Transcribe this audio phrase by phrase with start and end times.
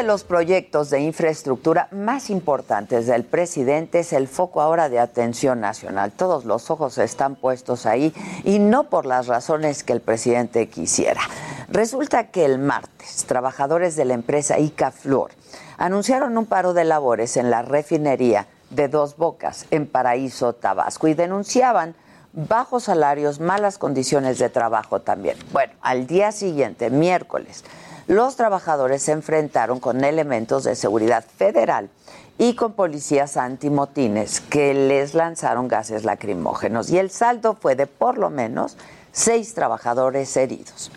[0.00, 5.60] De los proyectos de infraestructura más importantes del presidente es el foco ahora de atención
[5.60, 6.10] nacional.
[6.10, 11.20] Todos los ojos están puestos ahí y no por las razones que el presidente quisiera.
[11.68, 15.32] Resulta que el martes, trabajadores de la empresa Icaflor
[15.76, 21.14] anunciaron un paro de labores en la refinería de Dos Bocas, en Paraíso, Tabasco, y
[21.14, 21.94] denunciaban
[22.32, 25.36] bajos salarios, malas condiciones de trabajo también.
[25.52, 27.64] Bueno, al día siguiente, miércoles,
[28.10, 31.90] los trabajadores se enfrentaron con elementos de seguridad federal
[32.38, 38.18] y con policías antimotines que les lanzaron gases lacrimógenos y el saldo fue de por
[38.18, 38.76] lo menos
[39.12, 40.90] seis trabajadores heridos.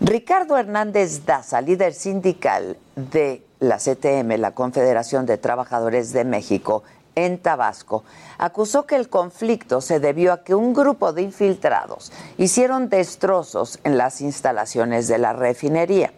[0.00, 6.82] Ricardo Hernández Daza, líder sindical de la CTM, la Confederación de Trabajadores de México,
[7.14, 8.04] en Tabasco,
[8.38, 13.98] acusó que el conflicto se debió a que un grupo de infiltrados hicieron destrozos en
[13.98, 16.10] las instalaciones de la refinería.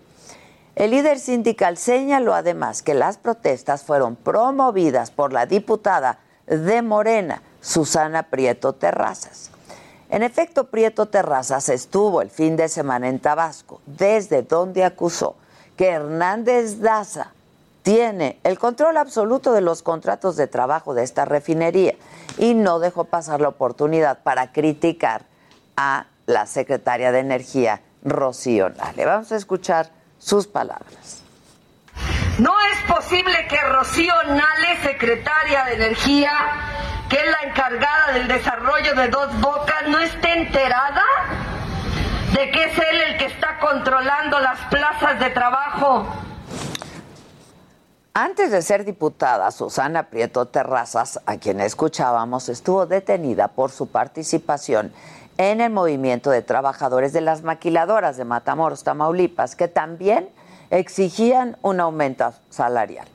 [0.80, 7.42] El líder sindical señaló además que las protestas fueron promovidas por la diputada de Morena,
[7.60, 9.50] Susana Prieto Terrazas.
[10.08, 15.36] En efecto, Prieto Terrazas estuvo el fin de semana en Tabasco, desde donde acusó
[15.76, 17.32] que Hernández Daza
[17.82, 21.94] tiene el control absoluto de los contratos de trabajo de esta refinería
[22.38, 25.26] y no dejó pasar la oportunidad para criticar
[25.76, 29.04] a la secretaria de Energía, Rocío Nale.
[29.04, 31.22] Vamos a escuchar sus palabras.
[32.38, 36.32] No es posible que Rocío Nale, secretaria de Energía,
[37.08, 41.04] que es la encargada del desarrollo de Dos Bocas, no esté enterada
[42.32, 46.06] de que es él el que está controlando las plazas de trabajo.
[48.14, 54.86] Antes de ser diputada, Susana Prieto Terrazas, a quien escuchábamos, estuvo detenida por su participación
[54.86, 54.92] en
[55.40, 60.28] el movimiento de trabajadores de las maquiladoras de Matamoros, Tamaulipas, que también
[60.68, 63.08] exigían un aumento salarial.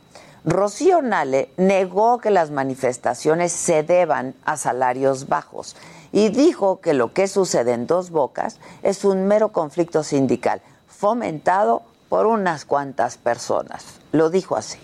[0.44, 5.75] Rocío Nale negó que las manifestaciones se deban a salarios bajos
[6.12, 11.84] y dijo que lo que sucede en Dos Bocas es un mero conflicto sindical fomentado
[12.09, 14.00] por unas cuantas personas.
[14.12, 14.80] Lo dijo así.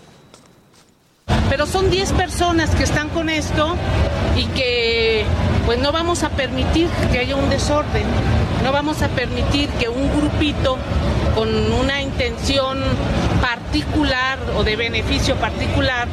[1.48, 3.76] Pero son 10 personas que están con esto
[4.36, 5.24] y que
[5.66, 8.04] pues no vamos a permitir que haya un desorden,
[8.64, 10.78] no vamos a permitir que un grupito
[11.34, 12.78] con una intención
[13.40, 16.08] particular o de beneficio particular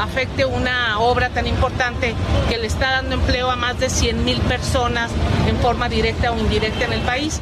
[0.00, 2.14] afecte una obra tan importante
[2.48, 5.10] que le está dando empleo a más de 100 mil personas
[5.48, 7.40] en forma directa o indirecta en el país.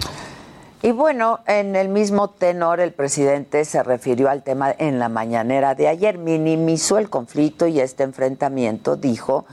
[0.85, 5.77] Y bueno, en el mismo tenor, el presidente se refirió al tema en la mañanera
[5.77, 9.47] de ayer, minimizó el conflicto y este enfrentamiento, dijo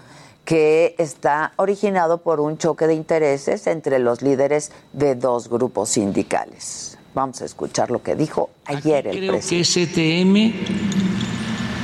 [0.43, 6.97] que está originado por un choque de intereses entre los líderes de dos grupos sindicales.
[7.13, 9.67] Vamos a escuchar lo que dijo ayer el Creo presidente.
[9.67, 10.55] que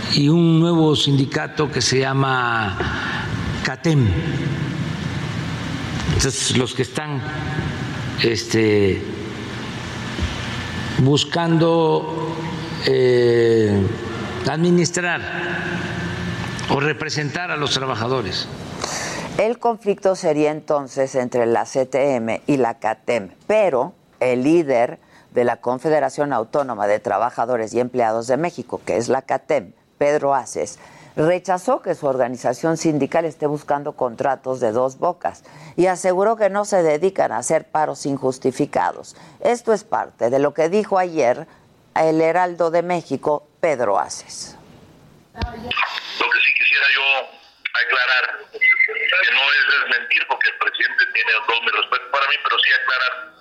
[0.09, 2.79] STM y un nuevo sindicato que se llama
[3.63, 4.07] CATEM.
[6.15, 7.21] Entonces, los que están
[8.23, 9.03] este,
[10.99, 12.33] buscando
[12.85, 13.85] eh,
[14.49, 15.21] administrar
[16.69, 18.47] o representar a los trabajadores.
[19.37, 24.99] El conflicto sería entonces entre la CTM y la CATEM, pero el líder
[25.33, 30.33] de la Confederación Autónoma de Trabajadores y Empleados de México, que es la CATEM, Pedro
[30.33, 30.79] Aces,
[31.15, 35.43] rechazó que su organización sindical esté buscando contratos de dos bocas
[35.75, 39.15] y aseguró que no se dedican a hacer paros injustificados.
[39.39, 41.47] Esto es parte de lo que dijo ayer
[41.95, 44.57] el Heraldo de México, Pedro Aces.
[45.33, 47.01] Lo que sí quisiera yo
[47.73, 52.57] aclarar, que no es desmentir porque el presidente tiene todo mi respeto para mí, pero
[52.59, 53.35] sí aclarar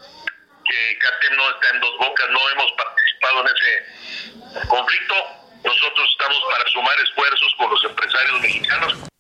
[0.65, 5.44] que CATEM no está en dos bocas, no hemos participado en ese conflicto.
[5.65, 9.15] Nosotros estamos para sumar esfuerzos con los empresarios mexicanos.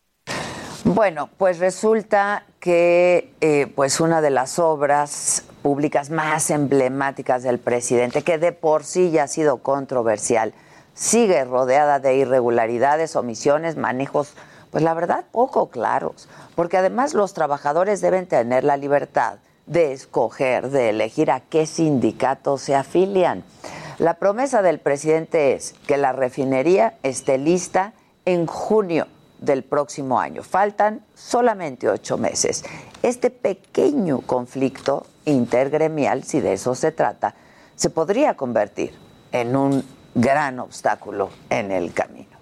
[0.84, 8.22] Bueno, pues resulta que eh, pues una de las obras públicas más emblemáticas del presidente,
[8.22, 10.52] que de por sí ya ha sido controversial,
[10.92, 14.34] sigue rodeada de irregularidades, omisiones, manejos,
[14.70, 20.68] pues la verdad poco claros, porque además los trabajadores deben tener la libertad de escoger,
[20.68, 23.42] de elegir a qué sindicato se afilian.
[23.98, 27.92] La promesa del presidente es que la refinería esté lista
[28.24, 29.06] en junio
[29.38, 30.42] del próximo año.
[30.42, 32.64] Faltan solamente ocho meses.
[33.02, 37.34] Este pequeño conflicto intergremial, si de eso se trata,
[37.76, 38.94] se podría convertir
[39.32, 42.34] en un gran obstáculo en el camino.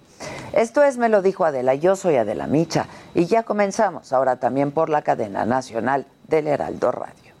[0.53, 4.71] Esto es Me lo dijo Adela, yo soy Adela Micha y ya comenzamos ahora también
[4.71, 7.32] por la cadena nacional del Heraldo Radio.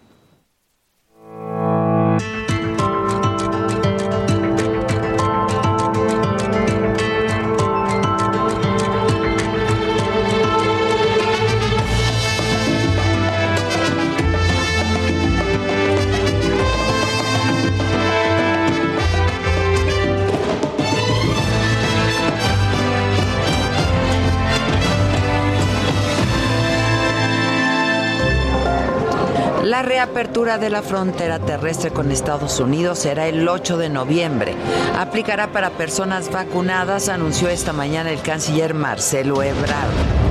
[29.73, 34.53] La reapertura de la frontera terrestre con Estados Unidos será el 8 de noviembre.
[34.99, 40.22] Aplicará para personas vacunadas, anunció esta mañana el canciller Marcelo Ebrard.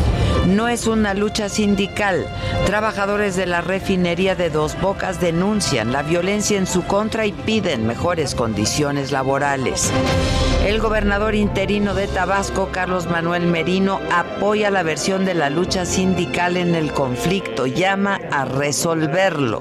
[0.46, 2.26] No es una lucha sindical.
[2.66, 7.86] Trabajadores de la refinería de Dos Bocas denuncian la violencia en su contra y piden
[7.86, 9.90] mejores condiciones laborales.
[10.66, 16.56] El gobernador interino de Tabasco, Carlos Manuel Merino, apoya la versión de la lucha sindical
[16.56, 19.60] en el conflicto, llama a resolverlo.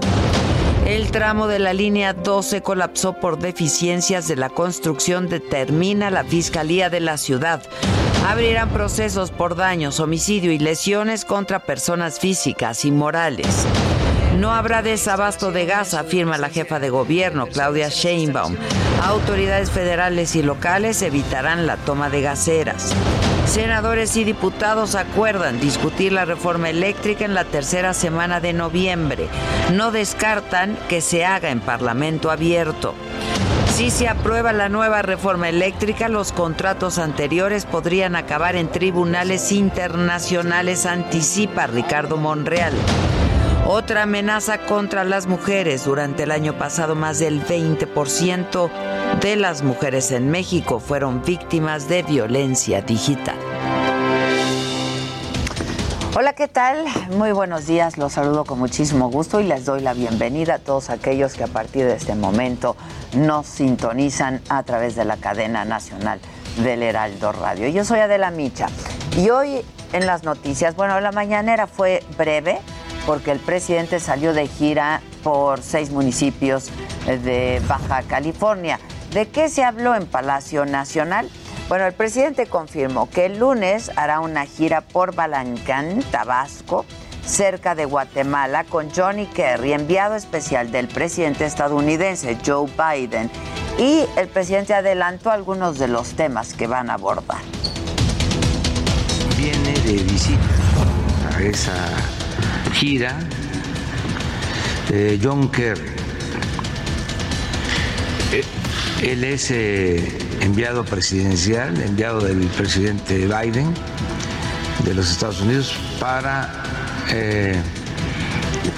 [0.88, 6.90] El tramo de la línea 12 colapsó por deficiencias de la construcción, determina la Fiscalía
[6.90, 7.62] de la ciudad.
[8.28, 13.66] Abrirán procesos por daños, homicidio y lesiones contra personas físicas y morales.
[14.38, 18.56] No habrá desabasto de gas, afirma la jefa de gobierno, Claudia Sheinbaum.
[19.04, 22.94] Autoridades federales y locales evitarán la toma de gaseras.
[23.46, 29.28] Senadores y diputados acuerdan discutir la reforma eléctrica en la tercera semana de noviembre.
[29.74, 32.94] No descartan que se haga en Parlamento abierto.
[33.82, 40.86] Si se aprueba la nueva reforma eléctrica, los contratos anteriores podrían acabar en tribunales internacionales,
[40.86, 42.74] anticipa Ricardo Monreal.
[43.66, 45.84] Otra amenaza contra las mujeres.
[45.84, 48.70] Durante el año pasado, más del 20%
[49.20, 53.38] de las mujeres en México fueron víctimas de violencia digital.
[56.14, 56.84] Hola, ¿qué tal?
[57.12, 60.90] Muy buenos días, los saludo con muchísimo gusto y les doy la bienvenida a todos
[60.90, 62.76] aquellos que a partir de este momento
[63.14, 66.20] nos sintonizan a través de la cadena nacional
[66.62, 67.70] del Heraldo Radio.
[67.70, 68.68] Yo soy Adela Micha
[69.16, 69.62] y hoy
[69.94, 72.60] en las noticias, bueno, la mañanera fue breve
[73.06, 76.72] porque el presidente salió de gira por seis municipios
[77.06, 78.82] de Baja California.
[79.14, 81.30] ¿De qué se habló en Palacio Nacional?
[81.72, 86.86] Bueno, el presidente confirmó que el lunes hará una gira por Balancán, Tabasco,
[87.26, 93.32] cerca de Guatemala, con Johnny Kerry, enviado especial del presidente estadounidense Joe Biden.
[93.80, 97.40] Y el presidente adelantó algunos de los temas que van a abordar.
[99.38, 100.42] Viene de visita
[101.34, 101.74] a esa
[102.74, 103.18] gira
[104.90, 105.90] de John Kerry.
[108.34, 108.44] Eh,
[109.04, 113.74] él es eh, enviado presidencial, enviado del presidente Biden
[114.84, 116.64] de los Estados Unidos para
[117.10, 117.62] eh,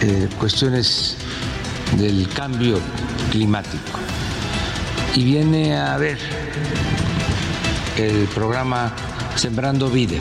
[0.01, 1.17] eh, cuestiones
[1.97, 2.79] del cambio
[3.31, 3.99] climático.
[5.15, 6.17] Y viene a ver
[7.97, 8.93] el programa
[9.35, 10.17] Sembrando Vida.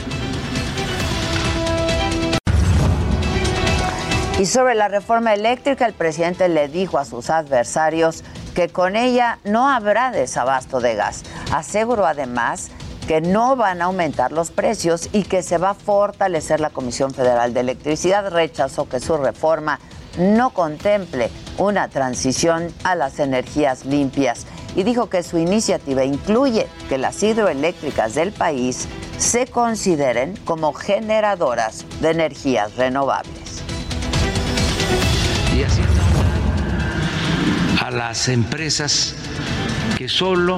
[4.39, 8.23] Y sobre la reforma eléctrica, el presidente le dijo a sus adversarios
[8.53, 11.23] que con ella no habrá desabasto de gas.
[11.51, 12.69] Aseguró además
[13.07, 17.13] que no van a aumentar los precios y que se va a fortalecer la Comisión
[17.13, 18.29] Federal de Electricidad.
[18.31, 19.79] Rechazó que su reforma
[20.17, 24.45] no contemple una transición a las energías limpias
[24.75, 31.85] y dijo que su iniciativa incluye que las hidroeléctricas del país se consideren como generadoras
[32.01, 33.63] de energías renovables.
[37.83, 39.13] A las empresas
[39.97, 40.55] que solo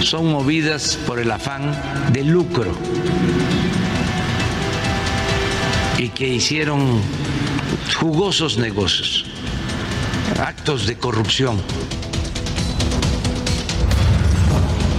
[0.00, 1.74] son movidas por el afán
[2.12, 2.70] de lucro
[5.98, 7.00] y que hicieron
[7.98, 9.24] jugosos negocios,
[10.38, 11.60] actos de corrupción.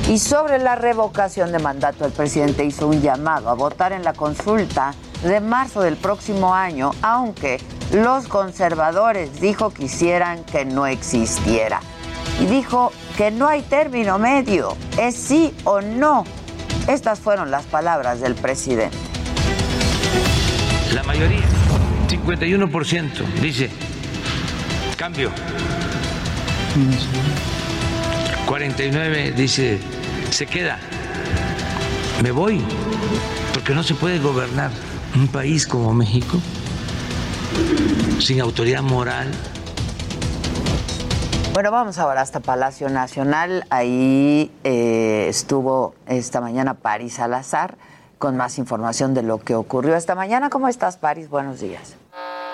[0.09, 4.12] Y sobre la revocación de mandato, el presidente hizo un llamado a votar en la
[4.12, 4.93] consulta
[5.24, 7.62] de marzo del próximo año, aunque
[7.94, 11.82] Los conservadores dijo quisieran que no existiera.
[12.42, 16.25] Y dijo que no hay término medio, es sí o no.
[16.88, 18.98] Estas fueron las palabras del presidente.
[20.94, 21.44] La mayoría,
[22.10, 23.70] 51%, dice,
[24.98, 25.32] cambio.
[28.46, 29.80] 49 dice,
[30.32, 30.80] se queda.
[32.22, 32.62] Me voy,
[33.54, 34.72] porque no se puede gobernar
[35.15, 36.39] un país como México
[38.19, 39.27] sin autoridad moral.
[41.53, 43.63] Bueno, vamos ahora hasta Palacio Nacional.
[43.69, 47.75] Ahí eh, estuvo esta mañana París Salazar
[48.17, 50.50] con más información de lo que ocurrió esta mañana.
[50.50, 51.29] ¿Cómo estás, París?
[51.29, 51.98] Buenos días.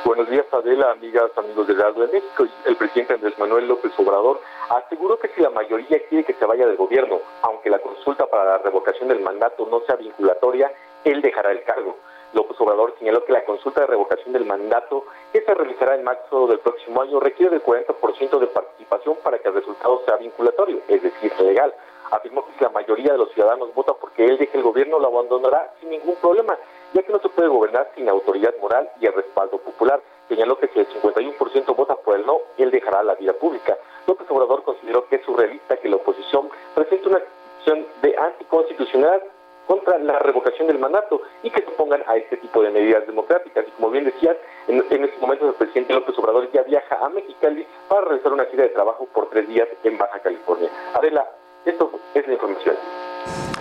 [0.06, 2.46] Buenos días, Adela, amigas, amigos de Radio de México.
[2.66, 6.66] El presidente Andrés Manuel López Obrador aseguró que si la mayoría quiere que se vaya
[6.68, 10.72] del gobierno, aunque la consulta para la revocación del mandato no sea vinculatoria,
[11.04, 11.98] él dejará el cargo.
[12.34, 16.48] López Obrador señaló que la consulta de revocación del mandato, que se realizará en marzo
[16.48, 21.04] del próximo año, requiere del 40% de participación para que el resultado sea vinculatorio, es
[21.04, 21.74] decir, legal.
[22.12, 25.08] Afirmó que si la mayoría de los ciudadanos vota porque él deje el gobierno, lo
[25.08, 26.58] abandonará sin ningún problema,
[26.94, 30.02] ya que no se puede gobernar sin autoridad moral y el respaldo popular.
[30.28, 33.78] Señaló que si el 51% vota por el no, él dejará la vida pública.
[34.08, 37.22] López Obrador consideró que es surrealista que la oposición presente una
[37.58, 39.22] acción de anticonstitucionalidad
[39.68, 43.66] contra la revocación del mandato y que se pongan a este tipo de medidas democráticas.
[43.68, 44.36] Y como bien decías,
[44.68, 48.46] en, en estos momentos el presidente López Obrador ya viaja a Mexicali para realizar una
[48.46, 50.70] gira de trabajo por tres días en Baja California.
[50.94, 51.26] Adela,
[51.66, 52.76] esto es la información.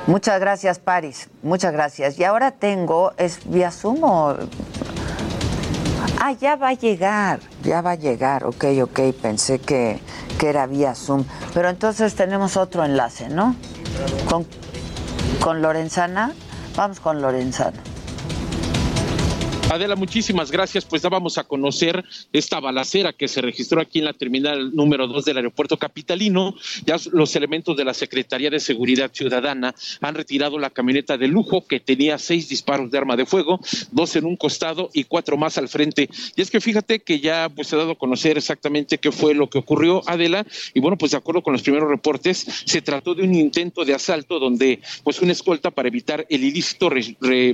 [0.07, 1.29] Muchas gracias, Paris.
[1.43, 2.19] Muchas gracias.
[2.19, 4.37] Y ahora tengo, ¿es vía Zoom o...?
[6.23, 8.45] Ah, ya va a llegar, ya va a llegar.
[8.45, 10.01] Ok, ok, pensé que,
[10.39, 11.25] que era vía Zoom.
[11.55, 13.57] Pero entonces tenemos otro enlace, ¿no?
[14.29, 14.47] Con,
[15.41, 16.33] con Lorenzana.
[16.77, 17.79] Vamos con Lorenzana.
[19.71, 20.85] Adela, muchísimas gracias.
[20.85, 25.25] Pues dábamos a conocer esta balacera que se registró aquí en la terminal número 2
[25.25, 26.57] del aeropuerto capitalino.
[26.85, 31.65] Ya los elementos de la Secretaría de Seguridad Ciudadana han retirado la camioneta de lujo
[31.69, 33.61] que tenía seis disparos de arma de fuego,
[33.93, 36.11] dos en un costado y cuatro más al frente.
[36.35, 39.35] Y es que fíjate que ya pues se ha dado a conocer exactamente qué fue
[39.35, 40.45] lo que ocurrió, Adela.
[40.75, 43.95] Y bueno, pues de acuerdo con los primeros reportes, se trató de un intento de
[43.95, 46.91] asalto donde pues una escolta para evitar el ilícito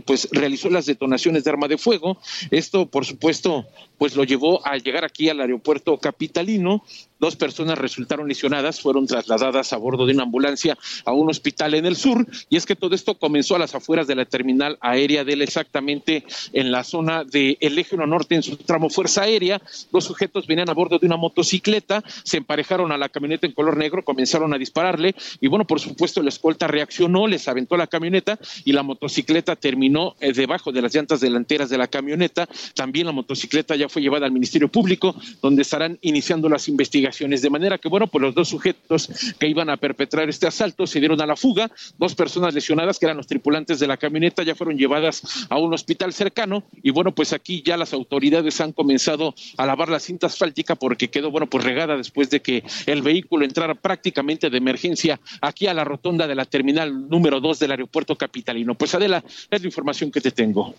[0.06, 2.05] pues realizó las detonaciones de arma de fuego
[2.50, 3.66] esto, por supuesto,
[3.98, 6.84] pues lo llevó a llegar aquí al aeropuerto capitalino.
[7.18, 11.86] Dos personas resultaron lesionadas, fueron trasladadas a bordo de una ambulancia a un hospital en
[11.86, 12.26] el sur.
[12.50, 15.42] Y es que todo esto comenzó a las afueras de la terminal aérea de él,
[15.42, 19.62] exactamente en la zona del eje 1 norte, en su tramo Fuerza Aérea.
[19.90, 23.78] Dos sujetos venían a bordo de una motocicleta, se emparejaron a la camioneta en color
[23.78, 25.14] negro, comenzaron a dispararle.
[25.40, 30.16] Y bueno, por supuesto, la escolta reaccionó, les aventó la camioneta y la motocicleta terminó
[30.20, 32.46] eh, debajo de las llantas delanteras de la camioneta.
[32.74, 37.05] También la motocicleta ya fue llevada al Ministerio Público, donde estarán iniciando las investigaciones.
[37.06, 39.08] De manera que, bueno, pues los dos sujetos
[39.38, 41.70] que iban a perpetrar este asalto se dieron a la fuga.
[41.98, 45.72] Dos personas lesionadas, que eran los tripulantes de la camioneta, ya fueron llevadas a un
[45.72, 46.64] hospital cercano.
[46.82, 51.08] Y bueno, pues aquí ya las autoridades han comenzado a lavar la cinta asfáltica porque
[51.08, 55.74] quedó, bueno, pues regada después de que el vehículo entrara prácticamente de emergencia aquí a
[55.74, 58.74] la rotonda de la terminal número 2 del aeropuerto capitalino.
[58.74, 60.74] Pues Adela, es la información que te tengo.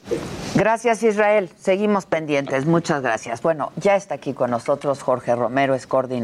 [0.55, 1.49] Gracias, Israel.
[1.57, 2.65] Seguimos pendientes.
[2.65, 3.41] Muchas gracias.
[3.41, 6.16] Bueno, ya está aquí con nosotros Jorge Romero, es coordinador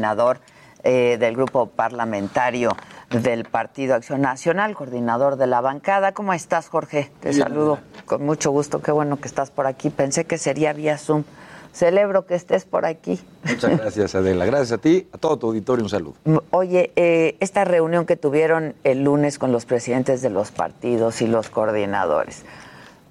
[0.82, 2.70] eh, del grupo parlamentario
[3.10, 6.12] del Partido Acción Nacional, coordinador de la bancada.
[6.12, 7.10] ¿Cómo estás, Jorge?
[7.20, 7.42] Te Bien.
[7.42, 8.82] saludo con mucho gusto.
[8.82, 9.90] Qué bueno que estás por aquí.
[9.90, 11.24] Pensé que sería vía Zoom.
[11.72, 13.20] Celebro que estés por aquí.
[13.44, 14.44] Muchas gracias, Adela.
[14.44, 16.14] Gracias a ti, a todo tu auditorio, un saludo.
[16.50, 21.26] Oye, eh, esta reunión que tuvieron el lunes con los presidentes de los partidos y
[21.26, 22.44] los coordinadores,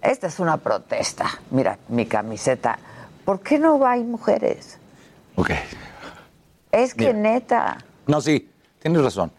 [0.02, 1.25] esta es una protesta.
[1.52, 2.78] Mira, mi camiseta.
[3.25, 4.78] ¿Por qué no hay mujeres?
[5.36, 5.52] Ok.
[6.74, 7.20] Es que Mira.
[7.34, 7.77] neta.
[8.08, 8.50] No, sí,
[8.82, 9.32] tienes razón.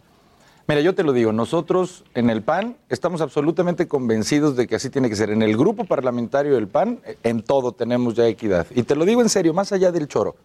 [0.66, 4.88] Mira, yo te lo digo, nosotros en el PAN estamos absolutamente convencidos de que así
[4.88, 5.28] tiene que ser.
[5.30, 8.66] En el grupo parlamentario del PAN, eh, en todo tenemos ya equidad.
[8.74, 10.36] Y te lo digo en serio, más allá del choro.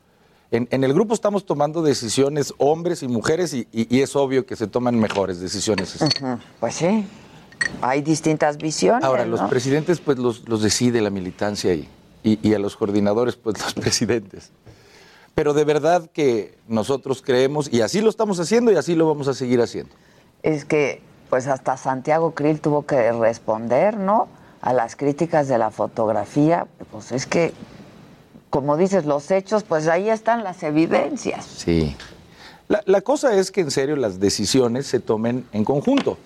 [0.52, 4.46] En, en el grupo estamos tomando decisiones hombres y mujeres y, y- y es obvio
[4.46, 5.98] que se toman mejores decisiones.
[6.60, 7.06] Pues sí,
[7.82, 9.06] hay distintas visiones.
[9.06, 11.88] Ahora, los presidentes pues los, los decide la militancia y,
[12.24, 14.52] y, y a los coordinadores pues los presidentes.
[15.40, 19.30] Pero de verdad que nosotros creemos, y así lo estamos haciendo y así lo vamos
[19.30, 19.96] a seguir haciendo.
[20.44, 24.28] Es que, pues hasta Santiago Krill tuvo que responder, ¿no?
[24.60, 26.68] A las críticas de la fotografía.
[26.92, 27.54] Pues es que,
[28.50, 31.46] como dices, los hechos, pues ahí están las evidencias.
[31.46, 31.96] Sí.
[32.68, 36.18] La, la cosa es que en serio las decisiones se tomen en conjunto.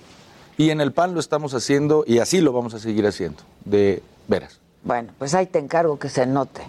[0.57, 3.43] Y en el PAN lo estamos haciendo y así lo vamos a seguir haciendo.
[3.63, 4.59] De veras.
[4.83, 6.63] Bueno, pues ahí te encargo que se note.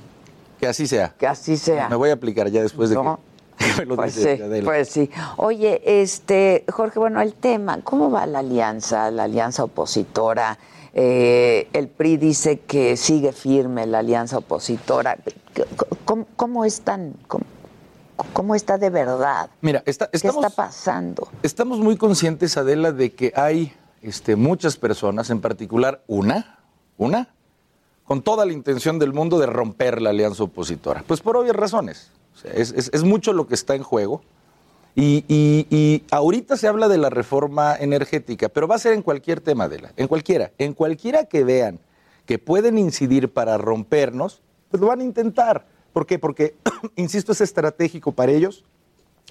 [0.61, 1.14] Que así sea.
[1.18, 1.88] Que así sea.
[1.88, 3.18] Me voy a aplicar ya después de No.
[3.58, 4.64] que, que me lo Pues dice sí, Adela.
[4.64, 5.11] pues sí.
[5.37, 10.58] Oye, este, Jorge, bueno, el tema, ¿cómo va la alianza, la alianza opositora?
[10.96, 15.18] Eh, el PRI dice que sigue firme la alianza opositora.
[16.04, 17.14] ¿Cómo, cómo están?
[17.26, 17.44] Cómo,
[18.32, 19.50] cómo está de verdad?
[19.61, 21.28] Mira, está- ¿Qué está pasando?
[21.42, 26.58] estamos muy conscientes, Adela, de que hay este, muchas personas, en particular una,
[26.96, 27.34] una,
[28.04, 31.04] con toda la intención del mundo de romper la alianza opositora.
[31.06, 32.11] Pues por obvias razones.
[32.34, 34.23] O sea, es, es- es mucho lo que está en juego.
[34.96, 39.02] Y, y- y ahorita se habla de la reforma energética, pero va a ser en
[39.02, 40.52] cualquier tema, Adela, en cualquiera.
[40.58, 41.80] En cualquiera que vean
[42.26, 45.66] que pueden incidir para rompernos, pues lo van a intentar.
[45.92, 46.18] ¿Por qué?
[46.18, 46.54] Porque,
[46.96, 48.64] insisto, es estratégico para ellos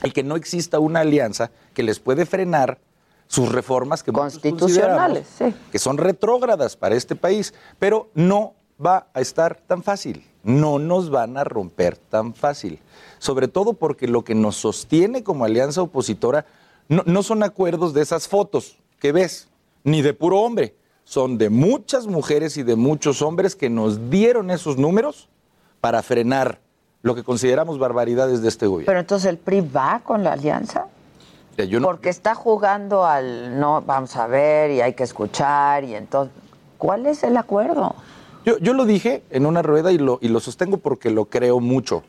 [0.02, 2.80] el que no exista una alianza que les puede frenar
[3.28, 5.28] sus reformas que Constitucionales,
[5.72, 8.54] que son retrógradas para este país, pero no
[8.84, 12.80] va a estar tan fácil, no nos van a romper tan fácil,
[13.20, 16.46] sobre todo porque lo que nos sostiene como alianza opositora
[16.90, 19.48] no, no son acuerdos de esas fotos que ves,
[19.84, 20.76] ni de puro hombre,
[21.06, 25.28] son de muchas mujeres y de muchos hombres que nos dieron esos números
[25.82, 26.60] para frenar
[27.02, 28.86] lo que consideramos barbaridades de este gobierno.
[28.86, 30.88] Pero entonces el PRI va con la alianza.
[31.58, 36.34] No- Porque está jugando al no, vamos a ver y hay que escuchar y entonces,
[36.78, 37.94] ¿cuál es el acuerdo?
[38.46, 41.60] Yo, yo lo dije en una rueda y lo, y lo sostengo porque lo creo
[41.60, 42.04] mucho.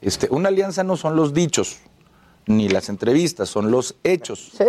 [0.00, 1.78] Este, una alianza no son los dichos,
[2.46, 4.52] ni las entrevistas, son los hechos.
[4.56, 4.64] Sí.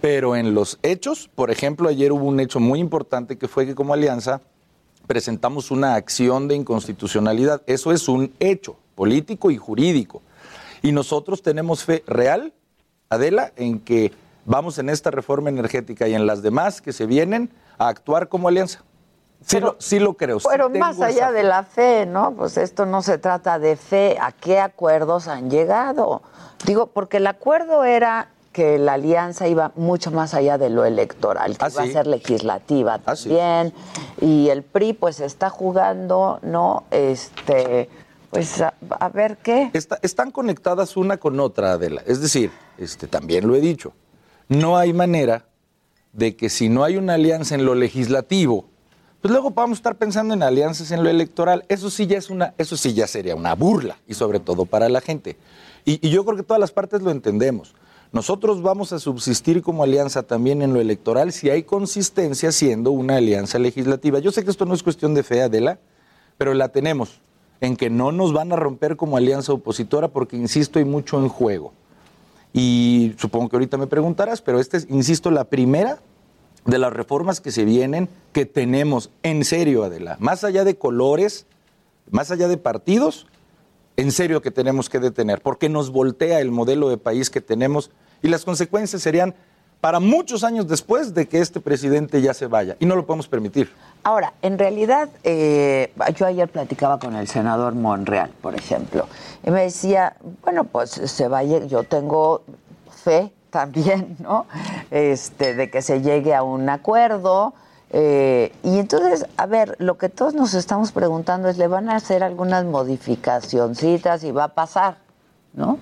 [0.00, 3.74] Pero en los hechos, por ejemplo, ayer hubo un hecho muy importante que fue que
[3.74, 4.40] como alianza
[5.06, 7.62] presentamos una acción de inconstitucionalidad.
[7.66, 10.22] Eso es un hecho político y jurídico.
[10.82, 12.52] Y nosotros tenemos fe real,
[13.08, 14.12] Adela, en que
[14.44, 18.48] vamos en esta reforma energética y en las demás que se vienen a actuar como
[18.48, 18.84] alianza.
[19.46, 20.38] Sí, lo, sí lo creo.
[20.50, 22.32] Pero más allá esa de la fe, ¿no?
[22.34, 24.16] Pues esto no se trata de fe.
[24.20, 26.22] ¿A qué acuerdos han llegado?
[26.66, 31.56] Digo, porque el acuerdo era que la alianza iba mucho más allá de lo electoral,
[31.56, 31.90] que Ah, iba sí.
[31.90, 33.72] a ser legislativa Ah, también.
[34.20, 36.84] Y el PRI, pues está jugando, ¿no?
[36.90, 37.88] Este,
[38.30, 39.70] pues a, a ver qué.
[39.72, 42.02] Está- están conectadas una con otra, Adela.
[42.06, 43.92] Es decir, este, también lo he dicho,
[44.48, 45.44] no hay manera
[46.12, 48.66] de que si no hay una alianza en lo legislativo,
[49.20, 51.64] pues luego vamos a estar pensando en alianzas en lo electoral.
[51.68, 54.88] Eso sí ya es una, eso sí ya sería una burla, y sobre todo para
[54.88, 55.36] la gente.
[55.84, 57.74] Y, yo creo que todas las partes lo entendemos.
[58.12, 63.16] Nosotros vamos a subsistir como alianza también en lo electoral si hay consistencia siendo una
[63.16, 64.18] alianza legislativa.
[64.18, 65.78] Yo sé que esto no es cuestión de fe, Adela,
[66.38, 67.20] pero la tenemos
[67.60, 71.28] en que no nos van a romper como alianza opositora porque, insisto, hay mucho en
[71.28, 71.72] juego.
[72.52, 75.98] Y supongo que ahorita me preguntarás, pero esta es, insisto, la primera
[76.68, 80.16] de las reformas que se vienen que tenemos en serio, Adela.
[80.20, 81.46] Más allá de colores,
[82.10, 83.26] más allá de partidos,
[83.96, 87.90] en serio que tenemos que detener, porque nos voltea el modelo de país que tenemos
[88.22, 89.34] y las consecuencias serían
[89.80, 92.76] para muchos años después de que este presidente ya se vaya.
[92.80, 93.70] Y no lo podemos permitir.
[94.02, 99.06] Ahora, en realidad, eh, yo ayer platicaba con el senador Monreal, por ejemplo,
[99.44, 102.42] y me decía, bueno, pues se va a lle- yo tengo
[103.04, 104.46] fe también, ¿no?
[104.90, 107.54] Este, de que se llegue a un acuerdo.
[107.90, 111.96] eh, y entonces, a ver, lo que todos nos estamos preguntando es, ¿le van a
[111.96, 114.98] hacer algunas modificacioncitas y va a pasar,
[115.54, 115.78] ¿no?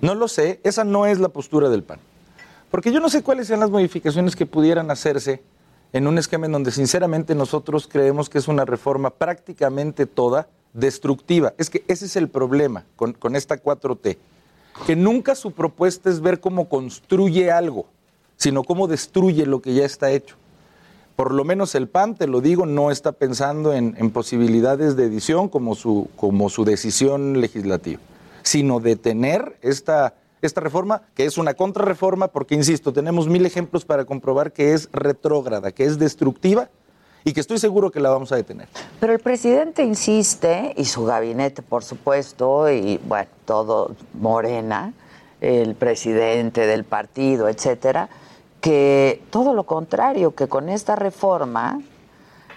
[0.00, 1.98] No lo sé, esa no es la postura del PAN.
[2.70, 5.42] Porque yo no sé cuáles sean las modificaciones que pudieran hacerse
[5.92, 11.52] en un esquema en donde sinceramente nosotros creemos que es una reforma prácticamente toda destructiva.
[11.58, 14.16] Es que ese es el problema con, con esta 4T,
[14.86, 17.86] que nunca su propuesta es ver cómo construye algo,
[18.36, 20.36] sino cómo destruye lo que ya está hecho.
[21.16, 25.48] Por lo menos el PAN, te lo digo, no está pensando en, posibilidades de edición
[25.48, 28.00] como su, como su decisión legislativa,
[28.42, 34.06] sino detener esta, esta reforma, que es una contrarreforma, porque, insisto, tenemos mil ejemplos para
[34.06, 36.70] comprobar que es retrógrada, que es destructiva
[37.24, 38.68] y que estoy seguro que la vamos a detener.
[38.98, 44.92] Pero el presidente insiste, y su gabinete, por supuesto, y bueno, todo Morena,
[45.40, 48.08] el presidente del partido, etcétera,
[48.60, 51.80] que todo lo contrario, que con esta reforma,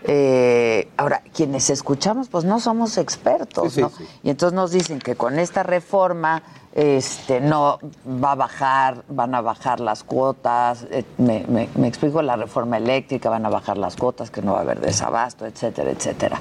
[0.04, 3.90] eh, ahora, quienes escuchamos, pues no somos expertos, Sí, ¿no?
[3.90, 4.06] sí.
[4.24, 7.78] Y entonces nos dicen que con esta reforma este, no
[8.24, 12.78] va a bajar, van a bajar las cuotas, eh, me, me- me explico, la reforma
[12.78, 16.40] eléctrica, van a bajar las cuotas, que no va a haber desabasto, etcétera, etcétera.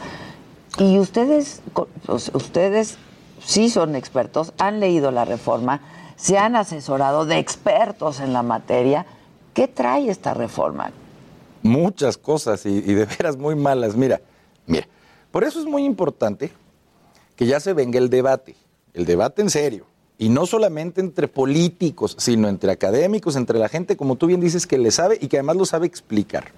[0.79, 1.61] Y ustedes,
[2.07, 2.97] pues, ustedes
[3.45, 5.81] sí son expertos, han leído la reforma,
[6.17, 9.05] se han asesorado de expertos en la materia.
[9.55, 10.93] ¿Qué trae esta reforma?
[11.63, 13.97] Muchas cosas y, de veras muy malas.
[13.97, 14.21] Mira,
[14.67, 14.87] mira,
[15.31, 16.51] por eso es muy importante
[17.37, 18.57] que ya se venga el debate,
[18.95, 19.87] el debate en serio.
[20.19, 24.67] Y no solamente entre políticos, sino entre académicos, entre la gente, como tú bien dices,
[24.67, 26.53] que le sabe y que además lo sabe explicar.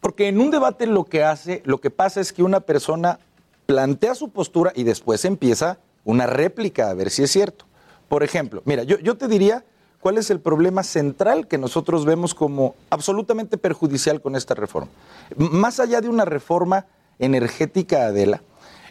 [0.00, 3.18] Porque en un debate lo que hace, lo que pasa es que una persona
[3.64, 7.64] plantea su postura y después empieza una réplica a ver si es cierto.
[8.08, 9.64] Por ejemplo, mira, yo, yo te diría
[10.04, 14.90] cuál es el problema central que nosotros vemos como absolutamente perjudicial con esta reforma.
[15.34, 16.84] Más allá de una reforma
[17.18, 18.42] energética, Adela,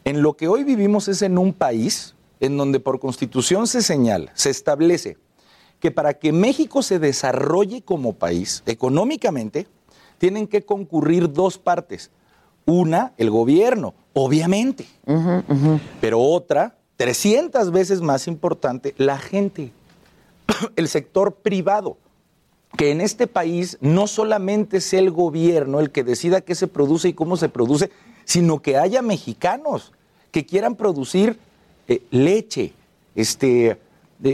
[0.05, 4.31] en lo que hoy vivimos es en un país en donde por constitución se señala,
[4.33, 5.17] se establece
[5.79, 9.67] que para que México se desarrolle como país económicamente,
[10.17, 12.09] tienen que concurrir dos partes.
[12.65, 14.87] Una, el gobierno, obviamente.
[16.01, 19.73] Pero otra, 300 veces más importante, la gente,
[20.75, 21.97] el sector privado.
[22.77, 27.09] Que en este país no solamente sea el gobierno el que decida qué se produce
[27.09, 27.91] y cómo se produce,
[28.25, 29.91] sino que haya mexicanos
[30.31, 31.37] que quieran producir
[31.87, 32.73] eh, leche,
[33.13, 33.77] este,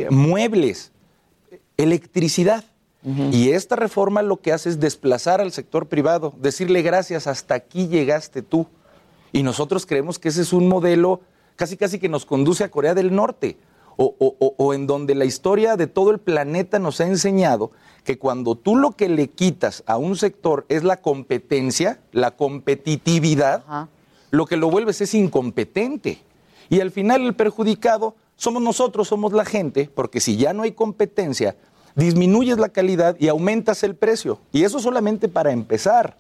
[0.10, 0.92] muebles,
[1.78, 2.64] electricidad.
[3.32, 7.88] Y esta reforma lo que hace es desplazar al sector privado, decirle gracias, hasta aquí
[7.88, 8.68] llegaste tú.
[9.32, 11.22] Y nosotros creemos que ese es un modelo
[11.56, 13.58] casi casi que nos conduce a Corea del Norte,
[14.02, 17.72] o, o- o- o en donde la historia de todo el planeta nos ha enseñado
[18.06, 23.64] que cuando tú lo que le quitas a un sector es la competencia, la competitividad,
[24.32, 26.20] lo que lo vuelves es incompetente.
[26.70, 30.72] Y al final el perjudicado somos nosotros, somos la gente, porque si ya no hay
[30.72, 31.58] competencia,
[31.96, 34.40] disminuyes la calidad y aumentas el precio.
[34.54, 36.16] Y eso solamente para empezar.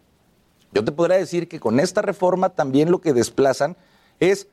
[0.73, 3.77] Yo te podría decir que con esta reforma también lo que desplazan
[4.19, 4.47] es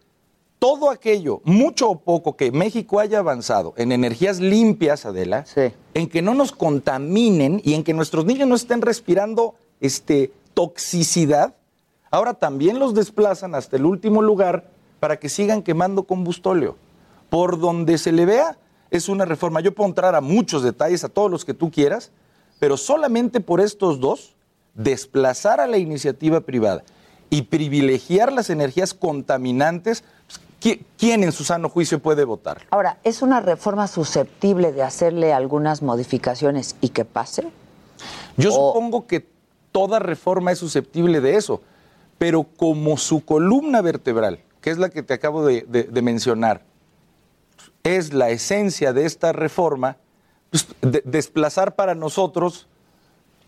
[0.59, 5.45] todo aquello, mucho o poco, que México haya avanzado en energías limpias, Adela,
[5.95, 11.55] en que no nos contaminen y en que nuestros niños no estén respirando este, toxicidad,
[12.11, 16.77] ahora también los desplazan hasta el último lugar para que sigan quemando combustóleo.
[17.29, 18.57] Por donde se le vea,
[18.91, 19.61] es una reforma.
[19.61, 22.13] Yo puedo entrar a muchos detalles, a todos los que tú quieras,
[22.59, 24.35] pero solamente por estos dos,
[24.75, 26.83] desplazar a la iniciativa privada
[27.29, 30.05] y privilegiar las energías contaminantes, pues, ¿qui-
[30.99, 32.63] ¿quién en su sano juicio puede votar?
[32.71, 37.49] Ahora, ¿es una reforma susceptible de hacerle algunas modificaciones y que pase?
[38.37, 39.27] Yo supongo que
[39.73, 41.63] toda reforma es susceptible de eso,
[42.19, 46.63] pero como su columna vertebral, que es la que te acabo de, de- de mencionar,
[47.85, 49.97] es la esencia de esta reforma,
[50.51, 52.67] pues, de- desplazar para nosotros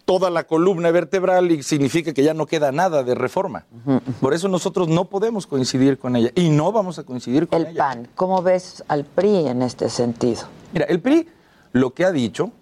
[0.08, 3.66] toda la columna vertebral y significa que ya no queda nada de reforma.
[4.22, 7.68] Por eso nosotros no podemos coincidir con ella y no vamos a coincidir con ella.
[7.68, 10.44] El PAN, ¿cómo ves al PRI en este sentido?
[10.72, 11.28] Mira, el PRI
[11.72, 12.52] lo que ha dicho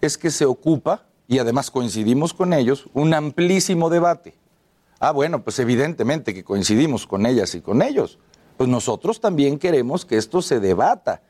[0.00, 4.34] es que se ocupa, y además coincidimos con ellos, un amplísimo debate.
[4.98, 8.18] Ah, bueno, pues evidentemente que coincidimos con ellas y con ellos.
[8.56, 11.22] Pues nosotros también queremos que esto se debata.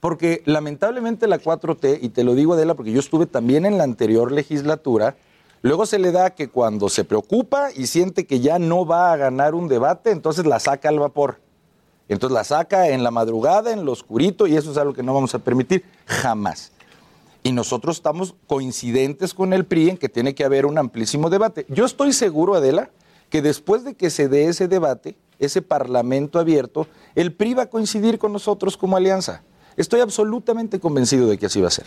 [0.00, 3.84] Porque lamentablemente la 4T, y te lo digo Adela, porque yo estuve también en la
[3.84, 5.16] anterior legislatura,
[5.62, 9.16] luego se le da que cuando se preocupa y siente que ya no va a
[9.16, 11.40] ganar un debate, entonces la saca al vapor.
[12.08, 15.14] Entonces la saca en la madrugada, en lo oscurito, y eso es algo que no
[15.14, 16.72] vamos a permitir jamás.
[17.42, 21.66] Y nosotros estamos coincidentes con el PRI en que tiene que haber un amplísimo debate.
[21.68, 22.90] Yo estoy seguro, Adela,
[23.30, 27.70] que después de que se dé ese debate, ese parlamento abierto, el PRI va a
[27.70, 29.42] coincidir con nosotros como alianza.
[29.78, 31.86] Estoy absolutamente convencido de que así va a ser.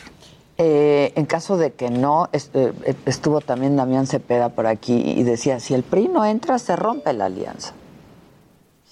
[0.57, 2.73] Eh, en caso de que no, eh,
[3.05, 7.11] estuvo también Damián Cepeda por aquí y decía, si el PRI no entra, se rompe
[7.11, 7.73] la alianza.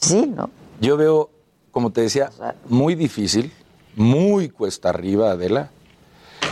[0.01, 0.49] Sí, ¿no?
[0.81, 1.29] Yo veo,
[1.71, 2.29] como te decía,
[2.67, 3.53] muy difícil,
[3.95, 5.71] muy cuesta arriba, Adela,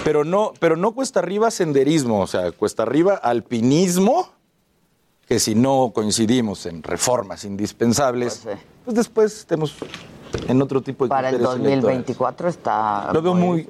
[0.05, 4.29] pero no, pero no cuesta arriba senderismo, o sea, cuesta arriba alpinismo,
[5.27, 8.43] que si no coincidimos en reformas indispensables,
[8.85, 9.75] pues, después estemos
[10.47, 11.81] en otro tipo de Para el criterios electorales.
[11.83, 13.09] 2024 está...
[13.13, 13.69] Lo veo muy,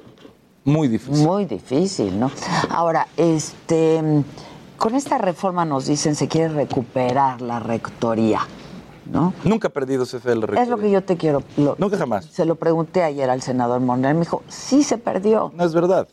[0.64, 1.26] muy difícil.
[1.26, 2.30] Muy difícil, ¿no?
[2.70, 4.02] Ahora, este,
[4.76, 8.40] con esta reforma nos dicen se quiere recuperar la rectoría,
[9.10, 9.32] ¿no?
[9.44, 10.62] Nunca ha perdido CFE el rectoría.
[10.62, 11.42] Es lo que yo te quiero.
[11.56, 12.26] lo- Nunca jamás.
[12.26, 15.52] Se lo pregunté ayer al senador Monreal, me dijo, sí se perdió.
[15.56, 16.08] No es verdad.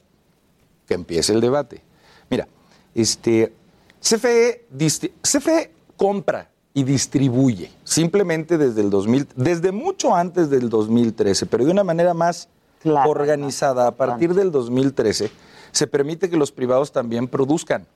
[0.88, 1.82] Que empiece el debate.
[2.30, 2.48] Mira,
[2.94, 3.54] este,
[4.00, 4.66] CFE,
[5.22, 11.72] CFE compra y distribuye simplemente desde el 2000, desde mucho antes del 2013, pero de
[11.72, 12.50] una manera más
[13.08, 13.88] organizada.
[13.88, 15.32] A partir del 2013
[15.72, 17.88] se permite que los privados también produzcan,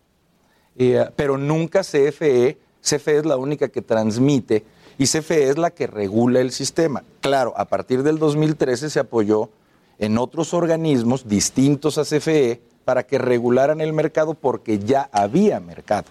[0.81, 4.63] Eh, pero nunca CFE, CFE es la única que transmite
[4.97, 7.03] y CFE es la que regula el sistema.
[7.19, 9.49] Claro, a partir del 2013 se apoyó
[9.97, 16.07] en otros organismos distintos a CFE para que regularan el mercado porque ya había mercado.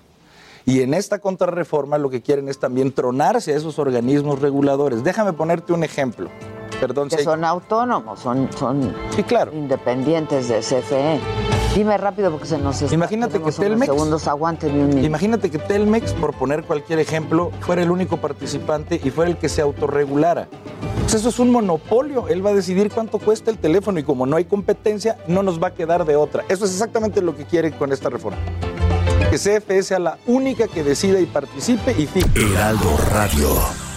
[0.68, 5.02] Y en esta contrarreforma lo que quieren es también tronarse a esos organismos reguladores.
[5.02, 6.28] Déjame ponerte un ejemplo.
[6.78, 9.50] Perdón, que si son autónomos, son, son Sí, claro.
[9.54, 11.20] independientes de CFE.
[11.74, 14.98] Dime rápido porque se nos está, Imagínate que Telmex- segundos, un minuto.
[15.06, 19.48] Imagínate que Telmex, por poner cualquier ejemplo, fuera el único participante y fuera el que
[19.48, 20.48] se autorregulara.
[21.00, 22.28] Pues eso es un monopolio.
[22.28, 25.62] Él va a decidir cuánto cuesta el teléfono y como no hay competencia, no nos
[25.62, 26.44] va a quedar de otra.
[26.50, 28.36] Eso es exactamente lo que quiere con esta reforma.
[29.30, 32.28] Que CFE sea la única que decida y participe y fije.
[32.34, 33.87] Heraldo Radio.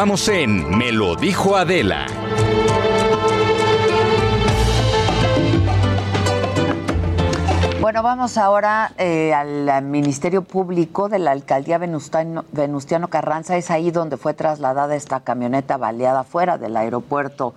[0.00, 2.06] Continuamos en Me lo dijo Adela.
[7.82, 13.58] Bueno, vamos ahora eh, al Ministerio Público de la Alcaldía Venustiano, Carranza.
[13.58, 17.52] Es ahí donde fue trasladada esta camioneta baleada fuera del aeropuerto,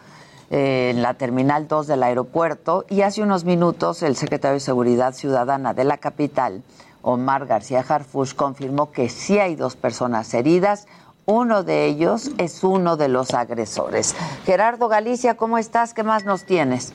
[0.51, 2.83] eh, en la Terminal 2 del aeropuerto.
[2.89, 6.61] Y hace unos minutos el secretario de Seguridad Ciudadana de la capital,
[7.03, 10.87] Omar García Harfush, confirmó que sí hay dos personas heridas.
[11.25, 14.13] Uno de ellos es uno de los agresores.
[14.45, 15.93] Gerardo Galicia, ¿cómo estás?
[15.93, 16.91] ¿Qué más nos tienes?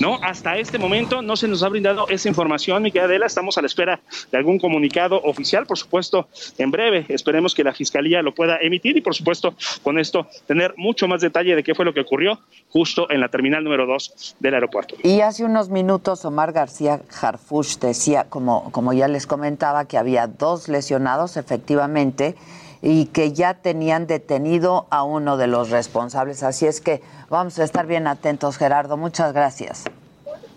[0.00, 3.26] No, hasta este momento no se nos ha brindado esa información, mi querida Adela.
[3.26, 6.28] Estamos a la espera de algún comunicado oficial, por supuesto,
[6.58, 7.06] en breve.
[7.08, 11.22] Esperemos que la Fiscalía lo pueda emitir y, por supuesto, con esto tener mucho más
[11.22, 14.96] detalle de qué fue lo que ocurrió justo en la terminal número 2 del aeropuerto.
[15.02, 20.26] Y hace unos minutos Omar García Harfush decía, como, como ya les comentaba, que había
[20.26, 22.34] dos lesionados efectivamente
[22.82, 26.42] y que ya tenían detenido a uno de los responsables.
[26.42, 28.96] Así es que vamos a estar bien atentos, Gerardo.
[28.96, 29.84] Muchas gracias.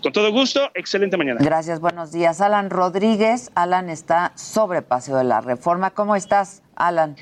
[0.02, 1.40] Con todo gusto, excelente mañana.
[1.42, 2.40] Gracias, buenos días.
[2.40, 5.90] Alan Rodríguez, Alan está sobre Paseo de la Reforma.
[5.90, 7.16] ¿Cómo estás, Alan?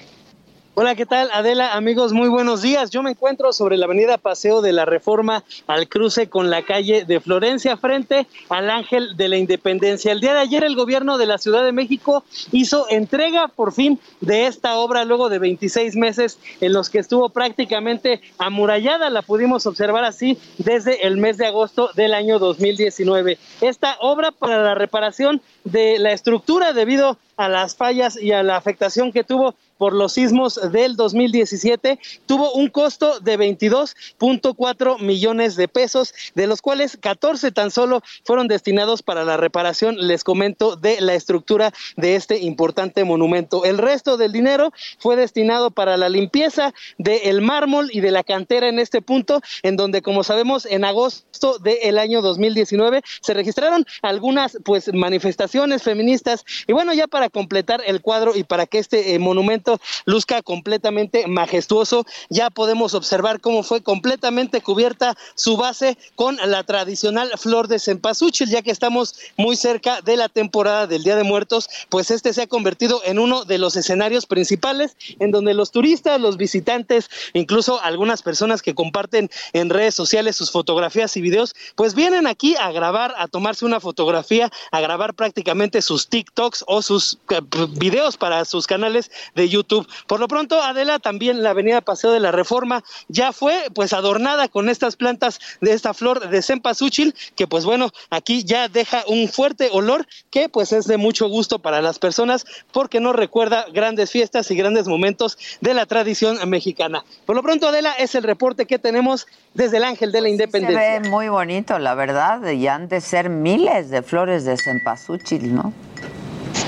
[0.80, 1.28] Hola, ¿qué tal?
[1.32, 2.90] Adela, amigos, muy buenos días.
[2.90, 7.04] Yo me encuentro sobre la avenida Paseo de la Reforma al cruce con la calle
[7.04, 10.12] de Florencia frente al Ángel de la Independencia.
[10.12, 13.98] El día de ayer el gobierno de la Ciudad de México hizo entrega por fin
[14.20, 19.66] de esta obra luego de 26 meses en los que estuvo prácticamente amurallada, la pudimos
[19.66, 23.36] observar así desde el mes de agosto del año 2019.
[23.62, 28.56] Esta obra para la reparación de la estructura debido a las fallas y a la
[28.56, 35.68] afectación que tuvo por los sismos del 2017 tuvo un costo de 22.4 millones de
[35.68, 41.00] pesos, de los cuales 14 tan solo fueron destinados para la reparación, les comento, de
[41.00, 43.64] la estructura de este importante monumento.
[43.64, 48.68] El resto del dinero fue destinado para la limpieza del mármol y de la cantera
[48.68, 54.58] en este punto, en donde, como sabemos, en agosto del año 2019 se registraron algunas
[54.64, 59.18] pues manifestaciones feministas y bueno, ya para completar el cuadro y para que este eh,
[59.18, 59.67] monumento
[60.04, 67.30] luzca completamente majestuoso, ya podemos observar cómo fue completamente cubierta su base con la tradicional
[67.36, 71.68] flor de cempasúchil, ya que estamos muy cerca de la temporada del Día de Muertos,
[71.88, 76.20] pues este se ha convertido en uno de los escenarios principales en donde los turistas,
[76.20, 81.94] los visitantes, incluso algunas personas que comparten en redes sociales sus fotografías y videos, pues
[81.94, 87.18] vienen aquí a grabar, a tomarse una fotografía, a grabar prácticamente sus TikToks o sus
[87.30, 87.40] eh,
[87.72, 89.57] videos para sus canales de YouTube.
[89.64, 94.48] Por lo pronto, Adela, también la avenida Paseo de la Reforma ya fue pues adornada
[94.48, 99.28] con estas plantas de esta flor de cempasúchil, que pues bueno, aquí ya deja un
[99.28, 104.10] fuerte olor que pues es de mucho gusto para las personas porque nos recuerda grandes
[104.10, 107.04] fiestas y grandes momentos de la tradición mexicana.
[107.26, 110.96] Por lo pronto, Adela, es el reporte que tenemos desde el Ángel de la Independencia.
[110.96, 115.54] Se ve muy bonito, la verdad, y han de ser miles de flores de cempasúchil,
[115.54, 115.72] ¿no?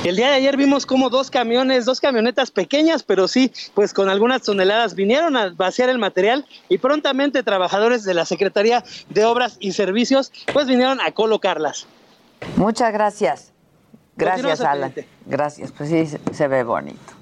[0.02, 4.08] El día de ayer vimos como dos camiones, dos camionetas pequeñas, pero sí, pues con
[4.08, 9.58] algunas toneladas vinieron a vaciar el material y prontamente trabajadores de la Secretaría de Obras
[9.60, 11.86] y Servicios pues vinieron a colocarlas.
[12.56, 13.52] Muchas gracias.
[14.16, 14.94] Gracias, Alan.
[15.26, 17.19] Gracias, pues sí, se ve bonito.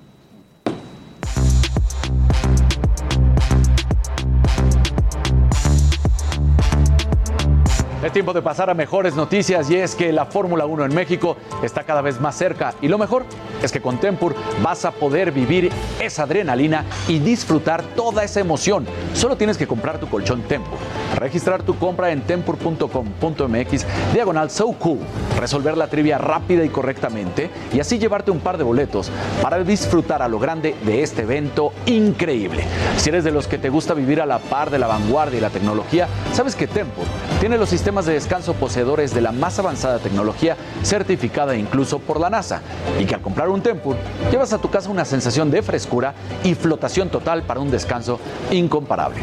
[8.09, 11.37] Es tiempo de pasar a mejores noticias y es que la Fórmula 1 en México
[11.62, 12.73] está cada vez más cerca.
[12.81, 13.27] Y lo mejor
[13.62, 18.87] es que con Tempur vas a poder vivir esa adrenalina y disfrutar toda esa emoción.
[19.14, 20.79] Solo tienes que comprar tu colchón Tempur,
[21.16, 24.99] registrar tu compra en tempur.com.mx diagonal so cool,
[25.38, 29.11] resolver la trivia rápida y correctamente y así llevarte un par de boletos
[29.42, 32.64] para disfrutar a lo grande de este evento increíble.
[32.97, 35.40] Si eres de los que te gusta vivir a la par de la vanguardia y
[35.40, 37.05] la tecnología, sabes que Tempur
[37.40, 42.31] tiene los sistemas de descanso poseedores de la más avanzada tecnología certificada incluso por la
[42.31, 42.62] NASA
[42.99, 43.96] y que al comprar un Tempur
[44.30, 49.20] llevas a tu casa una sensación de frescura y flotación total para un descanso incomparable.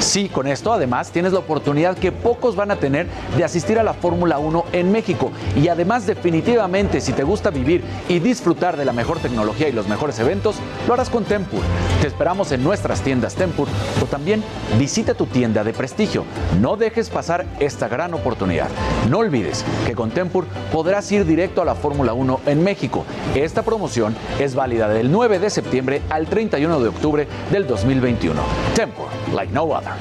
[0.00, 3.06] Sí, con esto además tienes la oportunidad que pocos van a tener
[3.36, 7.82] de asistir a la Fórmula 1 en México y además definitivamente si te gusta vivir
[8.08, 10.56] y disfrutar de la mejor tecnología y los mejores eventos,
[10.86, 11.62] lo harás con Tempur.
[12.00, 13.68] Te esperamos en nuestras tiendas Tempur
[14.02, 14.42] o también
[14.78, 16.24] visita tu tienda de prestigio.
[16.60, 18.68] No dejes pasar esta gran oportunidad.
[19.08, 23.04] No olvides que con Tempur podrás ir directo a la Fórmula 1 en México.
[23.34, 28.40] Esta promoción es válida del 9 de septiembre al 31 de octubre del 2021.
[28.74, 29.92] Tempur, like no other.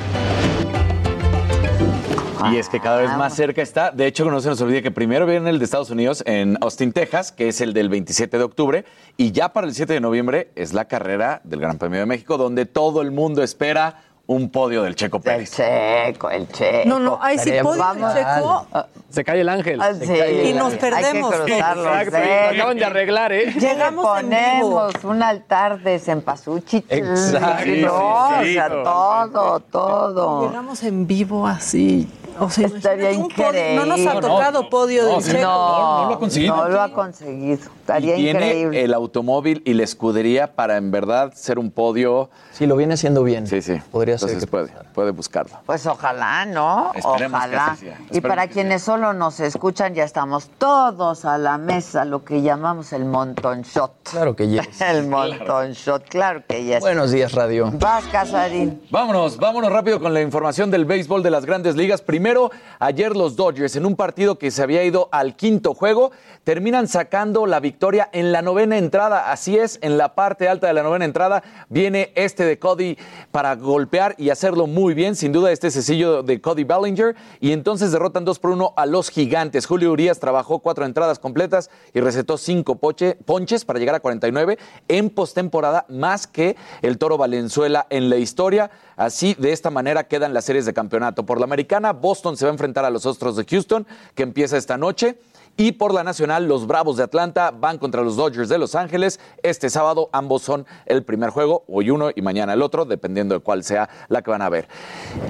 [2.52, 3.92] Y es que cada vez más cerca está.
[3.92, 6.92] De hecho, no se nos olvide que primero viene el de Estados Unidos en Austin,
[6.92, 8.86] Texas, que es el del 27 de octubre.
[9.16, 12.38] Y ya para el 7 de noviembre es la carrera del Gran Premio de México,
[12.38, 15.60] donde todo el mundo espera un podio del Checo Pérez.
[15.60, 16.88] El Checo, el Checo.
[16.90, 17.84] No, no, ay, sí, podio
[18.14, 18.26] del.
[18.26, 18.68] Checo.
[19.10, 19.82] Se cae el ángel.
[19.82, 20.08] Ah, sí.
[20.08, 21.34] cae el Y nos perdemos.
[21.34, 21.82] Hay que Exacto,
[22.12, 22.54] dedos.
[22.54, 23.54] acaban de arreglar, ¿eh?
[23.54, 24.40] Llegamos en vivo.
[24.40, 26.86] ponemos un altar de cempasúchil.
[26.90, 27.48] Exacto.
[27.50, 30.48] No, Sí, sí, o sea, sí, todo, todo.
[30.48, 32.10] Llegamos en vivo así.
[32.40, 34.22] O sea, Estaría podio- No nos ha increíble.
[34.28, 35.42] tocado podio del sí, Checo.
[35.44, 36.56] no, no lo ha conseguido.
[36.56, 37.70] No lo ha conseguido.
[37.84, 38.84] Estaría y tiene increíble.
[38.86, 42.30] el automóvil y la escudería para en verdad ser un podio.
[42.54, 43.46] Sí, lo viene haciendo bien.
[43.46, 43.74] Sí, sí.
[43.92, 45.58] Podría ser Entonces que puede, puede buscarlo.
[45.66, 46.94] Pues ojalá, ¿no?
[46.96, 47.78] Esperemos ojalá.
[48.12, 52.42] Y para que quienes solo nos escuchan, ya estamos todos a la mesa, lo que
[52.42, 53.92] llamamos el monton shot.
[54.10, 54.80] Claro que yes.
[54.82, 56.80] El monton shot, claro que yes.
[56.80, 57.70] Buenos días, Radio.
[57.74, 58.82] Vas, Casarín.
[58.92, 62.02] Vámonos, vámonos rápido con la información del béisbol de las grandes ligas.
[62.02, 66.12] Primero, ayer los Dodgers, en un partido que se había ido al quinto juego,
[66.46, 67.73] terminan sacando la victoria
[68.12, 69.32] en la novena entrada.
[69.32, 72.98] Así es, en la parte alta de la novena entrada viene este de Cody
[73.32, 75.16] para golpear y hacerlo muy bien.
[75.16, 77.16] Sin duda, este sencillo de Cody Bellinger.
[77.40, 79.66] Y entonces derrotan 2 por 1 a los gigantes.
[79.66, 84.58] Julio Urias trabajó cuatro entradas completas y recetó cinco ponches para llegar a 49
[84.88, 88.72] en postemporada, más que el Toro Valenzuela en la historia.
[88.96, 91.26] Así, de esta manera quedan las series de campeonato.
[91.26, 94.58] Por la americana, Boston se va a enfrentar a los Astros de Houston, que empieza
[94.58, 95.18] esta noche.
[95.56, 99.20] Y por la nacional, los Bravos de Atlanta van contra los Dodgers de Los Ángeles.
[99.44, 103.42] Este sábado ambos son el primer juego, hoy uno y mañana el otro, dependiendo de
[103.42, 104.68] cuál sea la que van a ver.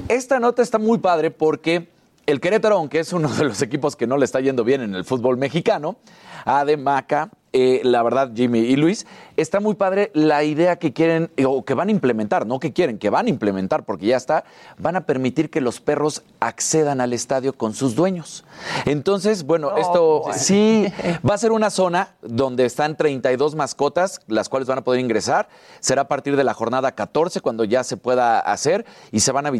[0.08, 1.90] Esta nota está muy padre porque
[2.26, 4.96] el Querétaro, aunque es uno de los equipos que no le está yendo bien en
[4.96, 5.98] el fútbol mexicano,
[6.46, 9.06] Ademaca eh, la verdad, Jimmy y Luis,
[9.38, 12.74] está muy padre la idea que quieren eh, o que van a implementar, no que
[12.74, 14.44] quieren, que van a implementar, porque ya está,
[14.78, 18.44] van a permitir que los perros accedan al estadio con sus dueños.
[18.86, 20.86] Entonces, bueno, esto sí
[21.30, 25.48] va a ser una zona donde están 32 mascotas, las cuales van a poder ingresar.
[25.80, 29.46] Será a partir de la jornada 14 cuando ya se pueda hacer y se van
[29.46, 29.52] a,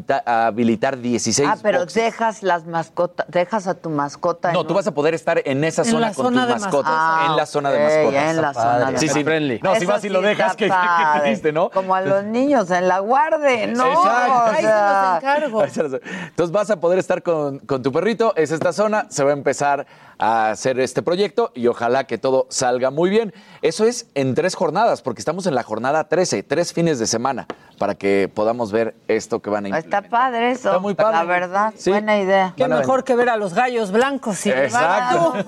[0.48, 2.04] habilitar 16 Ah, pero boxes.
[2.04, 4.52] dejas las mascotas, dejas a tu mascota.
[4.52, 6.42] No, en tú un- vas a poder estar en esa En zona la con zona
[6.42, 6.92] tus de mascotas.
[6.92, 7.30] mascotas.
[7.30, 8.98] en la zona de En la zona de.
[8.98, 9.24] Sí, sí.
[9.24, 9.60] friendly.
[9.64, 11.22] No, si vas y lo dejas, que, padre.
[11.22, 11.70] triste, ¿no?
[11.70, 13.88] Como a los niños en la guardia, ¿no?
[13.92, 15.60] Exacto.
[15.62, 15.94] Ahí se los-
[16.30, 19.34] Entonces vas a poder estar con, con tu perrito, es esta zona, se va a
[19.34, 19.86] empezar
[20.18, 23.34] a hacer este proyecto y ojalá que todo salga muy bien.
[23.62, 27.48] Eso es en tres jornadas, porque estamos en la jornada 13, tres fines de semana,
[27.80, 30.04] para que podamos ver esto que van a implementar.
[30.04, 30.70] Está padre eso.
[30.70, 31.18] Está muy padre.
[31.18, 31.90] La verdad, Sí.
[31.90, 32.54] buena idea.
[32.56, 34.46] Qué mejor que ver a los gallos blancos.
[34.46, 35.34] Y Exacto.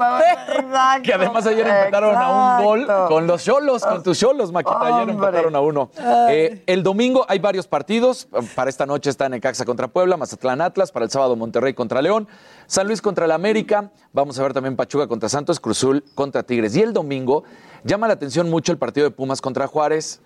[1.03, 4.97] Que además ayer empataron a un gol con los cholos, con tus cholos, Maquita.
[4.97, 5.89] Ayer empataron a uno.
[6.29, 8.27] Eh, el domingo hay varios partidos.
[8.55, 10.91] Para esta noche está Necaxa contra Puebla, Mazatlán Atlas.
[10.91, 12.27] Para el sábado Monterrey contra León,
[12.67, 13.91] San Luis contra el América.
[14.13, 16.75] Vamos a ver también Pachuca contra Santos, Cruzul contra Tigres.
[16.75, 17.43] Y el domingo
[17.83, 20.21] llama la atención mucho el partido de Pumas contra Juárez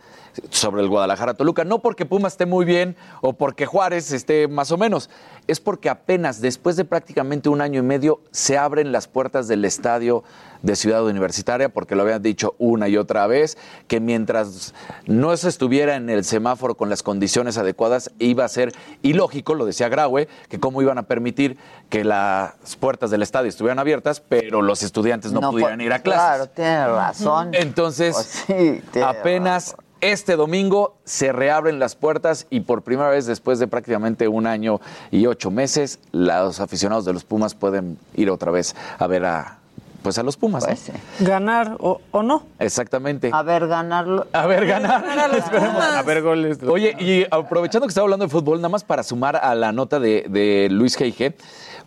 [0.50, 1.64] sobre el Guadalajara Toluca.
[1.64, 5.10] No porque Pumas esté muy bien o porque Juárez esté más o menos.
[5.48, 9.66] Es porque apenas después de prácticamente un año y medio se abren las puertas del
[9.66, 10.24] estadio
[10.62, 13.58] de Ciudad Universitaria, porque lo habían dicho una y otra vez,
[13.88, 14.74] que mientras
[15.06, 19.66] no se estuviera en el semáforo con las condiciones adecuadas, iba a ser ilógico, lo
[19.66, 21.58] decía Graue, que cómo iban a permitir
[21.88, 26.00] que las puertas del estadio estuvieran abiertas, pero los estudiantes no, No, pudieran ir a
[26.00, 26.26] clases.
[26.26, 27.50] claro, tiene razón.
[27.54, 33.26] Entonces, Pues sí, tiene apenas este domingo se reabren las puertas y por primera vez
[33.26, 34.80] después de prácticamente un año
[35.12, 39.58] y ocho meses, los aficionados de los Pumas pueden ir otra vez a ver a,
[40.04, 40.66] pues a los Pumas.
[40.68, 41.26] ¿no?
[41.28, 42.44] Ganar o, o no.
[42.60, 43.30] Exactamente.
[43.34, 44.28] A ver, ganarlo.
[44.32, 45.02] A ver, ganar.
[45.04, 45.72] Ganar a los Esperemos.
[45.74, 45.96] Pumas.
[45.96, 46.58] A ver, goles.
[46.64, 50.00] Oye, y aprovechando que estaba hablando de fútbol, nada más para sumar a la nota
[50.00, 51.36] de, de Luis Geige,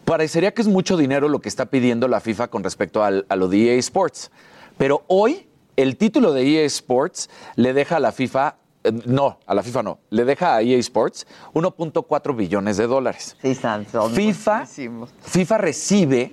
[0.04, 3.36] parecería que es mucho dinero lo que está pidiendo la FIFA con respecto al- a
[3.36, 4.30] lo de EA Sports.
[4.76, 5.46] Pero hoy,
[5.76, 8.56] el título de EA Sports le deja a la FIFA.
[8.84, 9.98] eh, No, a la FIFA no.
[10.10, 13.36] Le deja a EA Sports 1.4 billones de dólares.
[13.40, 15.10] Sí, son FIFA, muchísimos.
[15.22, 16.32] FIFA recibe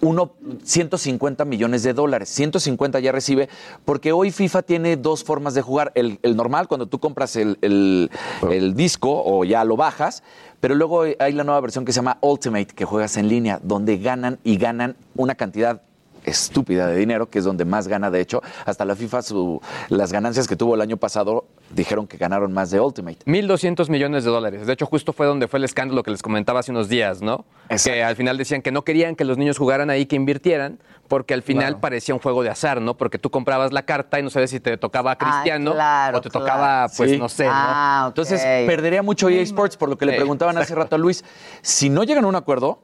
[0.00, 0.32] uno,
[0.64, 2.28] 150 millones de dólares.
[2.30, 3.48] 150 ya recibe,
[3.84, 5.92] porque hoy FIFA tiene dos formas de jugar.
[5.94, 8.10] El, el normal, cuando tú compras el, el-
[8.50, 10.24] el disco o ya lo bajas,
[10.60, 13.96] pero luego hay la nueva versión que se llama Ultimate, que juegas en línea, donde
[13.98, 15.82] ganan y ganan una cantidad
[16.24, 18.42] estúpida de dinero, que es donde más gana, de hecho.
[18.64, 22.70] Hasta la FIFA, su, las ganancias que tuvo el año pasado, dijeron que ganaron más
[22.70, 23.18] de Ultimate.
[23.26, 24.66] 1.200 millones de dólares.
[24.66, 27.44] De hecho, justo fue donde fue el escándalo que les comentaba hace unos días, ¿no?
[27.84, 31.34] Que al final decían que no querían que los niños jugaran ahí, que invirtieran, porque
[31.34, 31.80] al final Claro.
[31.80, 32.96] parecía un juego de azar, ¿no?
[32.96, 36.30] Porque tú comprabas la carta y no sabes si te tocaba Cristiano claro, o te
[36.30, 37.18] tocaba, pues, Sí.
[37.18, 37.50] no sé, ¿no?
[37.54, 38.04] Ah.
[38.08, 41.24] Entonces, perdería mucho EA Sports, por lo que le preguntaban hace rato a Luis.
[41.62, 42.80] Si no llegan a un acuerdo,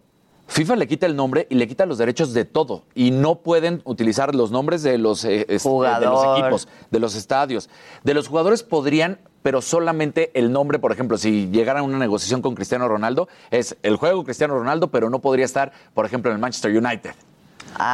[0.48, 2.82] FIFA le quita el nombre y le quita los derechos de todo.
[2.94, 7.14] Y no pueden utilizar los nombres de los, eh, este, de los equipos, de los
[7.14, 7.68] estadios.
[8.02, 12.40] De los jugadores podrían, pero solamente el nombre, por ejemplo, si llegaran a una negociación
[12.42, 16.36] con Cristiano Ronaldo, es el juego Cristiano Ronaldo, pero no podría estar, por ejemplo, en
[16.36, 17.10] el Manchester United.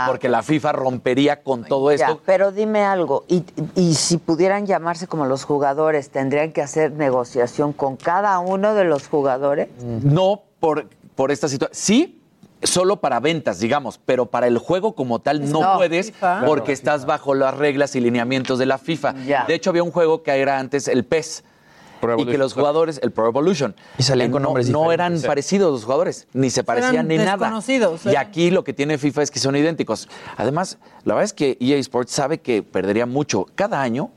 [0.06, 2.20] porque la FIFA rompería con todo Ah, Ya, esto.
[2.24, 3.42] pero dime algo, y,
[3.74, 8.84] y si pudieran llamarse como los jugadores, ¿tendrían que hacer negociación con cada uno de
[8.84, 9.68] los jugadores?
[9.82, 11.74] No por, por esta situación.
[11.74, 12.20] Sí,
[12.64, 16.42] solo para ventas, digamos, pero para el juego como tal no, No, puedes FIFA.
[16.46, 19.12] porque estás bajo las reglas y lineamientos de la FIFA.
[19.46, 21.44] De hecho, había un juego que era antes el PES.
[22.18, 25.18] Y que los jugadores, el Pro Evolution, Y salían eh, con no, nombres no eran
[25.18, 25.26] Sí.
[25.26, 27.38] parecidos los jugadores, ni se parecían ni nada.
[27.38, 28.10] desconocidos, ¿eh?
[28.12, 30.10] Y aquí lo que tiene FIFA es que son idénticos.
[30.36, 33.46] Además, la verdad es que EA Sports sabe que perdería mucho.
[33.54, 34.10] Cada año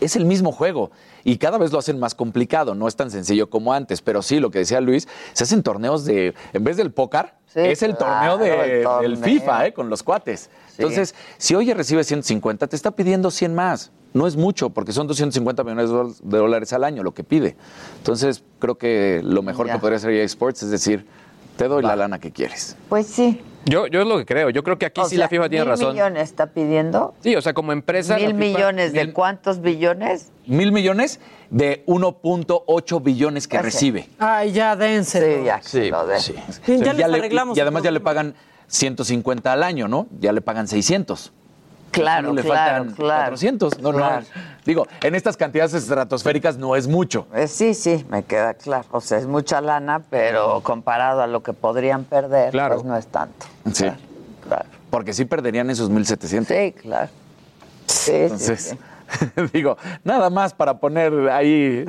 [0.00, 0.90] es el mismo juego
[1.30, 2.74] y cada vez lo hacen más complicado.
[2.74, 6.04] No es tan sencillo como antes, pero sí, lo que decía Luis, se hacen torneos
[6.04, 9.10] de, en vez del póker, Sí, es el claro, torneo de- el torneo.
[9.10, 9.72] del FIFA, ¿eh?
[9.72, 10.50] con los cuates.
[10.68, 10.74] Sí.
[10.82, 13.90] Entonces, si hoy recibe 150, te está pidiendo 100 más.
[14.14, 15.90] No es mucho, porque son 250 millones
[16.22, 17.56] de dólares al año lo que pide.
[17.98, 19.74] Entonces, creo que lo mejor Ya.
[19.74, 21.06] que podría hacer EA Sports es decir,
[21.58, 22.76] te doy la lana que quieres.
[22.88, 23.42] Pues sí.
[23.66, 24.48] Yo, yo es lo que creo.
[24.48, 25.92] Yo creo que aquí O sí sea, la FIFA tiene mil razón.
[25.92, 27.12] millones está pidiendo?
[27.20, 28.16] Sí, o sea, como empresa.
[28.16, 30.30] ¿Mil FIFA- millones de cuántos billones?
[30.46, 33.64] Mil millones de 1.8 billones que Ya sé.
[33.66, 34.08] recibe.
[34.18, 35.20] Ay, ya dense.
[35.38, 35.60] Sí, ya.
[35.62, 36.34] Sí, lo de- sí.
[36.34, 38.34] Ya Sí, les le- arreglamos y además ya le pagan
[38.68, 40.06] 150 al año, ¿no?
[40.20, 41.32] Ya le pagan 600.
[41.90, 43.22] Claro, le claro, faltan claro.
[43.30, 43.78] 400.
[43.80, 44.20] No, Claro.
[44.20, 44.42] no.
[44.64, 47.26] Digo, en estas cantidades estratosféricas no es mucho.
[47.34, 48.86] Eh, sí, sí, me queda claro.
[48.90, 53.06] O sea, es mucha lana, pero comparado a lo que podrían perder, pues no es
[53.06, 53.46] tanto.
[53.72, 53.86] Sí.
[54.46, 54.66] Claro.
[54.90, 56.46] Porque sí perderían esos 1.700.
[56.46, 57.08] Sí, claro.
[58.06, 58.76] Entonces,
[59.52, 61.84] digo, nada más para poner ahí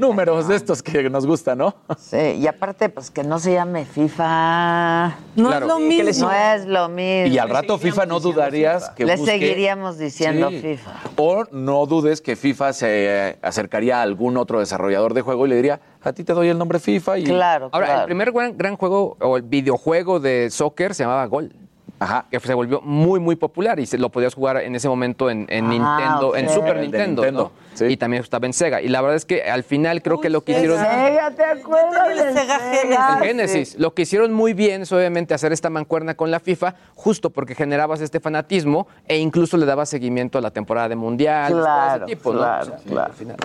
[0.00, 1.74] números de estos que nos gustan, ¿no?
[1.98, 5.16] Sí, y aparte, pues que no se llame FIFA.
[5.36, 5.66] No Claro.
[5.66, 6.26] es lo mismo.
[6.28, 7.34] No es lo mismo.
[7.34, 10.58] Y al rato FIFA no dudarías que Le busque- seguiríamos diciendo Sí.
[10.60, 10.90] FIFA.
[11.16, 15.56] O no dudes que FIFA se acercaría a algún otro desarrollador de juego y le
[15.56, 17.30] diría, a ti te doy el nombre FIFA y...
[17.30, 21.52] Ahora, el primer gran, gran juego o el videojuego de soccer se llamaba Gol.
[22.00, 22.24] Ajá.
[22.30, 25.46] Que se volvió muy, muy popular y se lo podías jugar en ese momento en,
[25.50, 26.48] en Ah, Nintendo, en.
[26.48, 27.22] Super Nintendo.
[27.22, 27.86] Nintendo, ¿no?
[27.88, 28.80] Y también estaba en Sega.
[28.82, 30.78] Y la verdad es que al final creo que lo que hicieron.
[30.78, 33.18] Sega, ¿te acuerdas del Sega Sega?
[33.20, 33.78] El Genesis.
[33.78, 37.54] Lo que hicieron muy bien es obviamente hacer esta mancuerna con la FIFA, justo porque
[37.54, 42.06] generabas este fanatismo e incluso le dabas seguimiento a la temporada de mundial, Claro, todo
[42.06, 42.38] ese tipo, ¿no?
[42.38, 43.06] claro, O sea, claro.
[43.10, 43.36] al final.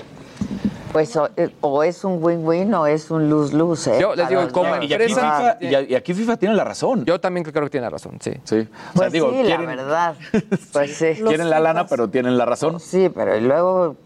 [0.92, 3.98] Pues o, eh, o es un win-win o es un lose-lose.
[3.98, 4.00] ¿eh?
[4.00, 4.70] Yo les A digo, como.
[4.78, 7.04] Y aquí, empresa- FIFA, y, y aquí FIFA tiene la razón.
[7.04, 8.32] Yo también creo que tiene razón, sí.
[8.46, 8.56] Sí.
[8.60, 10.16] O sea, Pues digo, sí, la quieren, verdad.
[10.72, 11.08] Pues sí.
[11.28, 12.80] quieren la lana, pero tienen la razón.
[12.80, 13.98] Sí, pero y luego...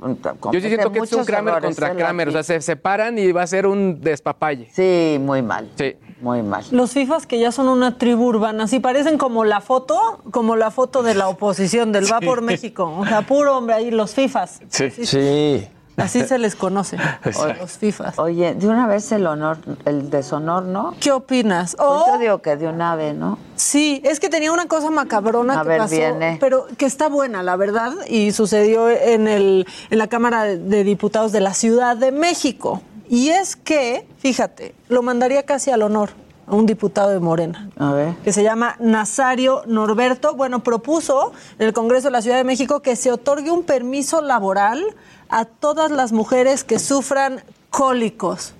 [0.52, 3.44] Yo sí siento que es un Kramer contra Kramer, o sea, se separan y va
[3.44, 4.68] a ser un despapalle.
[4.74, 5.70] Sí, muy mal.
[5.78, 5.96] Sí.
[6.22, 6.66] Muy mal.
[6.72, 10.72] Los FIFAs que ya son una tribu urbana, sí parecen como la foto, como la
[10.72, 12.92] foto de la oposición del Va por México.
[12.98, 14.60] O sea, puro hombre ahí, los FIFAs.
[14.70, 14.90] Sí.
[14.90, 15.68] Sí.
[15.98, 17.62] Así se les conoce, Exacto.
[17.62, 18.18] los FIFAs.
[18.20, 20.96] Oye, de una vez el honor, el deshonor, ¿no?
[21.00, 21.76] ¿Qué opinas?
[21.78, 23.38] Pues O- yo digo que de una vez, ¿no?
[23.56, 26.38] Sí, es que tenía una cosa macabrona A que ver, pasó, viene.
[26.40, 31.32] pero que está buena, la verdad, y sucedió en, el, en la Cámara de Diputados
[31.34, 32.82] de la Ciudad de México.
[33.10, 36.12] Y es que, fíjate, lo mandaría casi al honor
[36.48, 37.70] a un diputado de Morena.
[37.78, 38.14] A ver.
[38.24, 42.82] que se llama Nazario Norberto, bueno, propuso en el Congreso de la Ciudad de México
[42.82, 44.84] que se otorgue un permiso laboral
[45.30, 48.54] a todas las mujeres que sufran cólicos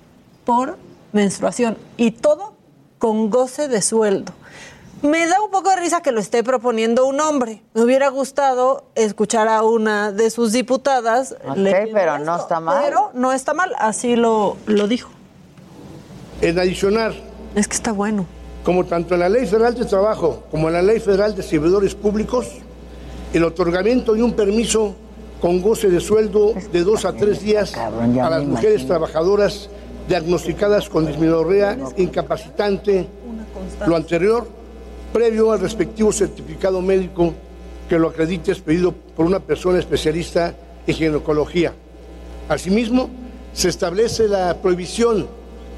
[0.44, 0.76] por
[1.12, 2.54] menstruación y todo
[2.98, 4.32] con goce de sueldo.
[5.02, 7.62] Me da un poco de risa que lo esté proponiendo un hombre.
[7.72, 11.34] Me hubiera gustado escuchar a una de sus diputadas.
[11.54, 12.82] Pero no está mal.
[12.84, 15.08] Pero no está mal, así lo, lo dijo.
[16.42, 17.14] En adicionar,
[17.54, 18.26] Es que está bueno.
[18.62, 21.94] como tanto en la Ley Federal de Trabajo como en la Ley Federal de Servidores
[21.94, 22.46] Públicos,
[23.32, 24.94] el otorgamiento de un permiso
[25.40, 29.70] con goce de sueldo de dos a tres días a las mujeres trabajadoras
[30.08, 33.06] diagnosticadas con disminorrea incapacitante,
[33.86, 34.46] lo anterior,
[35.12, 37.32] previo al respectivo certificado médico
[37.88, 40.54] que lo acredite expedido por una persona especialista
[40.86, 41.72] en ginecología.
[42.48, 43.08] Asimismo,
[43.52, 45.26] se establece la prohibición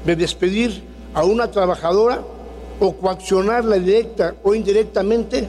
[0.05, 0.83] de despedir
[1.13, 2.21] a una trabajadora
[2.79, 5.47] o coaccionarla directa o indirectamente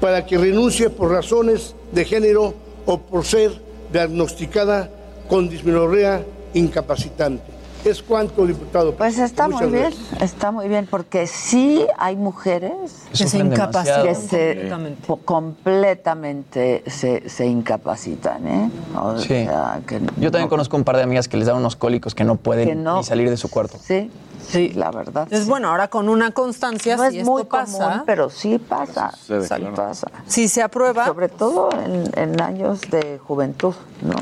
[0.00, 3.60] para que renuncie por razones de género o por ser
[3.92, 4.88] diagnosticada
[5.28, 6.22] con disminorrea
[6.54, 7.42] incapacitante.
[7.84, 8.94] Es cuanto, diputado.
[8.96, 10.22] Pues está Muchas muy bien, gracias.
[10.22, 12.72] está muy bien, porque sí hay mujeres
[13.16, 14.86] Que se incapacitan que demasiado.
[15.06, 16.82] se Completamente.
[16.86, 18.70] se, se incapacitan, ¿eh?
[19.00, 19.28] O Sí.
[19.28, 22.24] sea, que Yo también conozco un par de amigas que les dan unos cólicos que
[22.24, 22.96] no pueden Que no.
[22.98, 23.78] ni salir de su cuarto.
[23.80, 24.10] Sí,
[24.40, 25.26] sí, la verdad.
[25.30, 28.58] Es bueno, ahora con una constancia, No si es esto muy pasa, común, pero sí
[28.58, 29.10] pasa.
[29.12, 29.74] Sucede, sí claro.
[29.74, 30.08] pasa.
[30.26, 34.14] si se aprueba, Sobre todo en, en años de juventud, ¿no?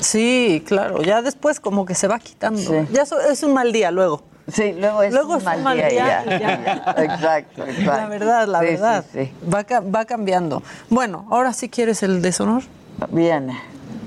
[0.00, 2.60] sí, claro, ya después como que se va quitando.
[2.60, 2.76] Sí.
[2.92, 4.22] Ya so- es un mal día luego.
[4.50, 6.22] Sí, luego es Luego un es mal, un mal día, ya.
[6.96, 7.84] Exacto, exacto.
[7.84, 9.04] La verdad, la Sí, verdad.
[9.12, 9.32] sí, sí.
[9.46, 10.62] Va, va cambiando.
[10.88, 12.62] Bueno, ahora sí quieres el deshonor.
[13.10, 13.50] Bien,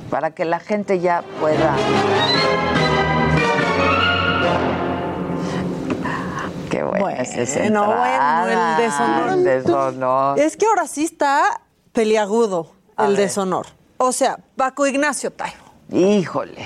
[0.10, 1.76] para que la gente ya pueda.
[6.72, 9.30] Qué bueno, ese es Bueno, bueno, el deshonor.
[9.34, 10.40] El deshonor.
[10.40, 11.62] Es que ahora sí está
[11.92, 13.28] peliagudo A el ver.
[13.28, 13.68] deshonor.
[13.98, 15.58] O sea, Paco Ignacio Taibo,
[15.92, 16.66] Híjole.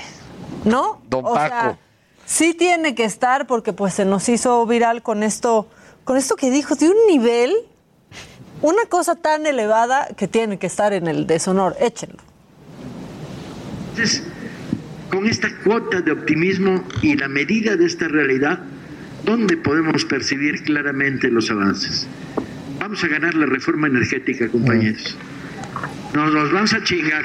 [0.63, 1.01] ¿no?
[1.09, 1.77] Don O sea, Paco.
[2.25, 5.67] sí tiene que estar porque pues se nos hizo viral con esto,
[6.03, 7.53] con esto que dijo, de un nivel,
[8.61, 11.75] una cosa tan elevada que tiene que estar en el deshonor.
[11.79, 12.19] Échenlo.
[13.91, 14.23] Entonces,
[15.09, 18.59] con esta cuota de optimismo y la medida de esta realidad,
[19.25, 22.07] ¿dónde podemos percibir claramente los avances?
[22.79, 25.17] Vamos a ganar la reforma energética, compañeros.
[26.13, 27.23] Nos los vamos a chingar.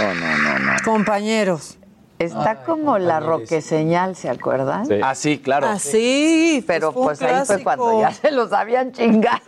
[0.00, 0.72] Oh, no, no, no.
[0.84, 1.76] Compañeros.
[2.18, 4.86] Está como la roque señal, ¿se acuerdan?
[5.02, 5.68] Ah, sí, claro.
[5.68, 9.40] Así, Pero fue un pues ahí fue cuando ya se los habían chingado.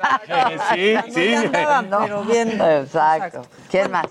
[0.74, 1.30] Sí, sí.
[1.30, 2.48] Ya andaban, pero bien.
[2.60, 3.42] Exacto.
[3.70, 4.06] ¿Quién más?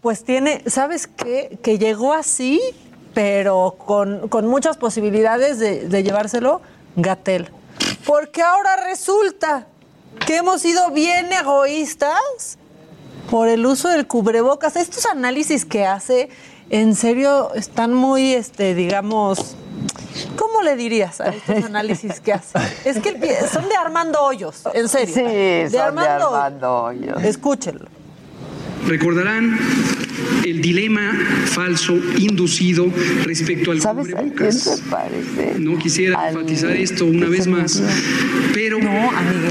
[0.00, 1.58] Pues tiene, ¿sabes qué?
[1.62, 2.60] Que llegó así,
[3.14, 6.60] pero con, con muchas posibilidades de, de llevárselo
[6.96, 7.48] Gatel.
[8.04, 9.66] Porque ahora resulta
[10.26, 12.58] que hemos sido bien egoístas
[13.30, 14.76] por el uso del cubrebocas.
[14.76, 16.28] Estos análisis que hace,
[16.70, 19.56] en serio, están muy, este, digamos,
[20.36, 22.58] ¿cómo le dirías a estos análisis que hace?
[22.84, 25.14] Es que el pie- son de Armando Hoyos, en serio.
[25.14, 26.22] Sí, son de Hoyos.
[26.24, 27.22] Armando Hoyos.
[27.24, 27.86] Escúchenlo.
[28.86, 29.58] Recordarán
[30.44, 31.12] el dilema
[31.46, 32.92] falso inducido
[33.24, 34.82] respecto al cubrebocas.
[35.58, 37.82] No quisiera enfatizar esto una vez más,
[38.52, 38.78] pero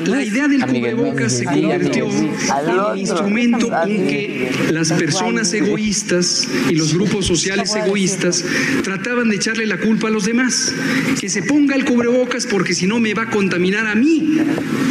[0.05, 6.75] la idea del cubrebocas se convirtió en el instrumento con que las personas egoístas y
[6.75, 8.43] los grupos sociales egoístas
[8.83, 10.73] trataban de echarle la culpa a los demás.
[11.19, 14.37] Que se ponga el cubrebocas porque si no me va a contaminar a mí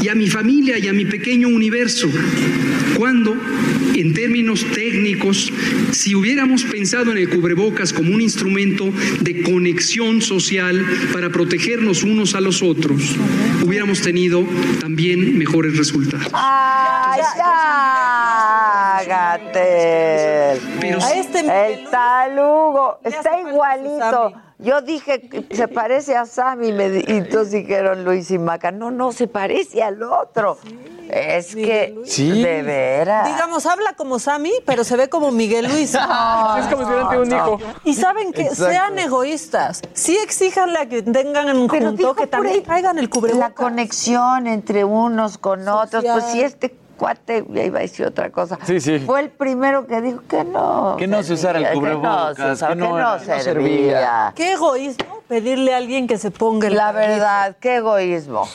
[0.02, 2.08] y a mi familia y a mi pequeño universo.
[2.96, 3.36] Cuando,
[3.94, 5.52] en términos técnicos,
[5.92, 8.86] si hubiéramos pensado en el cubrebocas como un instrumento
[9.20, 13.14] de conexión social para protegernos unos a los otros,
[13.64, 14.44] hubiéramos tenido
[14.80, 16.26] también mejores resultados.
[16.32, 19.02] ¡Ay, ya!
[19.06, 20.60] Gatel.
[21.50, 24.32] el talugo está igualito.
[24.58, 28.92] Yo dije, se parece a Sammy, me di- y entonces dijeron Luis y Maca, no,
[28.92, 30.56] no, se parece al otro.
[31.08, 32.42] Es que, Sí.
[32.42, 33.26] de veras.
[33.26, 35.92] Digamos, habla como Sammy, pero se ve como Miguel Luis.
[36.12, 37.58] No, Es como si hubieran tenido un hijo.
[37.84, 38.70] Y saben que Exacto.
[38.70, 39.82] sean egoístas.
[39.92, 43.48] Sí exíjanle a que tengan un Pero junto, que también traigan el cubrebocas.
[43.50, 48.30] La conexión entre unos con otros, pues si este cuate, ya iba a decir otra
[48.30, 49.00] cosa, Sí, sí.
[49.00, 50.94] fue el primero que dijo que no.
[50.98, 53.12] Que no se usara el cubrebocas, que no, se usara, que no que no era-
[53.14, 53.42] no servía.
[53.42, 54.32] servía.
[54.36, 58.46] Qué egoísmo pedirle a alguien que se ponga el La verdad, qué egoísmo.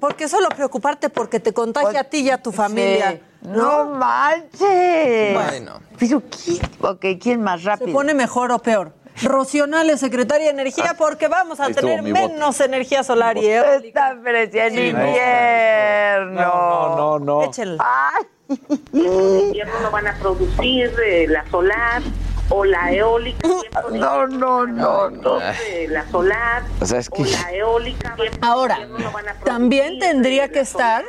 [0.00, 3.12] Porque solo preocuparte porque te contagia a ti y a tu familia.
[3.12, 3.20] Sí.
[3.48, 5.34] No manches.
[5.34, 5.80] Bueno.
[5.98, 6.60] Pero ¿quién?
[6.80, 7.86] Ok, ¿quién más rápido?
[7.88, 8.92] ¿Se pone mejor o peor?
[9.22, 14.12] Rocionales, secretaria de Energía, porque vamos a Ahí tener menos energía solar y eólica.
[14.12, 15.06] Está precioso en Sí, no.
[15.06, 16.40] invierno.
[16.40, 17.42] No, no, no.
[17.44, 17.84] Échenla.
[17.86, 18.24] Ay.
[18.92, 22.02] En invierno no van a producir eh, la solar
[22.52, 23.48] o la eólica.
[23.90, 25.38] No, no, no, no.
[25.88, 27.22] La solar O sea, es que...
[27.22, 28.16] o la eólica.
[28.40, 28.78] Ahora,
[29.44, 31.04] también tendría que estar.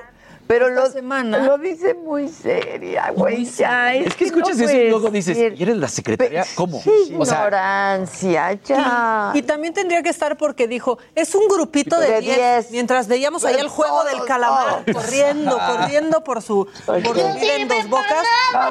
[0.47, 1.37] Pero lo, semana.
[1.39, 3.45] lo dice muy seria, güey.
[3.45, 5.37] Ya, Es que no escuchas eso y luego dices.
[5.37, 6.45] ¿y eres la secretaria?
[6.55, 6.81] ¿Cómo?
[6.83, 9.31] Qué O sea, ignorancia, ya.
[9.33, 12.35] Y, y también tendría que estar porque dijo, es un grupito de De 10.
[12.35, 12.71] diez.
[12.71, 17.67] Mientras veíamos allá el juego del calamar, corriendo, corriendo por su por su vida en
[17.67, 18.23] dos bocas.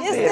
[0.05, 0.31] Este,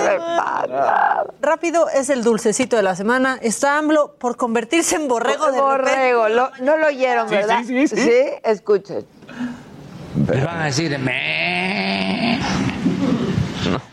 [1.41, 3.38] rápido, es el dulcecito de la semana.
[3.43, 7.61] Está AMLO por convertirse en borrego de Borrego, lo- no lo oyeron, Sí, ¿verdad?
[7.66, 8.11] sí, sí, sí.
[8.43, 9.07] escuchen.
[10.17, 12.39] Les van a decir, me.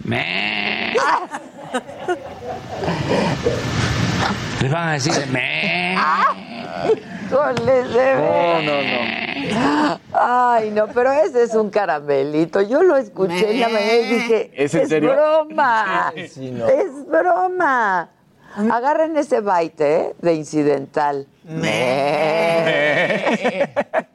[0.03, 0.93] Me.
[4.61, 5.95] Les van a decir, me.
[7.29, 9.99] No, no, veras.
[10.13, 12.61] Ay, no, pero ese es un caramelito.
[12.61, 15.11] Yo lo escuché en la mañana y dije, ¿Es en serio?
[15.13, 16.11] broma.
[16.29, 16.67] Sí, no.
[16.67, 18.09] Es broma.
[18.71, 20.15] Agarren ese baite ¿eh?
[20.19, 21.27] de incidental.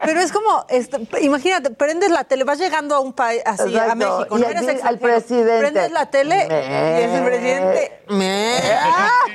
[0.05, 3.95] Pero es como, este, imagínate, prendes la tele, vas llegando a un país, así, a
[3.95, 5.59] México, y no al eres presidente.
[5.61, 7.01] Prendes la tele Me.
[7.01, 8.03] y es el presidente.
[8.09, 8.57] Me.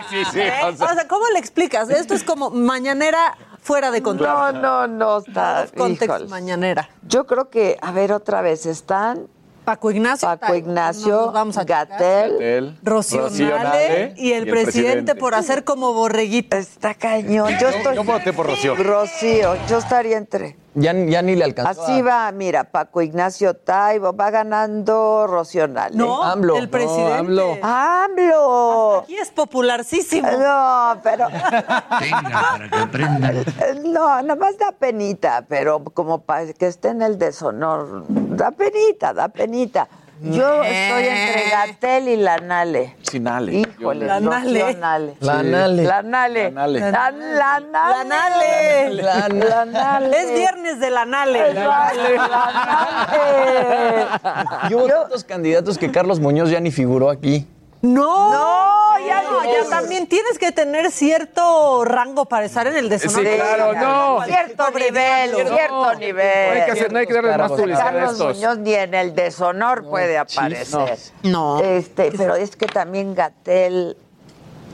[0.10, 0.51] Sí, sí, ¿Eh?
[0.66, 1.89] o sea- O sea, ¿cómo le explicas?
[1.89, 4.28] Esto es como mañanera fuera de control.
[4.30, 5.60] No, no, no está.
[5.62, 6.28] Out of context híjole.
[6.30, 6.89] mañanera.
[7.03, 9.28] Yo creo que, a ver, otra vez están
[9.68, 10.30] Paco Ignacio.
[10.30, 15.91] Paco Ignacio, no nos vamos a Gatel, Gatel, Rocionale, y el, presidente, por hacer como
[15.91, 16.55] borreguito.
[16.55, 17.51] Está cañón.
[17.59, 17.97] Yo, estoy...
[17.97, 18.76] yo voté por Rocío.
[18.76, 20.55] Rocío, yo estaría entre.
[20.74, 21.84] Ya, ya ni le alcanzó.
[21.84, 25.91] Así a- va, mira, Paco Ignacio Taibo va ganando Rocional.
[25.97, 26.55] No, AMLO.
[26.55, 27.24] el presidente.
[27.24, 27.57] No, AMLO.
[27.61, 28.97] ¡AMLO!
[28.99, 30.30] Aquí es popularcísimo.
[30.32, 31.28] No, pero.
[31.99, 33.45] Venga, para que aprendan.
[33.86, 38.05] No, nada más da penita, pero como para que esté en el deshonor,
[38.38, 39.88] da penita, da penita.
[40.19, 42.95] Yo estoy entre Gatel y Lanale.
[43.03, 43.53] Sin Ale.
[43.53, 44.61] Híjole, La Nale.
[44.63, 45.15] Rocío Nale.
[45.19, 45.83] La Nale.
[45.83, 46.51] La Nale.
[46.51, 46.79] La Nale.
[46.79, 48.89] La, la La Nale.
[48.89, 48.93] Nale.
[49.03, 50.17] La- La Nale.
[50.19, 51.53] Es viernes de la Nale.
[51.53, 51.93] La
[53.07, 54.69] Nale.
[54.69, 57.45] Y hubo tantos candidatos que Carlos Muñoz ya ni figuró aquí.
[57.93, 59.51] No, No, ya no, no.
[59.51, 63.23] ya también tienes que tener cierto rango para estar en el deshonor.
[63.25, 64.23] Sí, claro, no.
[64.25, 66.47] Cierto nivel, cierto nivel.
[66.47, 68.35] No hay que, hacer, no hay que darle más publicidad a estos.
[68.35, 70.97] Muñoz ni en el deshonor puede aparecer.
[71.23, 71.59] No.
[71.59, 73.95] Este, pero es que también Gatel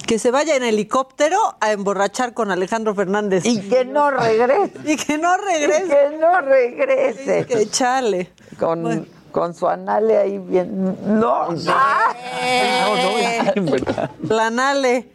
[0.08, 3.46] Que se vaya en helicóptero a emborrachar con Alejandro Fernández.
[3.46, 4.72] y que no regrese.
[4.86, 5.88] Y que no Y regrese.
[5.88, 7.46] que no regrese.
[7.46, 8.32] Que chale.
[8.60, 10.96] Con, con su anale ahí bien.
[11.20, 11.50] No.
[11.68, 12.14] Ah.
[14.22, 15.10] La Nale.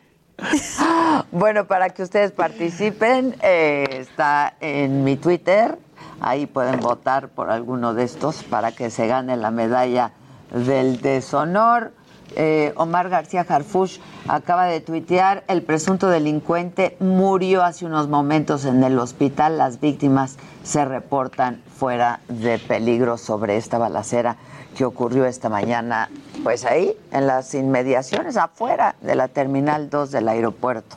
[1.32, 5.78] Bueno, para que ustedes participen, eh, está en mi Twitter.
[6.20, 10.12] Ahí pueden votar por alguno de estos para que se gane la medalla
[10.52, 11.92] del deshonor.
[12.36, 13.98] eh, Omar García Harfush
[14.28, 19.58] acaba de tuitear, el presunto delincuente murió hace unos momentos en el hospital.
[19.58, 24.36] Las víctimas se reportan fuera de peligro sobre esta balacera
[24.76, 26.10] que ocurrió esta mañana,
[26.42, 30.96] pues ahí, en las inmediaciones, afuera de la Terminal 2 del aeropuerto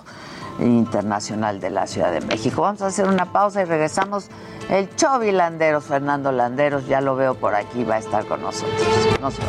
[0.59, 2.63] internacional de la Ciudad de México.
[2.63, 4.27] Vamos a hacer una pausa y regresamos.
[4.69, 8.81] El Chovi Landeros, Fernando Landeros, ya lo veo por aquí, va a estar con nosotros.
[9.19, 9.41] No se.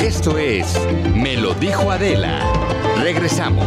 [0.00, 0.78] Esto es
[1.14, 2.40] Me lo dijo Adela.
[2.98, 3.66] Regresamos.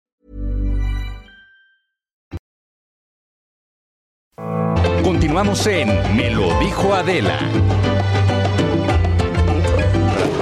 [5.03, 7.39] Continuamos en Me lo dijo Adela.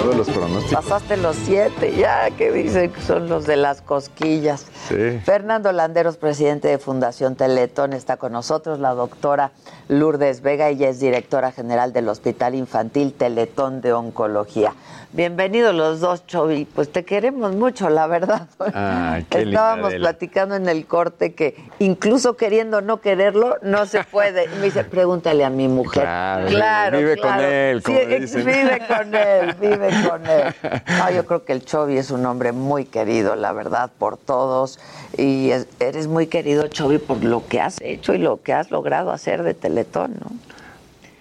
[0.01, 0.85] Todos los pronósticos.
[0.85, 4.65] Pasaste los siete, ya que dicen que son los de las cosquillas.
[4.89, 5.19] Sí.
[5.23, 8.79] Fernando Landeros, presidente de Fundación Teletón, está con nosotros.
[8.79, 9.51] La doctora
[9.87, 14.73] Lourdes Vega, ella es directora general del Hospital Infantil Teletón de Oncología.
[15.11, 16.65] Bienvenidos los dos, Chovi.
[16.65, 18.47] Pues te queremos mucho, la verdad.
[19.29, 24.45] Qué linda, Estábamos platicando en el corte que incluso queriendo no quererlo, no se puede.
[24.45, 26.03] Y me dice, pregúntale a mi mujer.
[26.03, 27.41] Claro, vive con claro.
[27.47, 28.45] él, como Sí, dicen.
[28.45, 30.53] Vive con él, vive con él.
[30.99, 34.79] No, yo creo que el Chovi es un hombre muy querido, la verdad, por todos.
[35.17, 38.69] Y es- eres muy querido, Chovi, por lo que has hecho y lo que has
[38.69, 40.29] logrado hacer de Teletón, ¿no?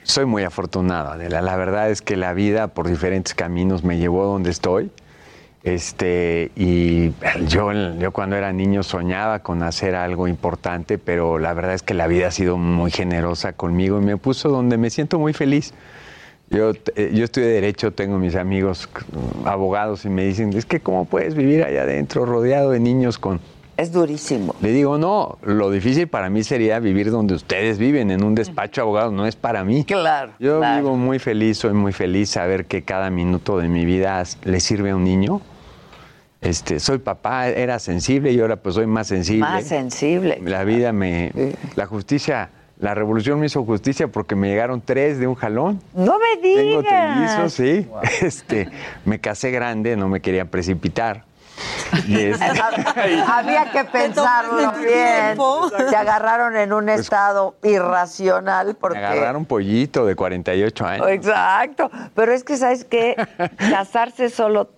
[0.08, 1.42] Soy muy afortunado, Adela.
[1.42, 4.90] La verdad es que la vida por diferentes caminos me llevó donde estoy.
[5.64, 7.12] Este, y
[7.46, 11.92] yo, yo cuando era niño soñaba con hacer algo importante, pero la verdad es que
[11.92, 15.74] la vida ha sido muy generosa conmigo y me puso donde me siento muy feliz.
[16.48, 18.88] Yo, eh, yo estudié Derecho, tengo mis amigos
[19.44, 23.40] abogados y me dicen, es que cómo puedes vivir allá adentro rodeado de niños con...
[23.78, 24.56] Es durísimo.
[24.60, 28.80] Le digo, no, lo difícil para mí sería vivir donde ustedes viven, en un despacho
[28.80, 29.84] de abogados, no es para mí.
[29.84, 30.32] Claro.
[30.40, 30.82] Yo claro.
[30.82, 34.90] vivo muy feliz, soy muy feliz saber que cada minuto de mi vida le sirve
[34.90, 35.40] a un niño.
[36.40, 39.42] Este, soy papá, era sensible y ahora pues soy más sensible.
[39.42, 40.40] Más sensible.
[40.44, 41.30] La vida me,
[41.76, 42.50] la justicia,
[42.80, 45.80] la revolución me hizo justicia porque me llegaron tres de un jalón.
[45.94, 47.14] No me Tengo digas.
[47.14, 47.86] trillizos, sí.
[48.26, 48.68] Este,
[49.04, 51.27] me casé grande, no me quería precipitar.
[53.28, 55.38] Había que pensarlo bien.
[55.90, 58.98] Te agarraron en un estado irracional porque.
[58.98, 61.08] me agarraron pollito de 48 años.
[61.08, 61.90] Exacto.
[62.14, 63.14] Pero es que, ¿sabes qué?
[63.70, 64.70] Casarse solo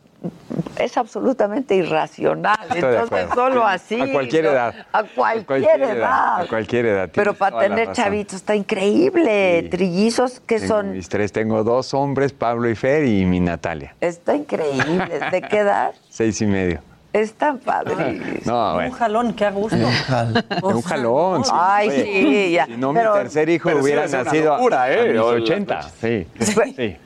[0.77, 2.57] es absolutamente irracional.
[2.63, 3.67] Estoy Entonces, solo Sí.
[3.97, 4.01] así.
[4.01, 4.51] A cualquier ¿no?
[4.51, 4.75] edad.
[4.93, 6.41] A cualquier, edad.
[6.43, 7.11] A cualquier edad.
[7.15, 9.67] Pero para tener chavitos está increíble.
[9.71, 10.93] Trillizos que Tengo son.
[10.93, 13.95] mis tres, tengo dos hombres, Pablo y Fer, y mi Natalia.
[14.01, 15.21] Está increíble.
[15.31, 15.93] ¿De qué edad?
[16.21, 16.81] Seis y medio.
[17.15, 18.45] Están padres.
[18.47, 18.95] No, Un bueno.
[18.95, 19.77] jalón, qué a gusto.
[20.63, 21.45] Un jalón.
[21.47, 21.51] sí.
[21.55, 22.67] Ay, Oye, sí, ya.
[22.67, 24.83] Si no, Pero- mi tercer hijo pero sí hubiera a ser una nacido a- locura,
[24.83, 25.09] a, ¿eh?
[25.13, 25.83] mis O- 80.
[25.99, 26.27] Sí.
[26.41, 26.97] sí.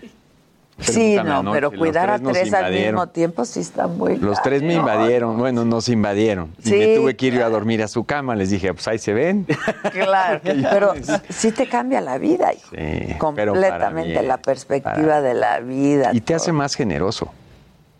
[0.80, 2.94] Sí, Pregúntame no, anoche, pero los cuidar a tres nos tres al invadieron.
[2.96, 6.52] mismo tiempo sí está muy Los tres me invadieron, bueno, nos invadieron.
[6.58, 8.34] Y Sí, me tuve que ir yo a dormir a su cama.
[8.34, 9.46] Les dije, pues ahí se ven.
[9.92, 10.92] Claro, pero
[11.28, 12.70] sí te cambia la vida, hijo.
[12.70, 16.10] Sí, pero para completamente bien, la perspectiva para- de la vida.
[16.12, 17.30] Y te hace más generoso.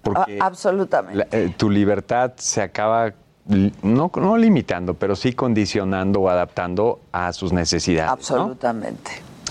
[0.05, 1.17] Porque A- absolutamente.
[1.19, 3.13] la- eh, tu libertad se acaba,
[3.83, 8.07] no, no limitando, pero sí condicionando o adaptando a sus necesidades.
[8.09, 8.13] ¿no?
[8.13, 9.11] Absolutamente.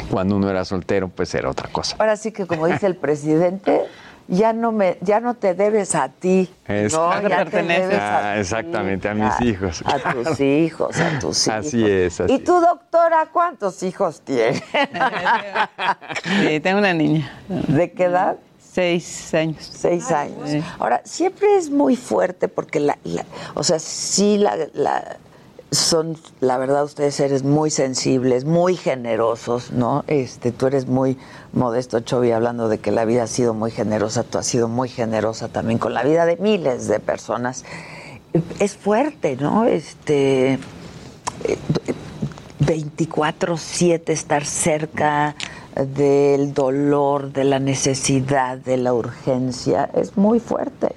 [0.10, 1.96] Cuando uno era soltero, pues era otra cosa.
[2.00, 3.82] Ahora sí que como dice el presidente,
[4.28, 8.32] ya no me, ya no te debes a ti, Es- no, ya te debes a
[8.32, 9.84] Ah, ti, exactamente, a mis a- hijos.
[9.86, 11.66] a tus hijos, a tus hijos.
[11.66, 14.64] Así es, así ¿Y tu doctora cuántos hijos tiene?
[16.24, 17.32] Sí, tengo una niña.
[17.68, 18.38] ¿De qué edad?
[18.74, 19.72] Seis años.
[19.76, 20.64] Seis años.
[20.80, 25.18] Ahora, siempre es muy fuerte porque, la, la- o sea, sí, la, la-
[25.72, 30.04] son, la verdad, ustedes eres muy sensibles, muy generosos, ¿no?
[30.08, 31.18] Este, tú eres muy
[31.52, 34.88] modesto, Chovi, hablando de que la vida ha sido muy generosa, tú has sido muy
[34.90, 37.66] generosa también con la vida de miles de personas.
[38.60, 39.66] Es fuerte, ¿no?
[39.66, 40.60] Este,
[42.60, 45.36] 24/7 estar cerca
[45.76, 50.90] del dolor, de la necesidad, de la urgencia, es muy fuerte.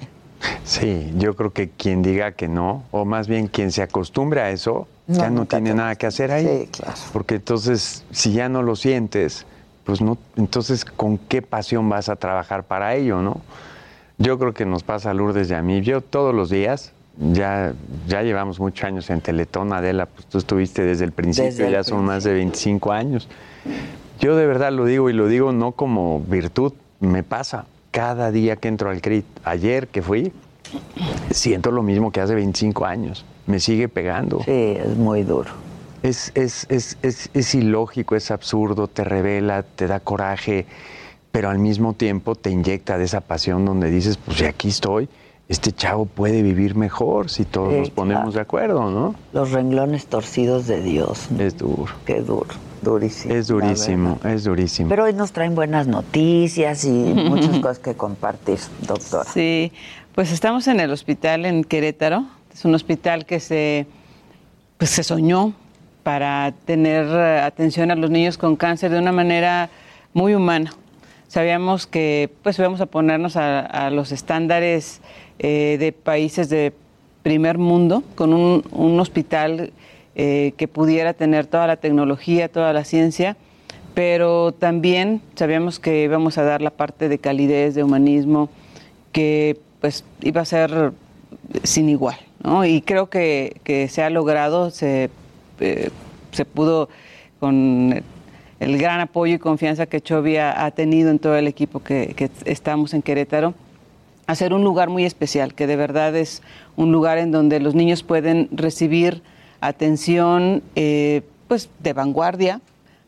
[0.64, 4.50] Sí, yo creo que quien diga que no, o más bien quien se acostumbre a
[4.50, 6.46] eso, No, ya no tiene te- nada que hacer ahí.
[6.46, 6.94] Sí, claro.
[7.12, 9.46] Porque entonces, si ya no lo sientes,
[9.84, 13.40] pues no, entonces, ¿con qué pasión vas a trabajar para ello, no?
[14.18, 15.80] Yo creo que nos pasa a Lourdes y a mí.
[15.82, 16.92] Yo todos los días,
[17.32, 17.72] ya,
[18.08, 21.72] ya llevamos muchos años en Teletón, Adela, pues tú estuviste desde el principio, Desde el
[21.72, 23.28] ya son más de 25 años.
[24.20, 28.56] Yo de verdad lo digo y lo digo no como virtud, me pasa cada día
[28.56, 29.24] que entro al CRIT.
[29.44, 30.32] Ayer que fui,
[31.30, 33.24] siento lo mismo que hace 25 años.
[33.46, 34.40] Me sigue pegando.
[34.44, 35.50] Sí, es muy duro.
[36.02, 40.66] Es, es, es, es, es ilógico, es absurdo, te revela, te da coraje,
[41.32, 45.08] pero al mismo tiempo te inyecta de esa pasión donde dices, pues ya aquí estoy,
[45.48, 48.32] este chavo puede vivir mejor si todos Sí, nos ponemos claro.
[48.32, 49.14] de acuerdo, ¿no?
[49.32, 51.28] Los renglones torcidos de Dios.
[51.38, 51.86] Es duro.
[52.04, 52.48] Qué duro,
[52.82, 53.34] durísimo.
[53.34, 54.88] Es durísimo, es durísimo.
[54.88, 59.24] Pero hoy nos traen buenas noticias y muchas cosas que compartir, doctora.
[59.24, 59.72] Sí,
[60.14, 62.26] pues estamos en el hospital en Querétaro.
[62.52, 63.86] Es un hospital que se,
[64.78, 65.52] pues se soñó
[66.02, 69.70] para tener eh, atención a los niños con cáncer de una manera
[70.14, 70.72] muy humana.
[71.28, 75.00] Sabíamos que pues íbamos a ponernos a, a los estándares
[75.38, 76.72] eh, de países de
[77.22, 79.72] primer mundo con un, un hospital
[80.18, 83.36] eh, que pudiera tener toda la tecnología, toda la ciencia,
[83.92, 88.48] pero también sabíamos que íbamos a dar la parte de calidez, de humanismo,
[89.12, 90.92] que pues iba a ser
[91.64, 92.64] sin igual, ¿no?
[92.64, 95.10] Y creo que, que se ha logrado, se,
[95.60, 95.90] eh,
[96.32, 96.88] se pudo
[97.38, 98.02] con
[98.58, 102.14] el gran apoyo y confianza que Chovy ha, ha tenido en todo el equipo que,
[102.16, 103.52] que estamos en Querétaro,
[104.26, 106.42] hacer un lugar muy especial, que de verdad es
[106.74, 109.22] un lugar en donde los niños pueden recibir
[109.60, 112.60] atención eh, pues de vanguardia,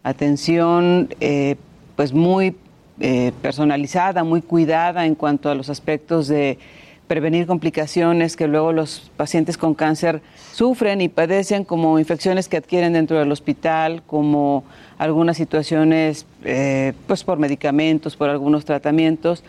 [0.02, 1.56] atención eh,
[1.96, 2.56] pues muy
[3.00, 6.58] eh, personalizada, muy cuidada en cuanto a los aspectos de
[7.08, 10.20] prevenir complicaciones que luego los pacientes con cáncer
[10.52, 14.64] sufren y padecen, como infecciones que adquieren dentro del hospital, como
[14.98, 19.42] algunas situaciones eh, pues por medicamentos, por algunos tratamientos.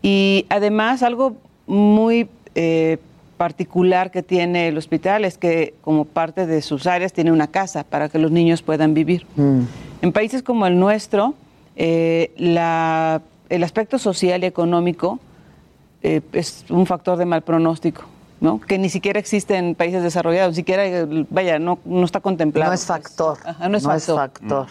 [0.00, 1.36] Y además algo
[1.66, 2.98] muy eh,
[3.46, 7.82] particular que tiene el hospital es que como parte de sus áreas tiene una casa
[7.82, 9.26] para que los niños puedan vivir.
[9.36, 11.34] En países como el nuestro,
[11.74, 15.18] eh, la- el aspecto social y económico
[16.04, 18.02] eh, es un factor de mal pronóstico,
[18.40, 18.60] ¿no?
[18.60, 20.84] Que ni siquiera existe en países desarrollados, ni siquiera,
[21.30, 22.70] vaya, no, no está contemplado.
[22.70, 23.38] No es factor.
[23.44, 24.16] Ajá, no es No es factor.
[24.16, 24.66] factor.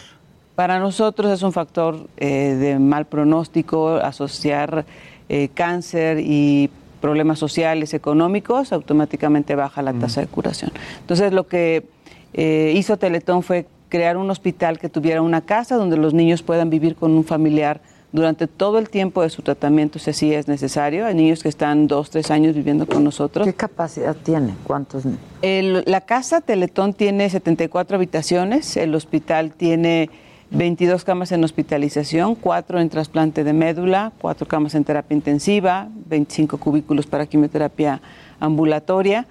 [0.55, 4.85] Para nosotros es un factor eh, de mal pronóstico asociar
[5.27, 6.69] eh, cáncer y
[7.01, 10.71] problemas sociales, económicos, automáticamente baja la tasa de curación.
[11.01, 11.85] Entonces, lo que
[12.33, 16.69] eh, hizo Teletón fue crear un hospital que tuviera una casa donde los niños puedan
[16.69, 17.81] vivir con un familiar
[18.13, 21.05] durante todo el tiempo de su tratamiento, si así es necesario.
[21.05, 23.47] Hay niños que están dos, tres años viviendo con nosotros.
[23.47, 24.53] ¿Qué capacidad tiene?
[24.65, 25.03] ¿Cuántos?
[25.41, 30.09] El- la casa Teletón tiene 74 habitaciones, el hospital tiene
[30.51, 36.57] 22 camas en hospitalización, 4 en trasplante de médula, 4 camas en terapia intensiva, 25
[36.57, 38.01] cubículos para quimioterapia
[38.39, 39.27] ambulatoria.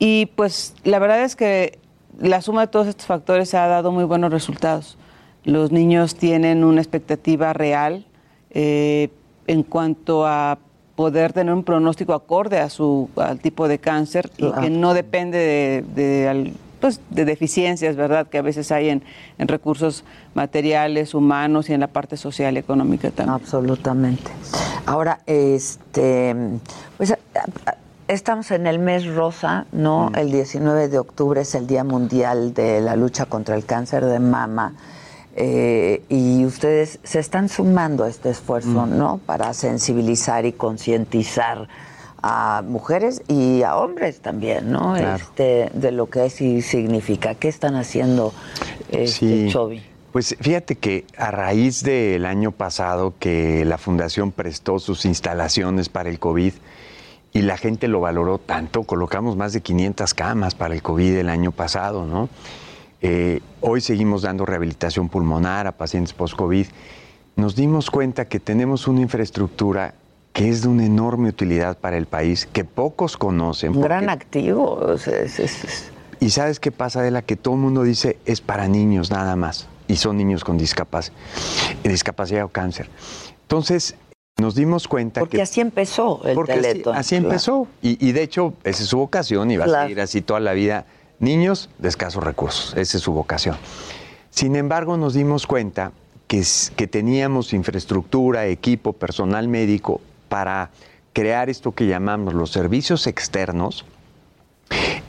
[0.00, 1.78] Y pues la verdad es que
[2.20, 4.98] la suma de todos estos factores ha dado muy buenos resultados.
[5.44, 8.04] Los niños tienen una expectativa real
[8.50, 9.10] eh,
[9.46, 10.58] en cuanto a
[10.96, 14.60] poder tener un pronóstico acorde a su al tipo de cáncer y Claro.
[14.62, 18.26] que no depende de, de al- pues, de deficiencias, ¿verdad?
[18.28, 19.02] Que a veces hay en,
[19.38, 20.04] en recursos
[20.34, 23.34] materiales, humanos y en la parte social y económica también.
[23.34, 24.30] Absolutamente.
[24.86, 26.34] Ahora, este,
[26.96, 27.14] pues
[28.08, 30.10] estamos en el mes rosa, ¿no?
[30.14, 34.18] El 19 de octubre es el Día Mundial de la Lucha contra el Cáncer de
[34.18, 34.72] Mama.
[35.40, 39.20] eh, y ustedes se están sumando a este esfuerzo, ¿no?
[39.24, 41.68] Para sensibilizar y concientizar
[42.22, 44.94] a mujeres y a hombres también, ¿no?
[44.94, 45.16] Claro.
[45.16, 47.34] Este, de lo que es y significa.
[47.34, 48.32] ¿Qué están haciendo,
[48.90, 49.82] este, Sí.
[50.12, 56.08] Pues fíjate que a raíz del año pasado que la fundación prestó sus instalaciones para
[56.08, 56.54] el COVID
[57.34, 61.28] y la gente lo valoró tanto, colocamos más de 500 camas para el COVID el
[61.28, 62.30] año pasado, ¿no?
[63.02, 66.66] Eh, hoy seguimos dando rehabilitación pulmonar a pacientes post-COVID.
[67.36, 69.94] Nos dimos cuenta que tenemos una infraestructura
[70.38, 73.70] que es de una enorme utilidad para el país, que pocos conocen.
[73.70, 74.74] Un porque- gran activo.
[74.74, 77.82] o sea, es- es- es- y sabes qué pasa, de la que todo el mundo
[77.82, 79.66] dice es para niños nada más.
[79.88, 81.10] Y son niños con discapac-
[81.82, 82.88] discapacidad o cáncer.
[83.42, 83.96] Entonces,
[84.40, 85.42] nos dimos cuenta Porque que.
[85.42, 86.94] así empezó el porque así, Teletón.
[86.96, 87.24] así Claro.
[87.30, 87.66] empezó.
[87.82, 90.52] Y, y de hecho, esa es su vocación y va a seguir así toda la
[90.52, 90.84] vida.
[91.20, 93.56] niños de escasos recursos, esa es su vocación.
[94.30, 95.90] Sin embargo, nos dimos cuenta
[96.28, 96.44] que,
[96.76, 100.70] que teníamos infraestructura, equipo, personal médico para
[101.12, 103.84] crear esto que llamamos los servicios externos,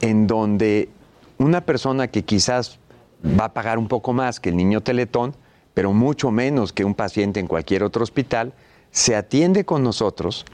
[0.01, 0.89] en donde
[1.37, 2.79] una persona que quizás
[3.23, 5.35] va a pagar un poco más que el niño teletón,
[5.73, 8.53] pero mucho menos que un paciente en cualquier otro hospital,
[8.91, 10.45] se atiende con nosotros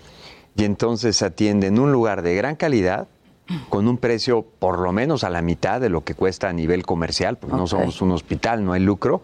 [0.56, 3.08] y entonces se atiende en un lugar de gran calidad,
[3.70, 6.84] con un precio por lo menos a la mitad de lo que cuesta a nivel
[6.84, 9.22] comercial, porque no somos un hospital, no hay lucro.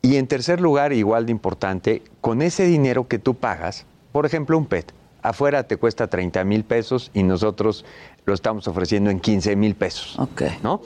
[0.00, 4.56] Y en tercer lugar, igual de importante, con ese dinero que tú pagas, por ejemplo,
[4.58, 4.92] un PET,
[5.22, 7.84] afuera te cuesta 30 mil pesos y nosotros
[8.24, 10.18] lo estamos ofreciendo en 15 mil pesos.
[10.62, 10.80] ¿no?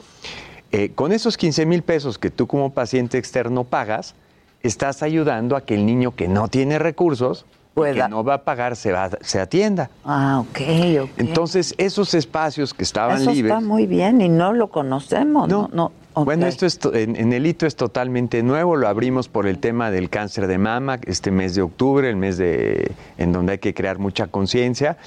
[0.71, 4.15] Eh, con esos 15 mil pesos que tú como paciente externo pagas,
[4.63, 8.75] estás ayudando a que el niño que no tiene recursos, que no va a pagar,
[8.75, 9.89] se, va, se atienda.
[10.03, 10.59] Ah, ok,
[11.03, 11.09] ok.
[11.17, 13.51] Entonces, esos espacios que estaban Eso libres...
[13.53, 15.47] está muy bien y no lo conocemos.
[15.47, 15.91] No, no.
[16.25, 20.09] Bueno, esto es, en el hito es totalmente nuevo, lo abrimos por el tema del
[20.09, 23.99] cáncer de mama, este mes de octubre, el mes de, en donde hay que crear
[23.99, 24.97] mucha conciencia.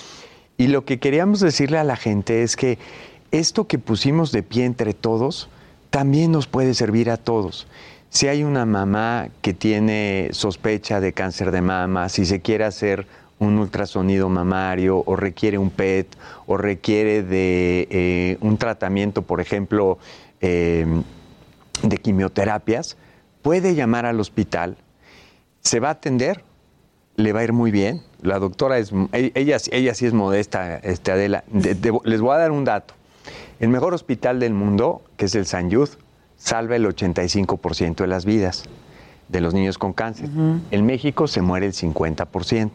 [0.56, 2.78] Y lo que queríamos decirle a la gente es que
[3.32, 5.48] esto que pusimos de pie entre todos,
[5.90, 7.66] también nos puede servir a todos.
[8.10, 13.06] Si hay una mamá que tiene sospecha de cáncer de mama, si se quiere hacer
[13.38, 16.06] un ultrasonido mamario o requiere un PET
[16.46, 19.98] o requiere de eh, un tratamiento, por ejemplo,
[20.40, 20.86] eh,
[21.82, 22.96] de quimioterapias,
[23.42, 24.76] puede llamar al hospital,
[25.60, 26.42] se va a atender,
[27.16, 28.02] le va a ir muy bien.
[28.22, 31.44] La doctora es, e- ella, ella sí es modesta, este, Adela.
[31.48, 32.94] De- de- les voy a dar un dato.
[33.60, 35.88] El mejor hospital del mundo, que es el San Yud,
[36.36, 38.64] salva el 85% de las vidas
[39.28, 40.28] de los niños con cáncer.
[40.70, 42.70] En México se muere el 50%.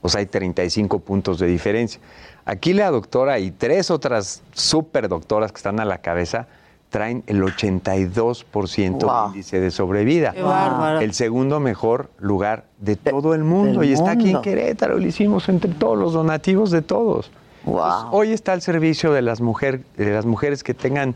[0.00, 2.00] O sea, hay 35 puntos de diferencia.
[2.44, 6.48] Aquí la doctora y tres otras super doctoras que están a la cabeza
[6.92, 9.22] traen el 82% Wow.
[9.22, 10.32] de índice de sobrevida.
[10.32, 11.00] Qué bárbaro.
[11.00, 13.80] El segundo mejor lugar de todo el mundo.
[13.80, 14.42] del Y está aquí en.
[14.42, 14.98] Querétaro.
[14.98, 17.30] Lo hicimos entre todos los donativos de todos.
[17.64, 21.14] Pues, hoy está al servicio de las, mujer, de las mujeres que tengan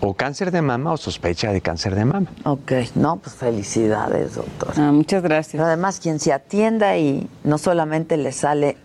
[0.00, 2.28] o cáncer de mama o sospecha de cáncer de mama.
[2.44, 4.72] Ok, no, pues felicidades, doctor.
[4.76, 5.52] Ah, muchas gracias.
[5.52, 8.76] Pero además, quien se atienda y no solamente le sale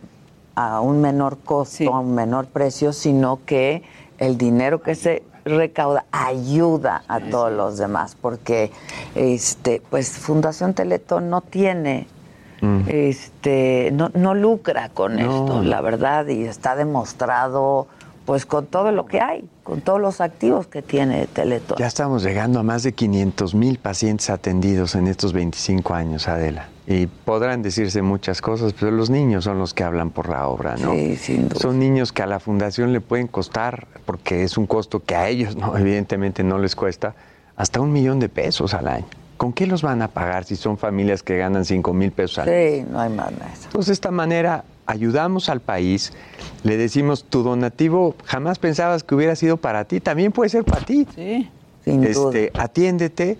[0.55, 3.83] a un menor costo, a un menor precio, sino que
[4.17, 8.71] el dinero que se recauda ayuda a todos los demás, porque
[9.13, 12.07] este, pues Fundación Teletón no tiene
[12.87, 15.21] este no, no lucra con No.
[15.21, 17.87] esto, la verdad, y está demostrado
[18.25, 21.77] pues con todo lo que hay, con todos los activos que tiene Teletón.
[21.77, 26.69] Ya estamos llegando a más de 500 mil pacientes atendidos en estos 25 años, Adela.
[26.87, 30.75] Y podrán decirse muchas cosas, pero los niños son los que hablan por la obra,
[30.77, 30.93] ¿no?
[30.93, 31.59] Sí, sin duda.
[31.59, 35.27] Son niños que a la fundación le pueden costar, porque es un costo que a
[35.27, 37.15] ellos no, evidentemente no les cuesta,
[37.55, 39.07] hasta un millón de pesos al año.
[39.37, 42.47] ¿Con qué los van a pagar si son familias que ganan 5 mil pesos al
[42.47, 42.79] mes?
[42.79, 43.51] Sí, no hay más nada.
[43.65, 46.13] Entonces, de esta manera ayudamos al país,
[46.63, 50.85] le decimos, tu donativo jamás pensabas que hubiera sido para ti, también puede ser para
[50.85, 51.07] ti.
[51.15, 51.49] Sí,
[51.83, 53.37] sin este, Atiéndete,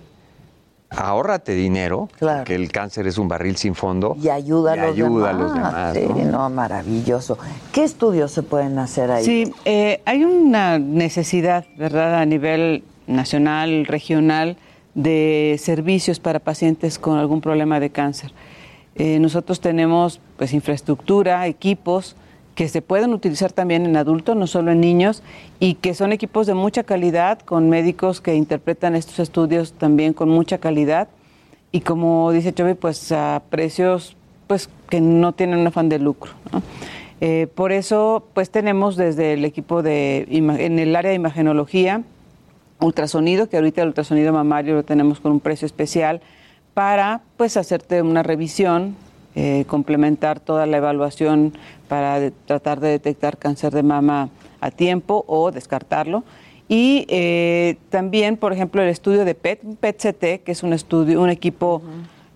[0.90, 2.08] ahórrate dinero,
[2.44, 4.16] que el cáncer es un barril sin fondo.
[4.22, 5.42] Y ayuda a y los ayuda a demás.
[5.42, 6.30] los demás, Sí, ¿no?
[6.32, 7.38] no, maravilloso.
[7.72, 9.24] ¿Qué estudios se pueden hacer ahí?
[9.24, 14.56] Sí, eh, hay una necesidad, ¿verdad?, a nivel nacional, regional,
[14.94, 18.32] de servicios para pacientes con algún problema de cáncer.
[18.94, 22.16] Eh, nosotros tenemos pues infraestructura, equipos
[22.56, 25.22] que se pueden utilizar también en adultos, no solo en niños,
[25.60, 30.30] y que son equipos de mucha calidad, con médicos que interpretan estos estudios también con
[30.30, 31.06] mucha calidad,
[31.70, 36.32] y como dice Chovy, pues a precios pues que no tienen un afán de lucro.
[37.20, 42.02] Eh, por eso, pues tenemos desde el equipo de en el área de imagenología,
[42.80, 46.22] ultrasonido, que ahorita el ultrasonido mamario lo tenemos con un precio especial,
[46.72, 48.96] para pues hacerte una revisión,
[49.36, 51.52] eh, complementar toda la evaluación
[51.88, 54.30] para de- tratar de detectar cáncer de mama
[54.60, 56.24] a tiempo o descartarlo.
[56.68, 61.30] Y eh, también, por ejemplo, el estudio de PET, PET-CT, que es un estudio, un
[61.30, 61.80] equipo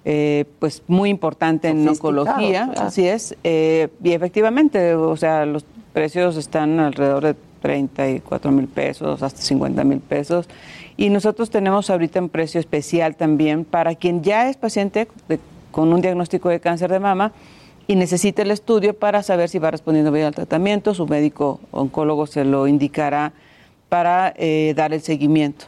[0.04, 2.82] eh, pues muy importante en oncología, claro.
[2.88, 3.34] así es.
[3.42, 9.82] eh, y efectivamente, o sea, los precios están alrededor de 34 mil pesos hasta 50
[9.84, 10.48] mil pesos.
[10.96, 15.40] Y nosotros tenemos ahorita un precio especial también para quien ya es paciente de-
[15.70, 17.32] con un diagnóstico de cáncer de mama
[17.86, 20.94] y necesita el estudio para saber si va respondiendo bien al tratamiento.
[20.94, 23.32] Su médico oncólogo se lo indicará
[23.88, 25.66] para eh, dar el seguimiento,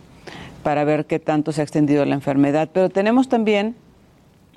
[0.63, 2.69] para ver qué tanto se ha extendido la enfermedad.
[2.73, 3.75] Pero tenemos también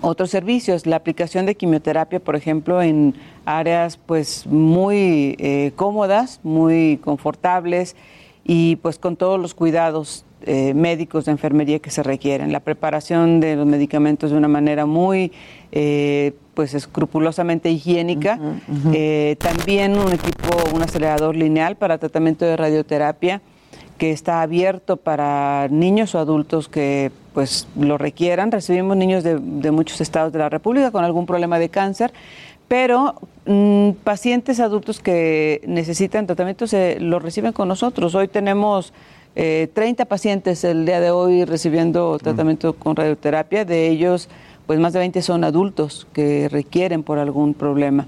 [0.02, 3.16] otros servicios, la aplicación de quimioterapia, por ejemplo, en
[3.46, 7.96] áreas pues muy eh, cómodas, muy confortables
[8.44, 13.40] y pues con todos los cuidados eh, médicos de enfermería que se requieren, la preparación
[13.40, 15.32] de los medicamentos de una manera muy
[15.72, 18.40] eh, pues escrupulosamente higiénica,
[18.94, 23.42] Eh, también un equipo, un acelerador lineal para tratamiento de radioterapia
[23.98, 28.52] que está abierto para niños o adultos que pues lo requieran.
[28.52, 32.12] Recibimos niños de, de muchos estados de la República con algún problema de cáncer,
[32.68, 33.16] pero
[33.46, 38.16] mm, pacientes adultos que necesitan tratamiento se lo reciben con nosotros.
[38.16, 38.94] Hoy tenemos
[39.36, 44.30] eh, 30 pacientes el día de hoy recibiendo tratamiento con radioterapia, de ellos
[44.66, 48.08] pues más de 20 son adultos que requieren por algún problema.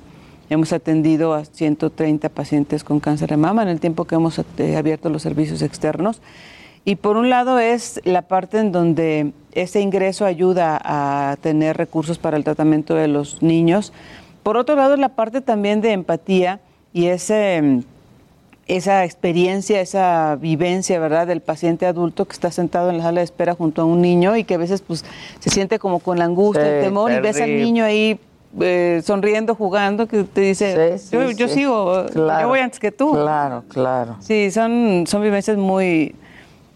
[0.50, 4.78] Hemos atendido a 130 pacientes con cáncer de mama en el tiempo que hemos eh,
[4.78, 6.22] abierto los servicios externos.
[6.86, 12.18] Y por un lado es la parte en donde ese ingreso ayuda a tener recursos
[12.18, 13.92] para el tratamiento de los niños.
[14.42, 16.62] Por otro lado es la parte también de empatía
[16.94, 17.80] y ese, mm,
[18.68, 23.26] esa experiencia, esa vivencia, ¿verdad?, del paciente adulto que está sentado en la sala de
[23.26, 25.06] espera junto a un niño y que a veces pues
[25.40, 28.20] se siente como con la angustia, Sí, el temor y ves al niño ahí
[28.60, 32.42] eh, sonriendo, jugando, que te dice, Sí, yo, sí, yo sigo, Claro.
[32.42, 33.12] yo voy antes que tú.
[33.14, 34.18] Claro, claro.
[34.20, 36.16] Sí, son, son vivencias muy,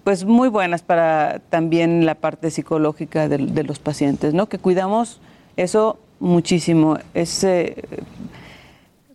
[0.03, 4.47] pues muy buenas para también la parte psicológica de, de los pacientes, ¿no?
[4.47, 5.19] Que cuidamos
[5.57, 6.97] eso muchísimo.
[7.13, 7.75] Es, eh,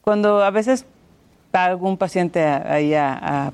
[0.03, 0.85] cuando a veces
[1.57, 3.53] va algún paciente ahí a, a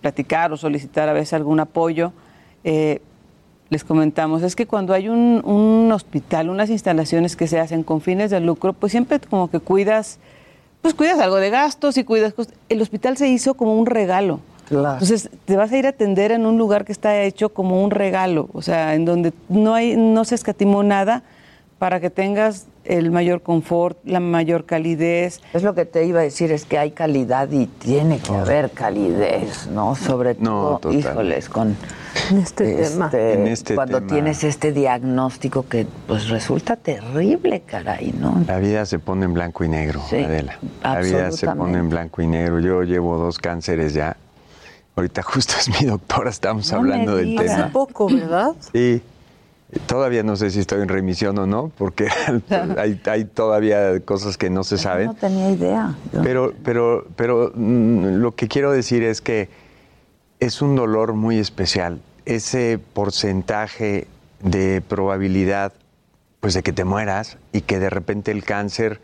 [0.00, 2.12] platicar o solicitar a veces algún apoyo,
[2.64, 3.00] eh,
[3.68, 8.00] les comentamos, es que cuando hay un, un hospital, unas instalaciones que se hacen con
[8.00, 10.18] fines de lucro, pues siempre como que cuidas,
[10.82, 12.54] pues cuidas algo de gastos y cuidas cosas.
[12.68, 14.40] El hospital se hizo como un regalo.
[14.70, 17.90] Entonces te vas a ir a atender en un lugar que está hecho como un
[17.90, 21.22] regalo, o sea, en donde no hay, no se escatimó nada
[21.80, 25.40] para que tengas el mayor confort, la mayor calidez.
[25.54, 28.70] Es lo que te iba a decir, es que hay calidad y tiene que haber
[28.72, 29.94] calidez, ¿no?
[29.94, 30.98] Sobre todo, total.
[30.98, 31.74] híjoles, con
[32.36, 33.10] este tema.
[33.14, 34.12] En este cuando tema.
[34.12, 38.44] tienes este diagnóstico que pues resulta terrible, caray, ¿no?
[38.46, 40.58] La vida se pone en blanco y negro, Sí, Adela.
[40.82, 42.60] La vida se pone en blanco y negro.
[42.60, 44.18] Yo llevo dos cánceres ya.
[44.96, 47.54] Ahorita justo es mi doctora, estamos No hablando del tema.
[47.54, 48.52] Hace poco, ¿verdad?
[48.70, 49.00] Sí.
[49.86, 52.08] Todavía no sé si estoy en remisión o no, porque
[52.78, 55.06] hay, hay todavía cosas que no se saben.
[55.06, 55.94] No tenía idea.
[56.12, 59.48] Yo- Pero, pero, pero mm, lo que quiero decir es que
[60.40, 62.00] es un dolor muy especial.
[62.24, 64.06] Ese porcentaje
[64.42, 65.72] de probabilidad,
[66.40, 69.00] pues, de que te mueras y que de repente el cáncer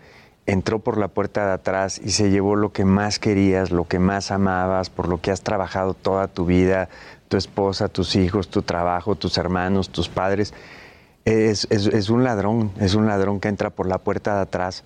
[0.46, 3.98] entró por la puerta de atrás y se llevó lo que más querías, lo que
[3.98, 6.88] más amabas, por lo que has trabajado toda tu vida,
[7.28, 10.54] tu esposa, tus hijos, tu trabajo, tus hermanos, tus padres.
[11.24, 14.84] Es, es- es un ladrón, es un ladrón que entra por la puerta de atrás.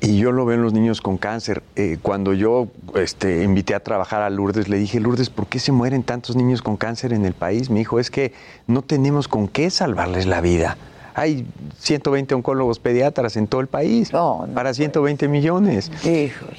[0.00, 1.62] Y yo lo veo en los niños con cáncer.
[1.76, 5.72] Eh, cuando yo este, invité a trabajar a Lourdes, le dije, Lourdes, ¿por qué se
[5.72, 7.68] mueren tantos niños con cáncer en el país?
[7.68, 8.32] Me dijo, es que
[8.66, 10.78] no tenemos con qué salvarles la vida.
[11.14, 11.46] Hay
[11.78, 14.10] 120 oncólogos pediatras en todo el país
[14.54, 15.92] para 120 millones.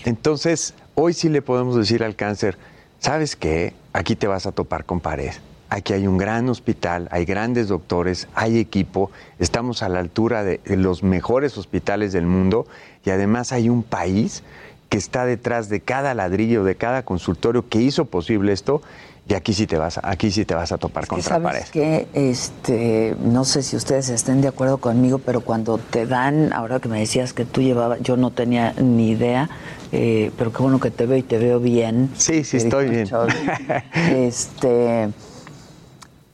[0.06, 2.60] Entonces, hoy sí le podemos decir al cáncer,
[3.04, 3.74] ¿sabes qué?
[3.92, 5.32] Aquí te vas a topar con pared.
[5.70, 10.62] Aquí hay un gran hospital, hay grandes doctores, hay equipo, estamos a la altura de
[10.66, 12.66] los mejores hospitales del mundo
[13.04, 14.44] y además hay un país
[14.90, 18.82] que está detrás de cada ladrillo, de cada consultorio que hizo posible esto
[19.28, 21.44] y aquí sí te vas, a- aquí sí te vas a topar que contra la
[21.44, 21.60] pared.
[21.60, 26.54] sabes que este no sé si ustedes estén de acuerdo conmigo pero cuando te dan
[26.54, 29.50] ahora que me decías que tú llevabas yo no tenía ni idea
[29.96, 32.10] eh, pero qué bueno que te veo y te veo bien.
[32.18, 33.08] Sí sí estoy bien.
[34.12, 35.10] Este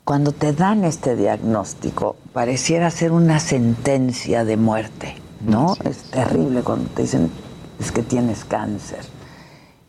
[0.05, 6.89] cuando te dan este diagnóstico pareciera ser una sentencia de muerte no es terrible cuando
[6.89, 7.30] te dicen
[7.80, 9.01] es que tienes cáncer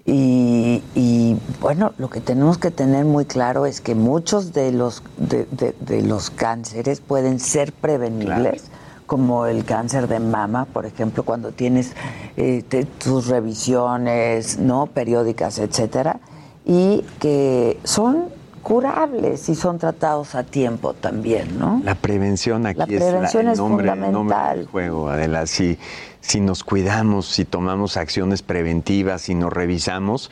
[0.05, 5.03] y, y, bueno, lo que tenemos que tener muy claro es que muchos de los,
[5.19, 8.65] de, de- de los cánceres pueden ser prevenibles,
[9.11, 11.95] como el cáncer de mama, por ejemplo, cuando tienes
[12.37, 16.21] eh, te- tus revisiones no periódicas, etcétera,
[16.65, 18.27] y que son
[18.63, 21.81] curables y son tratados a tiempo también, ¿no?
[21.85, 24.59] La prevención aquí La prevención es, es la, el nombre, el nombre fundamental.
[24.59, 25.47] del juego, Adela.
[25.47, 25.77] Si,
[26.21, 30.31] si nos cuidamos, si tomamos acciones preventivas, si nos revisamos,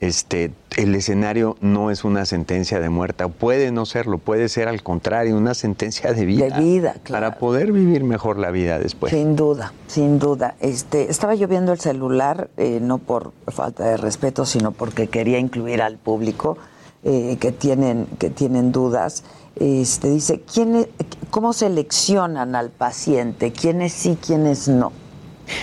[0.00, 3.26] este, el escenario no es una sentencia de muerte.
[3.28, 6.56] Puede no serlo, puede ser al contrario, una sentencia de vida.
[6.58, 9.12] De vida, Para poder vivir mejor la vida después.
[9.12, 10.54] Sin duda, sin duda.
[10.60, 15.38] Este, estaba yo viendo el celular, eh, no por falta de respeto, sino porque quería
[15.38, 16.56] incluir al público
[17.02, 19.24] eh, que tienen que tienen dudas.
[19.56, 20.88] Este, dice, ¿quién es-
[21.30, 23.52] ¿cómo seleccionan al paciente?
[23.52, 24.92] ¿Quiénes sí, quiénes no?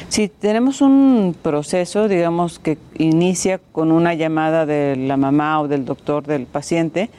[0.10, 5.86] Sí, tenemos un proceso, digamos, que inicia con una llamada de la mamá o del
[5.86, 7.10] doctor del paciente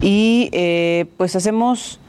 [0.00, 2.00] y eh, pues hacemos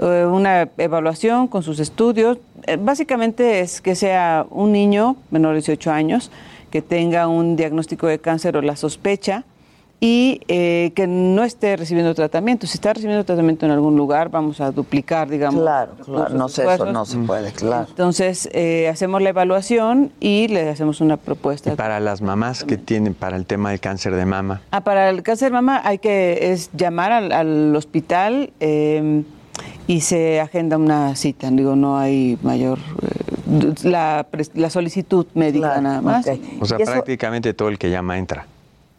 [0.00, 2.38] eh, una evaluación con sus estudios.
[2.66, 6.30] Eh, básicamente es que sea un niño menor de 18 años
[6.70, 9.44] que tenga un diagnóstico de cáncer o la sospecha
[9.98, 12.66] y eh, que no esté recibiendo tratamiento.
[12.66, 15.62] Si está recibiendo tratamiento en algún lugar, vamos a duplicar, digamos.
[15.62, 17.86] Claro, claro, no sé, eso no se puede, claro.
[17.88, 21.72] Entonces, eh, hacemos la evaluación y le hacemos una propuesta.
[21.72, 25.08] Y para las mamás que tienen para el tema del cáncer de mama, Ah, para
[25.08, 29.22] el cáncer de mama hay que es llamar al, al hospital eh,
[29.86, 31.48] y se agenda una cita.
[31.50, 36.26] Digo, no hay mayor eh, la, la solicitud médica nada más.
[36.60, 38.46] o sea, eso- prácticamente todo el que llama entra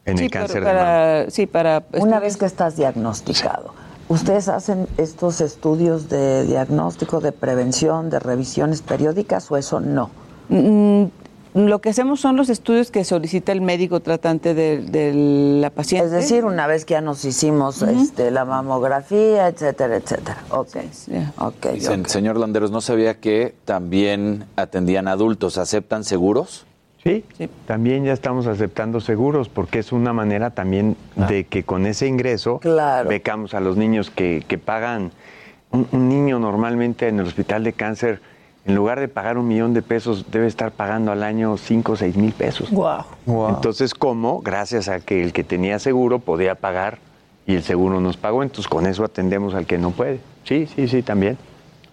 [0.08, 0.80] en sí, el pero cáncer de mama.
[0.80, 3.74] para, sí, para Una vez que estás diagnosticado,
[4.08, 10.10] ¿ustedes hacen estos estudios de diagnóstico, de prevención, de revisiones periódicas o eso no?
[10.50, 11.06] Mm,
[11.54, 15.12] lo que hacemos son los estudios que solicita el médico tratante de, de
[15.60, 16.06] la paciente.
[16.06, 20.38] Es decir, una vez que ya nos hicimos este, la mamografía, etcétera, etcétera.
[20.52, 20.78] Ok,
[21.40, 21.68] ok.
[21.74, 22.08] Dicen, ok.
[22.08, 25.58] señor Landeros, ¿no sabía que también atendían adultos?
[25.58, 26.66] ¿Aceptan seguros?
[27.04, 27.24] Sí,
[27.66, 30.98] también ya estamos aceptando seguros porque es una manera también
[31.30, 32.60] de que con ese ingreso
[33.08, 35.12] becamos a los niños que, que pagan.
[35.72, 38.22] Un, un niño normalmente en el hospital de cáncer,
[38.66, 41.96] en lugar de pagar un millón de pesos, debe estar pagando al año 5 o
[41.96, 42.72] 6 mil pesos.
[42.72, 43.50] Wow.
[43.50, 44.42] Entonces, ¿cómo?
[44.42, 46.98] Gracias a que el que tenía seguro podía pagar
[47.46, 50.20] y el seguro nos pagó, entonces con eso atendemos al que no puede.
[50.44, 51.38] Sí, sí, sí, también.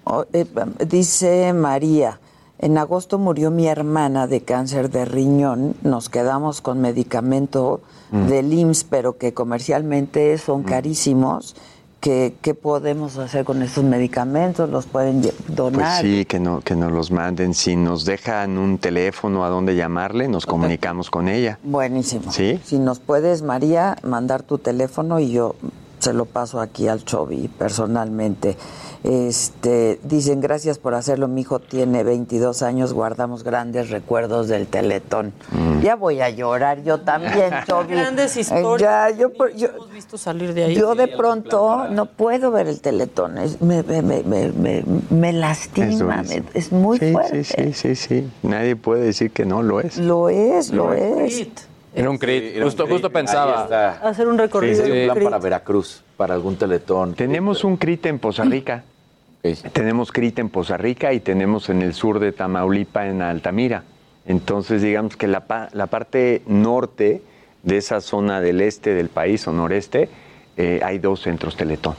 [0.04, 0.44] O- eh,
[0.88, 2.18] dice María,
[2.64, 7.80] en agosto murió mi hermana de cáncer de riñón, nos quedamos con medicamento
[8.10, 8.26] Mm.
[8.28, 11.56] del IMSS, pero que comercialmente son carísimos.
[12.00, 14.68] ¿Qué, qué podemos hacer con estos medicamentos?
[14.70, 16.02] ¿Los pueden lle- Pues donar?
[16.02, 17.54] sí, que, no, que nos los manden.
[17.54, 21.58] Si nos dejan un teléfono a dónde llamarle, nos comunicamos con ella.
[21.64, 22.30] Buenísimo.
[22.30, 22.60] ¿Sí?
[22.64, 25.54] Si nos puedes, María, mandar tu teléfono y yo
[25.98, 28.56] se lo paso aquí al Chovi personalmente.
[29.04, 35.34] Este, dicen, gracias por hacerlo, mi hijo tiene 22 años, guardamos grandes recuerdos del Teletón.
[35.52, 35.80] Mm.
[35.82, 37.92] Ya voy a llorar yo también, Chovi.
[37.94, 38.80] Grandes Eh, historias.
[38.80, 40.74] Ya, yo, por- yo, Hemos visto salir de ahí.
[40.74, 45.32] yo de pronto no puedo ver el Teletón, es- me, me, me, me, me- me
[45.34, 46.06] lastima, Es me-
[46.40, 46.48] durísimo.
[46.54, 47.44] es muy sí, fuerte.
[47.44, 48.30] Sí, sí, sí, sí.
[48.42, 49.98] Nadie puede decir que no lo es.
[49.98, 51.46] Lo es, lo es.
[51.94, 52.60] Era un crit.
[52.62, 53.98] justo, justo pensaba.
[54.02, 54.82] Hacer un recorrido.
[54.82, 57.12] Sí, sí, un plan para Veracruz, para algún teletón.
[57.12, 58.82] Tenemos un CRIT en Poza Rica.
[59.72, 63.84] Tenemos CRIT en Poza Rica y tenemos en el sur de Tamaulipa, en Altamira.
[64.26, 67.20] Entonces, digamos que la, la parte norte
[67.62, 70.08] de esa zona del este del país o noreste,
[70.56, 71.94] eh, hay dos centros Teletón.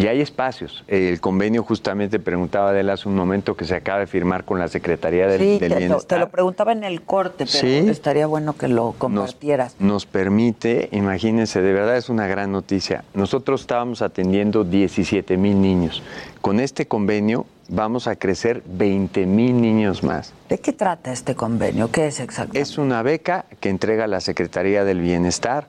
[0.00, 0.82] Y hay espacios.
[0.88, 4.58] El convenio, justamente preguntaba de él hace un momento, que se acaba de firmar con
[4.58, 6.06] la Secretaría del, Sí, del te lo, Bienestar.
[6.06, 7.84] te lo preguntaba en el corte, pero Sí.
[7.88, 9.76] estaría bueno que lo compartieras.
[9.78, 13.04] nos permite, imagínense, de verdad es una gran noticia.
[13.12, 16.02] Nosotros estábamos atendiendo 17 mil niños.
[16.40, 20.32] Con este convenio vamos a crecer 20 mil niños más.
[20.48, 21.90] ¿De qué trata este convenio?
[21.92, 22.60] ¿Qué es exactamente?
[22.60, 25.66] Es una beca que entrega la Secretaría del Bienestar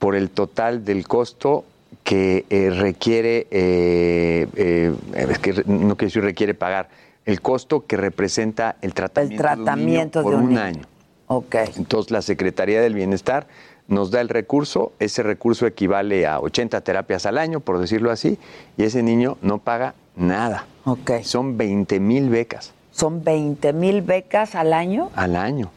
[0.00, 1.64] por el total del costo
[2.04, 6.88] que eh, requiere, eh, eh, es que no quiero decir requiere pagar,
[7.26, 10.60] el costo que representa el tratamiento, tratamiento de un niño un por un niño.
[10.60, 10.82] año.
[11.26, 11.54] Ok.
[11.76, 13.46] Entonces la Secretaría del Bienestar
[13.86, 18.38] nos da el recurso, ese recurso equivale a 80 terapias al año, por decirlo así,
[18.76, 20.66] y ese niño no paga nada.
[20.84, 21.22] Ok.
[21.22, 25.10] Son 20 mil becas Son 20 mil becas al año.
[25.14, 25.70] al año.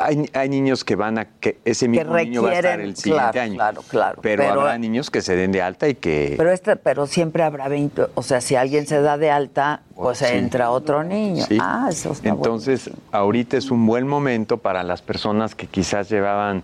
[0.00, 3.30] Hay, hay niños que van a, que ese mismo niño va a estar el siguiente
[3.32, 3.54] claro, año.
[3.54, 4.18] claro, claro.
[4.22, 6.34] Pero, Pero- habrá niños que se den de alta y que...
[6.36, 10.18] Pero este, pero siempre habrá 20, o sea, si alguien se da de alta, pues
[10.18, 10.26] Sí.
[10.30, 11.44] entra otro niño.
[11.46, 11.58] Sí.
[11.60, 16.62] Ah, eso está Entonces, ahorita es un buen momento para las personas que quizás llevaban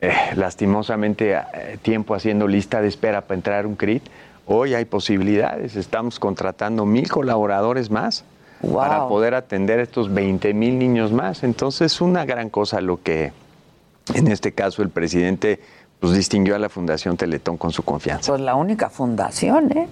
[0.00, 4.02] eh, lastimosamente eh, tiempo haciendo lista de espera para entrar a un CRIT.
[4.46, 5.74] Hoy hay posibilidades.
[5.74, 8.24] Estamos contratando mil colaboradores más
[8.74, 11.42] para poder atender a estos 20 mil niños más.
[11.44, 13.32] Entonces, es una gran cosa lo que,
[14.14, 15.60] en este caso, el presidente
[16.00, 18.32] pues, distinguió a la Fundación Teletón con su confianza.
[18.32, 19.88] Pues la única fundación, ¿eh?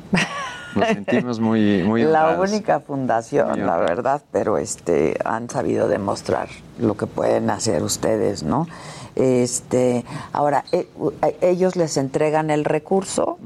[0.74, 2.50] Nos sentimos muy, muy la honrados.
[2.50, 8.66] única fundación, la verdad, pero este han sabido demostrar lo que pueden hacer ustedes, ¿no?
[9.14, 10.88] Este, ahora e-
[11.22, 13.38] a ellos les entregan el recurso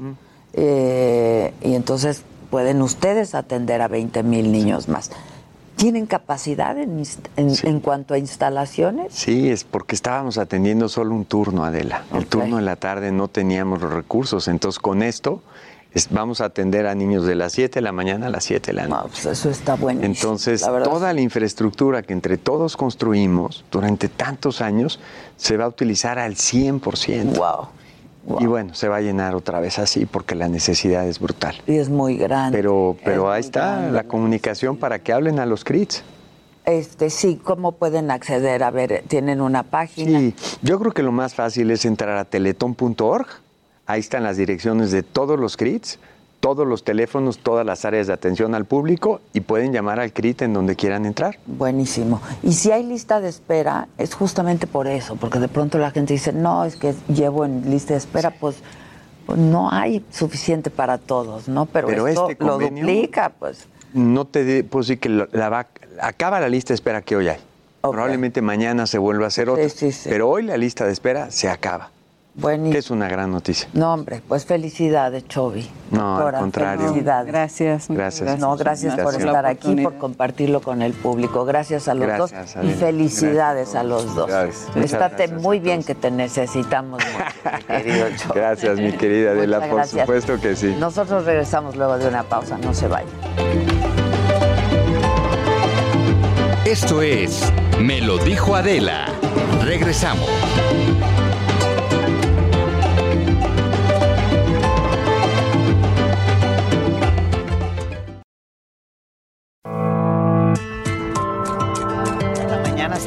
[0.53, 5.11] eh, y entonces pueden ustedes atender a 20 mil niños más.
[5.75, 7.01] ¿Tienen capacidad en,
[7.37, 9.13] en- en cuanto a instalaciones?
[9.13, 12.03] Sí, es porque estábamos atendiendo solo un turno, Adela.
[12.13, 14.47] El turno de la tarde no teníamos los recursos.
[14.49, 15.41] Entonces, con esto,
[15.93, 18.67] Es- vamos a atender a niños de las 7 de la mañana a las 7
[18.67, 19.09] de la noche.
[19.23, 20.01] pues eso está bueno.
[20.03, 24.99] Entonces, la toda la infraestructura que entre todos construimos durante tantos años
[25.37, 27.37] se va a utilizar al 100%.
[27.37, 27.69] Wow.
[28.39, 31.55] Y bueno, se va a llenar otra vez así porque la necesidad es brutal.
[31.65, 32.57] Y es muy grande.
[32.57, 36.03] Pero, pero Es ahí está grande, la comunicación para que hablen a los CRITs.
[36.65, 38.63] Este, sí, ¿cómo pueden acceder?
[38.63, 40.19] A ver, ¿tienen una página?
[40.19, 43.27] Sí, yo creo que lo más fácil es entrar a teletón.org.
[43.87, 45.97] Ahí están las direcciones de todos los CRITs,
[46.39, 50.43] todos los teléfonos, todas las áreas de atención al público y pueden llamar al CRIT
[50.43, 51.37] en donde quieran entrar.
[51.45, 52.21] Buenísimo.
[52.43, 56.13] Y si hay lista de espera, es justamente por eso, porque de pronto la gente
[56.13, 58.57] dice, no, es que llevo en lista de espera, pues,
[59.25, 61.65] pues no hay suficiente para todos, ¿no?
[61.65, 63.67] Pero, Pero esto este lo duplica, pues.
[63.93, 65.67] No te de- puedo decir que la va-
[66.01, 67.37] acaba la lista de espera que hoy hay.
[67.81, 69.63] Probablemente mañana se vuelva a hacer otra.
[70.05, 71.91] Pero hoy la lista de espera se acaba.
[72.35, 72.71] Buenísimo.
[72.71, 73.67] Que es una gran noticia.
[73.73, 75.69] No, hombre, pues felicidades, Chovi.
[75.91, 76.87] No, al contrario.
[76.87, 77.27] Felicidades.
[77.27, 77.87] Gracias.
[77.89, 78.39] Gracias.
[78.39, 81.43] No, gracias por estar aquí, por compartirlo con el público.
[81.43, 84.27] Gracias a los Gracias, dos y felicidades a los dos.
[84.27, 84.67] Gracias.
[84.75, 88.39] Estate gracias muy bien que te necesitamos mucho, mi querido Chovi.
[88.39, 90.01] Gracias, mi querida Adela, Muchas por gracias.
[90.01, 90.75] supuesto que sí.
[90.79, 93.09] Nosotros regresamos luego de una pausa, no se vayan.
[96.65, 97.51] Esto es
[97.81, 99.07] Me lo dijo Adela.
[99.63, 100.29] Regresamos.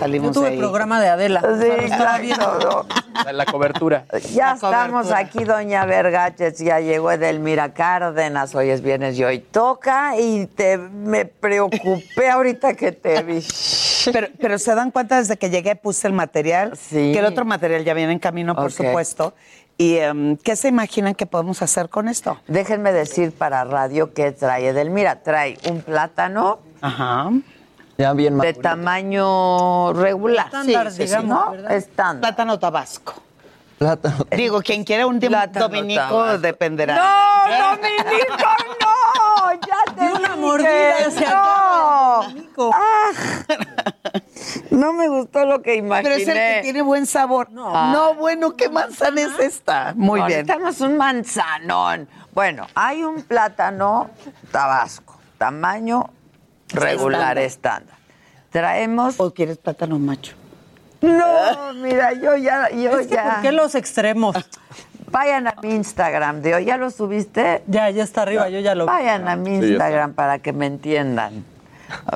[0.03, 0.59] Mañana Yo salimos tuve ahí.
[0.59, 1.41] programa de Adela.
[1.41, 2.87] Sí, O sea, lo estaba exacto, viendo.
[3.33, 4.05] La cobertura.
[4.11, 4.55] Ya La cobertura.
[4.55, 10.47] estamos aquí, doña Vergaches, ya llegó Edelmira Cárdenas, hoy es viernes y hoy toca, y
[10.47, 13.45] te me preocupé ahorita que te vi.
[14.13, 17.85] Pero, pero se dan cuenta desde que llegué puse el material, que el otro material
[17.85, 19.35] ya viene en camino, por supuesto.
[19.79, 22.39] ¿Y em, qué se imaginan que podemos hacer con esto?
[22.47, 25.23] Déjenme decir para radio qué trae Edelmira.
[25.23, 27.31] Trae un plátano Ajá.
[28.03, 30.47] Ya bien de tamaño regular.
[30.47, 31.69] Estándar, Sí, digamos, ¿no?
[31.69, 32.21] Estándar.
[32.21, 33.15] Plátano tabasco.
[33.79, 34.27] Plátano.
[34.37, 36.39] Digo, quien quiera un Plátano dominico tabasco.
[36.39, 36.95] dependerá.
[36.97, 38.49] ¡No, Dominico,
[38.81, 39.53] no!
[39.53, 42.23] ¡Ya te Di una dije, mordida hacia ¡No!
[42.23, 42.71] Dominico.
[42.75, 43.11] Ah,
[44.71, 46.03] no me gustó lo que imaginé.
[46.11, 47.51] Pero es el que tiene buen sabor.
[47.53, 49.93] No, bueno, ¿qué manzana es esta?
[49.97, 50.41] Muy No, bien.
[50.45, 52.09] Necesitamos un manzanón.
[52.35, 54.11] Bueno, hay un plátano
[54.51, 56.11] tabasco, tamaño
[56.73, 57.97] regular estándar.
[58.51, 59.19] Traemos.
[59.19, 60.35] ¿O quieres plátano macho?
[61.01, 63.25] No, mira, yo ya, yo Es que, ya.
[63.25, 64.37] ¿Por qué los extremos?
[65.11, 66.65] Vayan a mi Instagram de hoy.
[66.67, 67.63] ¿Ya lo subiste?
[67.67, 68.89] Ya, ya está arriba, yo ya lo vi.
[68.93, 69.67] Vayan a mi Sí.
[69.73, 71.45] Instagram para que me entiendan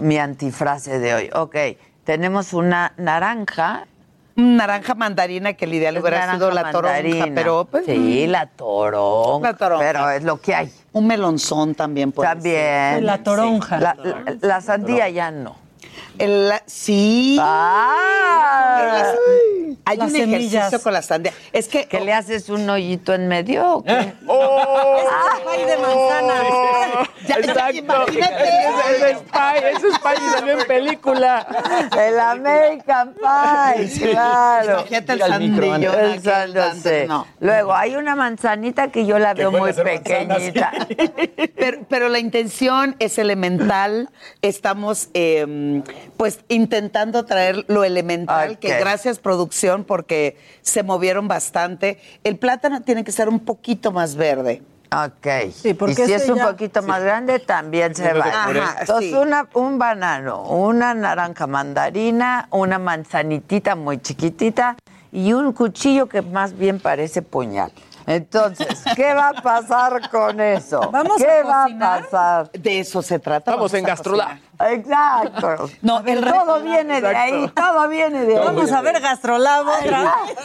[0.01, 1.31] mi antifrase de hoy.
[1.35, 1.57] Ok,
[2.05, 3.87] tenemos una naranja.
[4.37, 9.51] Naranja mandarina, que el ideal Es hubiera sido la toronja, pero pues, Sí, la toronja.
[9.53, 9.85] La toronja.
[9.87, 10.71] Pero es lo que hay.
[10.93, 13.07] Un melonzón también puede También.
[13.07, 13.79] La toronja.
[13.81, 15.57] La, la- la sandía ya no.
[16.19, 17.37] El- sí.
[17.41, 18.79] Ah.
[18.93, 19.15] Las-
[19.89, 20.53] hay Las un semillas.
[20.55, 21.33] ejercicio con la sandía.
[21.53, 23.93] Es que ¿Que le haces un hoyito en medio o qué?
[23.99, 24.07] Es
[25.45, 26.35] pay de manzana.
[27.29, 28.45] Ya, ya, imagínate.
[28.49, 31.47] Es Spy, ese es Spy y salió en película.
[31.99, 34.73] El American Pie, claro.
[34.81, 35.93] Imagínate el sandillo.
[35.95, 36.23] El
[36.53, 37.27] dante, No.
[37.41, 40.73] Luego hay una manzanita que yo la veo muy pequeñita.
[41.57, 44.09] Pero, pero la intención es elemental.
[44.43, 45.83] Estamos, eh,
[46.17, 51.99] pues, intentando traer lo elemental, que gracias, producción, porque se movieron bastante.
[52.25, 54.63] El plátano tiene que ser un poquito más verde.
[54.93, 55.53] Ok.
[55.53, 58.27] Sí, porque y si es un ya- poquito más grande, también se va.
[58.27, 59.17] Ajá, Entonces, sí.
[59.17, 64.77] una, un banano, una naranja mandarina, una manzanitita muy chiquitita
[65.11, 67.73] y un cuchillo que más bien parece puñal.
[68.07, 70.91] Entonces, ¿qué va a pasar con eso?
[70.93, 71.99] ¿Vamos ¿Qué a va cocinar?
[71.99, 72.51] a pasar?
[72.53, 73.51] De eso se trata.
[73.51, 74.39] Estamos en a Gastrolab.
[74.71, 75.69] Exacto.
[75.83, 78.45] No, el todo viene de ahí, todo viene de ahí.
[78.45, 80.37] Vamos a ver Gastrolab otra vez.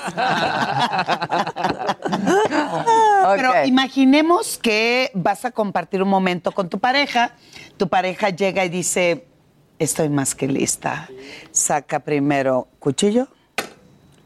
[3.36, 7.32] Pero imaginemos que vas a compartir un momento con tu pareja.
[7.78, 9.28] Tu pareja llega y dice,
[9.80, 11.08] estoy más que lista.
[11.52, 13.28] Saca primero cuchillo.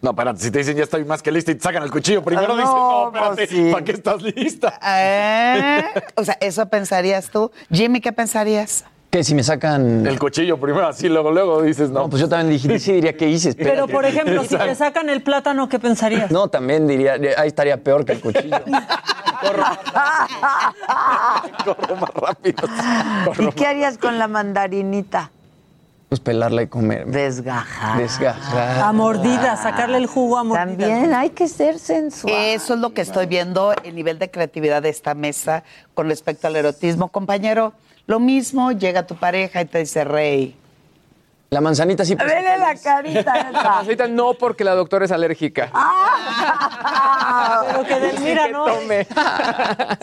[0.06, 2.24] No, espérate, si te dicen ya estoy más que lista y te sacan el cuchillo,
[2.24, 3.72] primero Ah, dicen, no, no, espérate, pues sí.
[3.72, 4.80] ¿para qué estás lista?
[4.88, 5.84] Eh,
[6.14, 7.52] o sea, eso pensarías tú.
[7.72, 8.86] Jimmy, ¿qué pensarías?
[9.10, 10.06] Que si me sacan.
[10.06, 12.02] El cuchillo primero, así, luego, luego dices, no.
[12.02, 13.50] No, pues yo también dije, sí diría que hice.
[13.50, 13.76] espérate.
[13.82, 16.30] Pero, por ejemplo, si te sacan el plátano, ¿qué pensarías?
[16.30, 18.58] No, también diría, ahí estaría peor que el cuchillo.
[21.66, 22.68] corro más rápido.
[23.40, 25.32] ¿Y qué harías con la mandarinita?
[26.10, 27.08] Pues pelarla y comer.
[27.08, 27.98] Desgajar.
[27.98, 28.80] Desgajar.
[28.80, 30.68] A mordidas, sacarle el jugo a mordidas.
[30.78, 32.32] También hay que ser sensual.
[32.34, 35.64] Eso es lo que estoy viendo, el nivel de creatividad de esta mesa
[35.96, 37.08] con respecto al erotismo.
[37.10, 37.74] Compañero,
[38.06, 40.56] lo mismo, llega tu pareja y te dice, rey.
[41.50, 42.16] La manzanita sí.
[42.16, 43.64] pues, Vele la carita La esa.
[43.64, 45.72] pancita no, porque la doctora es alérgica.
[47.68, 48.66] Pero que Delmira no.
[48.66, 49.08] Tome.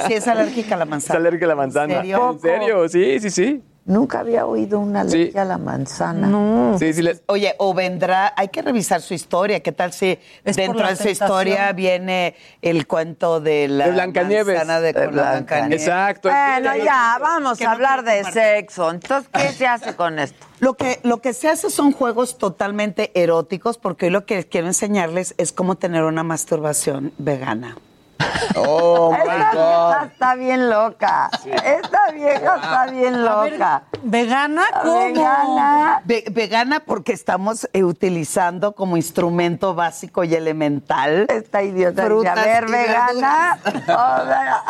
[0.07, 1.19] Si es alérgica a la Es manzana.
[1.21, 1.95] alérgica a la manzana.
[1.95, 2.31] ¿En serio?
[2.33, 2.89] ¿En serio?
[2.89, 3.63] Sí, sí, sí.
[3.85, 6.29] Nunca había oído una alergia a la manzana.
[6.29, 6.77] No.
[6.79, 7.03] Sí, sí.
[7.03, 9.59] le- Oye, o vendrá, hay que revisar su historia.
[9.61, 14.57] ¿Qué tal si Es dentro de su historia viene el cuento de la De Blancanieves.
[14.57, 15.83] manzana de, De Blancanieves.
[15.83, 16.29] Exacto.
[16.29, 18.89] Bueno, ya, vamos a hablar de sexo.
[18.89, 20.47] Entonces, ¿qué se hace con esto?
[20.61, 24.69] Lo que, lo que se hace son juegos totalmente eróticos, porque hoy lo que quiero
[24.69, 27.77] enseñarles es cómo tener una masturbación vegana.
[28.57, 31.31] Oh my Esta vieja está bien loca.
[31.45, 33.83] Esta vieja está bien loca.
[34.03, 34.63] ¿Vegana?
[34.83, 35.05] ¿Cómo?
[35.07, 36.03] Vegana.
[36.05, 41.27] Ve- vegana porque estamos eh, utilizando como instrumento básico y elemental.
[41.29, 43.59] Esta idiota dice, Frutas a ver, y vegana.
[43.65, 44.63] O sea,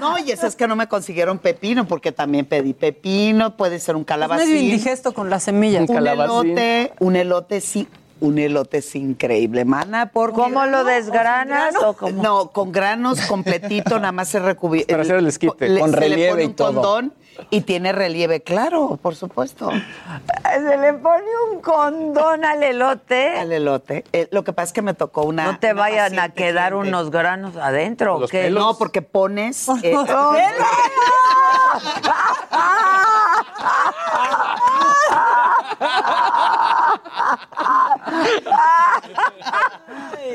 [0.00, 3.94] No, y eso es que no me consiguieron pepino, porque también pedí pepino, puede ser
[3.94, 4.48] un Es calabacín.
[4.48, 5.88] medio indigesto con las semillas.
[5.88, 6.50] un calabacín.
[6.50, 7.88] elote, un elote sí,
[8.20, 10.10] un elote es increíble, mana.
[10.12, 12.22] Porque ¿Cómo lo desgranas No, o cómo?
[12.22, 14.84] no, con granos completito, nada más se recubre.
[14.88, 15.78] Para hacer el esquite.
[15.78, 16.72] Con se le relieve pone y un todo.
[16.74, 17.12] condón
[17.50, 19.70] y tiene relieve, claro, por supuesto.
[19.70, 23.38] se le pone un condón al elote.
[23.38, 24.04] Al elote.
[24.12, 25.44] Eh, lo que pasa es que me tocó una.
[25.44, 26.88] No te una vayan a quedar cliente.
[26.88, 28.42] unos granos adentro, ¿o Los qué?
[28.42, 28.62] pelos.
[28.64, 29.68] No, porque pones.
[29.82, 29.94] eh,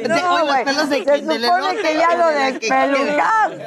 [0.07, 3.61] No, güey, pelos de- se supone que ya lo despelucaste.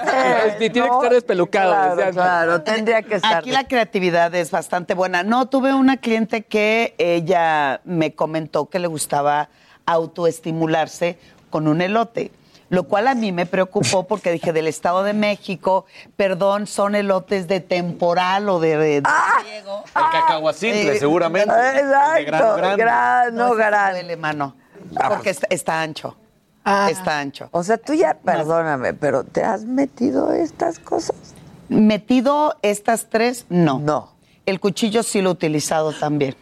[0.58, 5.22] Sí, tiene que estar despelucado, Claro, claro, tendría que Aquí la creatividad es bastante buena.
[5.22, 9.48] No, tuve una cliente que ella me comentó que le gustaba
[9.86, 11.18] autoestimularse
[11.50, 12.30] con un elote.
[12.70, 15.84] Lo cual a mí me preocupó porque dije del Estado de México,
[16.16, 19.02] perdón, son elotes de temporal o de, de
[19.44, 19.84] riego.
[19.86, 21.54] El cacahuacintle, Eh, seguramente.
[21.54, 22.76] De Exacto, grano grande.
[22.82, 23.92] grano, sí grano.
[23.92, 24.56] duele, mano.
[24.96, 25.36] Ah, Porque pues.
[25.36, 26.16] está, está ancho.
[26.64, 26.88] Ah.
[26.90, 27.48] Está ancho.
[27.52, 31.33] O sea, tú ya, perdóname, pero ¿te has metido estas cosas?
[31.68, 33.78] Metido estas tres, no.
[33.78, 34.12] No.
[34.46, 36.36] El cuchillo sí lo he utilizado también.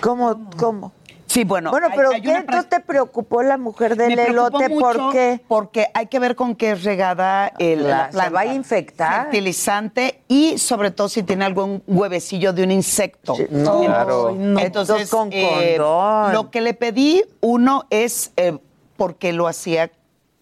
[0.00, 0.48] ¿Cómo?
[0.56, 0.92] ¿Cómo?
[1.26, 1.70] Sí, bueno.
[1.70, 4.70] Bueno, pero hay ¿qué te preocupó la mujer del elote?
[4.70, 5.40] ¿Por qué?
[5.46, 9.22] Porque hay que ver con qué es regada el, La- la se va a infectar.
[9.24, 13.34] Fertilizante y sobre todo si tiene algún huevecillo de un insecto.
[13.50, 14.34] no, Claro.
[14.38, 14.60] no.
[14.60, 16.32] Entonces, Entonces, con eh, condón.
[16.32, 18.56] lo que le pedí, uno es eh,
[18.96, 19.90] porque lo hacía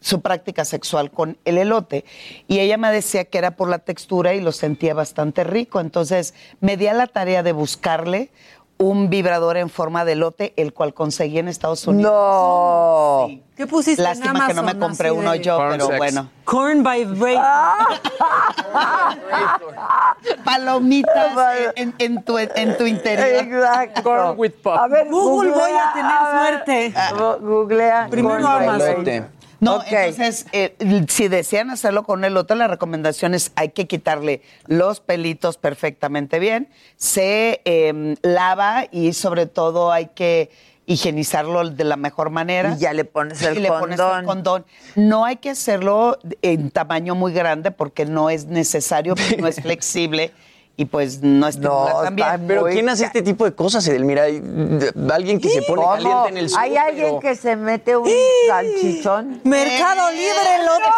[0.04, 2.04] su práctica sexual con el elote.
[2.46, 5.80] Y ella me decía que era por la textura y lo sentía bastante rico.
[5.80, 8.30] Entonces me di a la tarea de buscarle
[8.76, 12.12] un vibrador en forma de elote, el cual conseguí en Estados Unidos.
[12.12, 13.24] No.
[13.28, 13.42] Sí.
[13.56, 15.96] ¿Qué pusiste en Lástima que no me compré uno de- yo, Corn pero sex.
[15.98, 16.28] bueno.
[16.44, 17.40] Corn Vibrate.
[20.44, 23.26] Palomitas eh, en, en tu, en tu interior.
[23.44, 24.02] Exacto.
[24.02, 24.76] Corn with pop.
[24.78, 26.92] A ver, Google, voy a tener ver, suerte.
[27.16, 28.08] gu- Googlea.
[28.10, 29.30] Primero Corn Amazon.
[29.64, 30.76] No, entonces, eh,
[31.08, 36.38] si desean hacerlo con el elote, la recomendación es hay que quitarle los pelitos perfectamente
[36.38, 36.68] bien.
[36.96, 40.50] Se eh, lava y sobre todo hay que
[40.86, 42.74] higienizarlo de la mejor manera.
[42.76, 44.66] Y ya le pones el Y le pones el condón.
[44.94, 50.32] No hay que hacerlo en tamaño muy grande porque no es necesario, no es flexible
[50.76, 52.28] y pues no estimula No, tan bien.
[52.28, 54.24] está Pero ¿quién hace este tipo de cosas, Edelmira?
[54.24, 55.92] Alguien que se pone ¿Cómo?
[55.94, 56.58] caliente en el sur.
[56.60, 58.10] ¿Hay alguien pero- que se mete un
[58.48, 59.40] salchichón?
[59.44, 60.84] Mercado Libre, elote.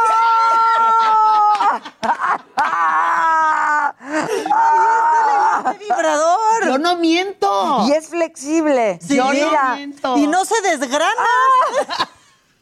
[5.73, 6.65] ¡Qué vibrador!
[6.67, 7.87] Yo no miento.
[7.89, 8.99] Y es flexible.
[9.01, 10.17] Sí, yo mira, no miento.
[10.19, 11.13] Y no se desgrana.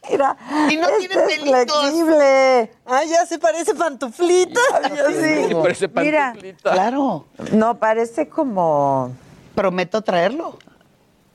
[0.09, 0.37] Mira.
[0.69, 1.79] Y no este tiene es pelitos.
[1.81, 2.71] flexible.
[2.85, 4.59] Ay, ya se parece pantuflita.
[4.95, 5.45] Yo sí.
[5.49, 6.71] Sí, parece Mira, pantuflita.
[6.73, 7.25] Claro.
[7.51, 9.11] no, parece como...
[9.55, 10.57] Prometo traerlo.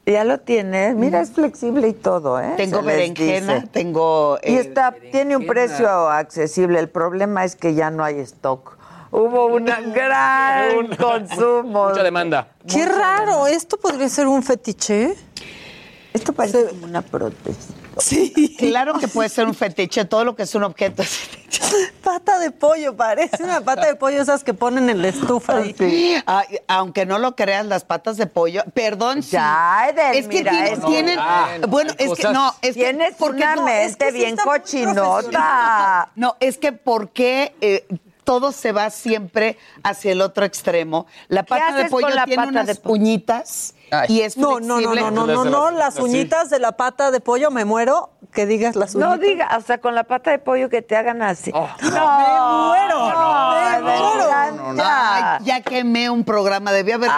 [0.05, 0.95] Ya lo tienes.
[0.97, 2.55] Mira, es flexible y todo, ¿eh?
[2.57, 4.39] Tengo Se berenjena, tengo...
[4.43, 6.79] Y eh, está, tiene un precio accesible.
[6.81, 8.77] El problema es que ya no hay stock.
[9.13, 9.65] Hubo un
[9.95, 11.89] gran consumo.
[11.89, 12.49] Mucha demanda.
[12.67, 13.47] Qué raro.
[13.47, 15.15] ¿Esto podría ser un fetiche?
[16.13, 17.69] Esto parece como una prótesis.
[18.01, 18.57] Sí.
[18.59, 21.03] Claro que puede ser un fetiche, todo lo que es un objeto.
[21.03, 21.63] es fetiche.
[22.05, 25.57] Pata de pollo, parece una pata de pollo esas que ponen en la estufa.
[25.59, 26.23] ahí.
[26.27, 29.23] Ah, aunque no lo creas, las patas de pollo, perdón.
[29.23, 29.31] sí.
[29.33, 33.43] Ya, es que tienen, es- tienen- Ah, bueno, es que no, es que Tienes porque
[33.43, 36.11] una no, mente es que sí bien cochinota.
[36.17, 37.87] No, es que porque eh,
[38.25, 41.07] todo se va siempre hacia el otro extremo.
[41.29, 43.75] La pata de haces pollo la tiene pata unas de po- uñitas
[44.09, 47.21] y es No, no, no, no, no, no, no, las uñitas de la pata de
[47.21, 49.11] pollo, me muero que digas las uñitas.
[49.11, 51.51] No diga, o sea, con la pata de pollo que te hagan así.
[51.55, 51.69] Oh.
[51.83, 51.89] No, me
[52.69, 54.83] muero, no, me muero.
[54.85, 57.11] Ay, ya quemé un programa, debía haber.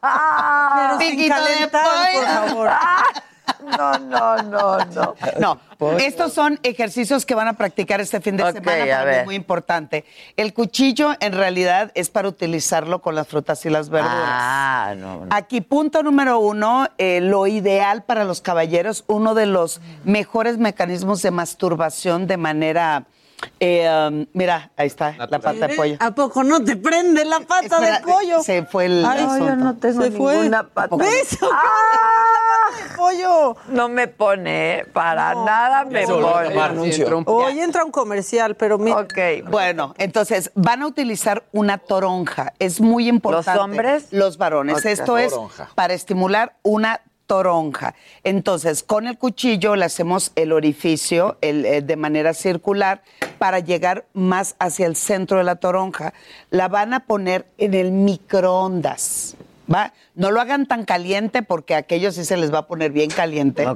[0.00, 2.48] Pero sin Piquito de calentar, por pollo.
[2.48, 2.70] favor.
[3.76, 5.14] No, no, no, no.
[5.38, 5.58] No,
[5.98, 9.18] estos son ejercicios que van a practicar este fin de semana, a para mí ver.
[9.20, 10.04] es muy importante.
[10.36, 14.16] El cuchillo en realidad es para utilizarlo con las frutas y las verduras.
[14.18, 15.24] Ah, no.
[15.24, 15.26] no.
[15.30, 21.22] Aquí, punto número uno, eh, lo ideal para los caballeros, uno de los mejores mecanismos
[21.22, 23.04] de masturbación de manera...
[23.60, 25.96] eh, um, mira, ahí está, la pata de pollo.
[26.00, 28.42] ¿A poco no te prende la pata Espera, de pollo?
[28.42, 29.46] Se fue el Ay, asunto.
[29.46, 30.34] yo no tengo Se fue.
[30.38, 30.96] ninguna pata.
[30.96, 31.38] ¿Ves?
[31.42, 31.46] ¡Ah!
[32.32, 33.47] La pata de pollo.
[33.68, 34.84] No me pone, ¿eh?
[34.92, 36.60] para nada me pone.
[36.60, 37.22] anuncio.
[37.26, 38.98] Hoy entra un comercial, pero mira.
[38.98, 39.48] Ok.
[39.50, 42.52] Bueno, entonces van a utilizar una toronja.
[42.58, 43.54] Es muy importante.
[43.54, 44.06] ¿Los hombres?
[44.12, 44.84] Los varones.
[44.84, 45.70] Esto es Toronja.
[45.74, 47.94] para estimular una toronja.
[48.24, 53.02] Entonces, con el cuchillo le hacemos el orificio el, eh, de manera circular
[53.38, 56.14] para llegar más hacia el centro de la toronja.
[56.50, 59.36] La van a poner en el microondas.
[59.72, 59.92] ¿Va?
[60.14, 63.10] No lo hagan tan caliente porque a aquellos sí se les va a poner bien
[63.10, 63.66] caliente.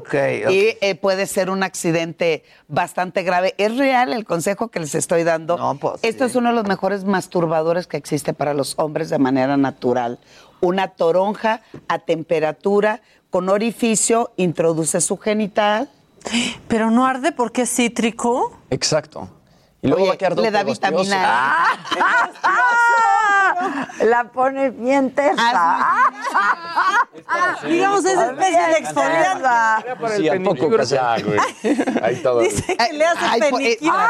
[0.51, 3.55] Y eh, puede ser un accidente bastante grave.
[3.59, 5.59] Es real el consejo que les estoy dando.
[5.59, 6.31] No, pues, Esto sí.
[6.31, 10.19] es uno de los mejores masturbadores que existe para los hombres de manera natural.
[10.60, 15.89] Una toronja a temperatura con orificio introduce su genital.
[16.69, 18.56] Pero no arde porque es cítrico.
[18.70, 19.28] Exacto.
[19.82, 22.31] Y luego Oye, va a quedar le da vitamina Ah,
[24.04, 25.96] La pone bien tesa.
[27.66, 30.16] Digamos, es especie de exfoliante.
[30.16, 31.38] Sí, ¿a poco, güey.
[32.02, 32.40] Ahí todo.
[32.40, 34.08] Dice que le hace Ay, po- eh, peniquina.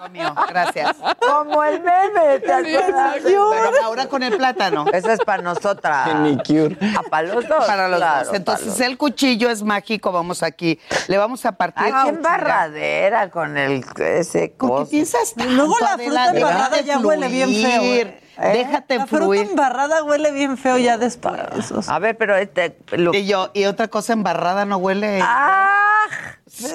[0.00, 0.96] ah, mío, gracias.
[1.18, 3.16] Como el meme, ¿te acuerdas?
[3.22, 4.86] Pero ahora con el plátano.
[4.92, 6.06] Esa es para nosotras.
[6.14, 6.76] Manicure.
[6.96, 7.64] Ah, para los dos.
[7.64, 8.34] Para los claro, dos.
[8.34, 10.12] Entonces, el cuchillo es mágico.
[10.12, 10.78] Vamos aquí.
[11.08, 11.84] Le vamos a partir.
[11.84, 17.28] Ay, qué embarradera con el ese ¿Por qué piensas Luego la fruta embarrada ya huele
[17.28, 18.22] bien feo.
[18.42, 18.58] ¿Eh?
[18.66, 19.48] Déjate La fruta fluir.
[19.50, 21.40] embarrada huele bien feo ya después.
[21.66, 21.94] sea.
[21.94, 22.76] A ver, pero este.
[22.92, 25.20] lo- Y yo, y otra cosa embarrada no huele.
[25.22, 26.06] ¡Ah!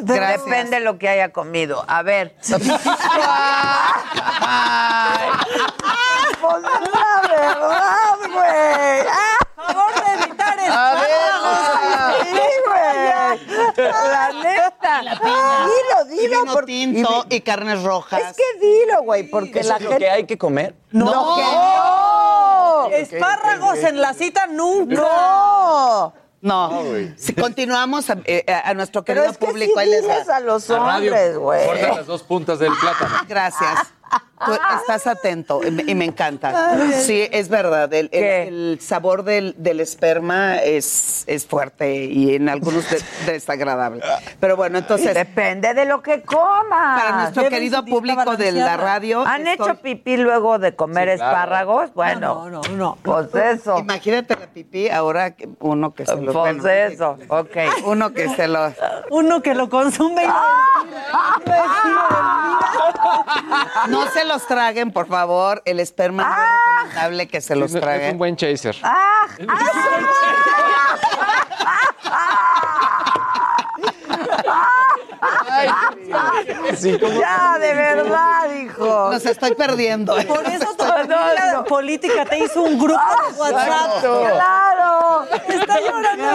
[0.02, 0.44] Gracias.
[0.46, 1.86] Depende de lo que haya comido.
[1.88, 2.36] A ver.
[6.40, 9.08] Pues es la verdad, güey.
[9.10, 9.38] ¡Ah!
[9.56, 11.02] favor de evitar A esto.
[11.02, 13.88] ver, sí, güey.
[14.12, 14.94] La neta.
[16.08, 18.22] Dilo, Y vino tinto y carnes rojas.
[18.32, 20.06] Es que dilo, güey, porque ¿Eso la es lo gente.
[20.06, 20.76] que hay que comer?
[20.92, 21.06] No,
[21.36, 22.88] que no.
[22.92, 24.96] Espárragos en la cita nunca.
[24.96, 26.14] No.
[26.40, 26.84] No.
[27.18, 29.74] Si continuamos a, eh, a nuestro Pero querido es que público.
[29.74, 30.36] sí ahí les diles va.
[30.36, 31.66] a los hombres, güey.
[31.66, 33.16] corta las dos puntas del plátano.
[33.28, 33.94] Gracias.
[34.46, 36.78] Tú estás atento y me, encanta.
[37.02, 37.92] Sí, es verdad.
[37.92, 38.48] El, el- ¿Qué?
[38.48, 44.04] el sabor del, del esperma es, es fuerte y en algunos de- desagradable.
[44.40, 47.02] Pero bueno, entonces, Depende de lo que comas.
[47.02, 49.26] para nuestro querido público de la radio.
[49.26, 51.32] ¿Han estoy- hecho pipí luego de comer Sí, claro.
[51.32, 51.94] espárragos?
[51.96, 52.98] Bueno, No, no, no.
[53.02, 53.80] pues eso.
[53.80, 57.58] Imagínate la pipí ahora uno que se lo Pues bueno, eso, ok.
[57.86, 58.72] Uno que se lo.
[59.10, 60.28] Uno que lo consume y
[64.06, 65.62] No se los traguen, por favor.
[65.66, 66.40] El esperma no es
[66.78, 68.12] recomendable que se los Es- Es traguen.
[68.12, 68.76] un buen chaser.
[68.84, 69.28] ¡Ah!
[77.20, 79.10] ya, de verdad, hijo.
[79.12, 80.16] Los estoy perdiendo.
[80.28, 81.64] Por eso tu No, no.
[81.66, 83.00] política te hizo un grupo
[83.32, 84.00] de WhatsApp.
[84.02, 85.26] ¡Claro!
[85.48, 86.26] Está llorando.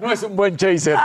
[0.00, 0.98] No es un buen chaser.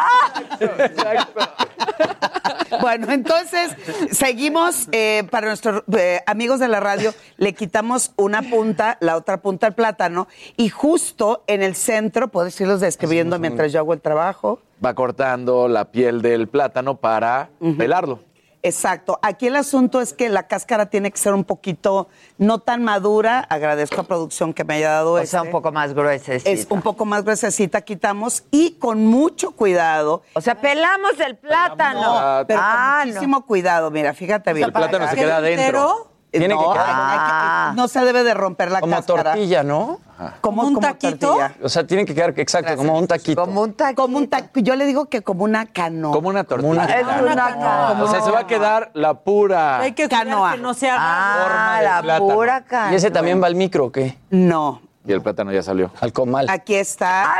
[2.81, 3.75] Bueno, entonces
[4.11, 7.13] seguimos eh, para nuestros eh, amigos de la radio.
[7.37, 12.59] Le quitamos una punta, la otra punta al plátano y justo en el centro, puedes
[12.61, 14.59] irlos describiendo mientras yo hago el trabajo.
[14.83, 18.26] Va cortando la piel del plátano para pelarlo.
[18.67, 19.19] Exacto.
[19.21, 22.07] Aquí el asunto es que la cáscara tiene que ser un poquito
[22.37, 23.39] no tan madura.
[23.49, 25.27] Agradezco a producción que me haya dado O este.
[25.31, 26.33] sea, un poco más gruesa.
[26.33, 30.21] Es un poco más gruesecita, quitamos y con mucho cuidado.
[30.33, 32.17] O sea, pelamos el plátano.
[32.17, 34.67] Ah, Pero Ah, con muchísimo cuidado, mira, fíjate bien.
[34.67, 36.11] El plátano se queda adentro.
[36.39, 39.23] Tiene no, que quedar- se debe de romper la Como cáscara.
[39.31, 39.99] tortilla, ¿no?
[40.17, 41.27] ¿Cómo, ¿Como un como taquito?
[41.35, 41.53] tortilla?
[41.63, 43.39] O sea, tiene que quedar, exacto, como un taquito.
[43.45, 44.01] Como un taquito.
[44.01, 46.11] Como un ta- Yo le digo que como una canoa.
[46.11, 46.71] Como una tortilla.
[46.71, 48.03] una- Es una canoa.
[48.03, 49.79] O sea, se va a quedar la pura.
[49.79, 50.53] Hay que Canoa.
[50.53, 50.97] que no se haga.
[50.99, 52.27] Ah, forma de la plátano.
[52.33, 52.91] pura canoa.
[52.93, 54.17] ¿Y ese también va al micro o qué?
[54.31, 54.81] No.
[55.07, 55.89] Y el plátano ya salió.
[56.01, 56.49] Al comal.
[56.49, 57.33] Aquí está.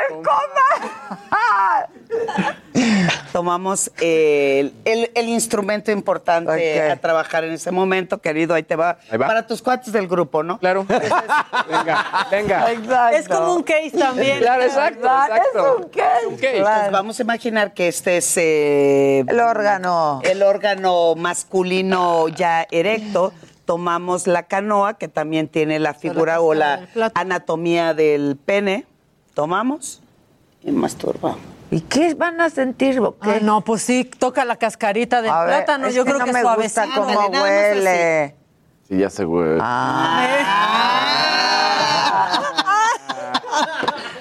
[3.34, 8.54] Tomamos el, el- el instrumento importante a trabajar en ese momento, querido.
[8.54, 8.98] Ahí te va.
[9.12, 9.28] Ahí va.
[9.28, 10.58] Para tus cuates del grupo, ¿no?
[10.60, 10.86] Claro.
[10.88, 12.72] venga, venga.
[12.72, 13.16] Exacto.
[13.18, 14.40] Es como un case también.
[14.40, 15.60] Claro, exacto, exacto.
[15.60, 16.28] Es un case.
[16.28, 16.58] un case.
[16.58, 20.22] Entonces, vamos a imaginar que este es eh, El órgano.
[20.24, 23.34] el órgano masculino ya erecto.
[23.68, 28.86] Tomamos la canoa, que también tiene la figura o la anatomía del pene.
[29.34, 30.02] Tomamos
[30.64, 31.38] y masturbamos.
[31.70, 32.98] ¿Y qué van a sentir?
[33.02, 33.30] o qué?
[33.30, 35.88] Ah, no, pues sí, toca la cascarita del A plátano.
[35.88, 36.82] es Yo que creo no que me suavecito.
[36.86, 38.36] gusta cómo huele.
[38.88, 39.60] Sí, ya se güey.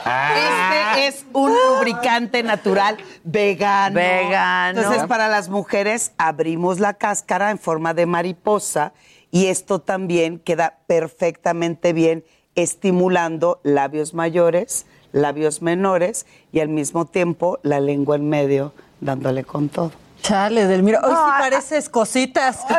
[0.04, 3.94] Este es un lubricante natural vegano.
[3.94, 4.80] Vegano.
[4.80, 8.92] Entonces, para las mujeres, abrimos la cáscara en forma de mariposa
[9.36, 17.58] y esto también queda perfectamente bien estimulando labios mayores, labios menores y al mismo tiempo
[17.62, 18.72] la lengua en medio,
[19.02, 19.92] dándole con todo.
[20.22, 21.00] Chale, del mira.
[21.04, 22.60] Hoy sí pareces cositas.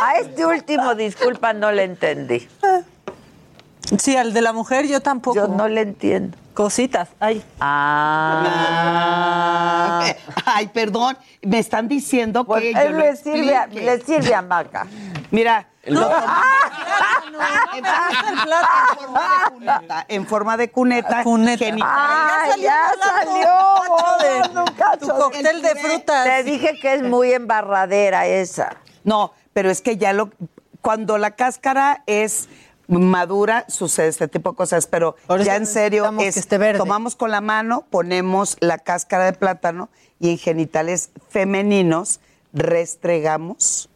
[0.00, 2.46] A este último, disculpa, no le entendí.
[3.98, 5.34] Sí, al de la mujer yo tampoco.
[5.34, 6.38] Yo no le entiendo.
[6.60, 7.08] Cositas.
[7.18, 7.42] Ay.
[7.58, 8.44] Ah.
[10.44, 14.34] Ay, perdón, me están diciendo Pues que yo él lo le sirve, a, le sirve
[14.34, 14.86] a Maca.
[15.30, 16.02] Mira, No.
[16.02, 16.10] lo
[18.98, 21.86] tomamos en, forma de cuneta, en forma de cuneta.
[21.88, 24.98] ¡Ah, salió ya plato, salió!
[25.00, 26.24] tu cóctel de frutas.
[26.26, 28.76] Te dije que es muy embarradera esa.
[29.02, 30.28] No, pero es que ya lo
[30.82, 32.50] cuando la cáscara es
[32.98, 36.78] madura sucede este tipo de cosas, pero Por ya en serio es que esté verde.
[36.78, 39.88] tomamos con la mano, ponemos la cáscara de plátano
[40.18, 42.20] y en genitales femeninos
[42.52, 43.88] restregamos.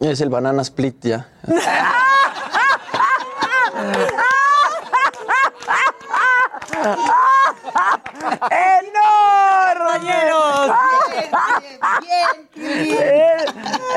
[0.00, 1.28] Es el banana split ya.
[8.50, 10.12] ¡Enorme!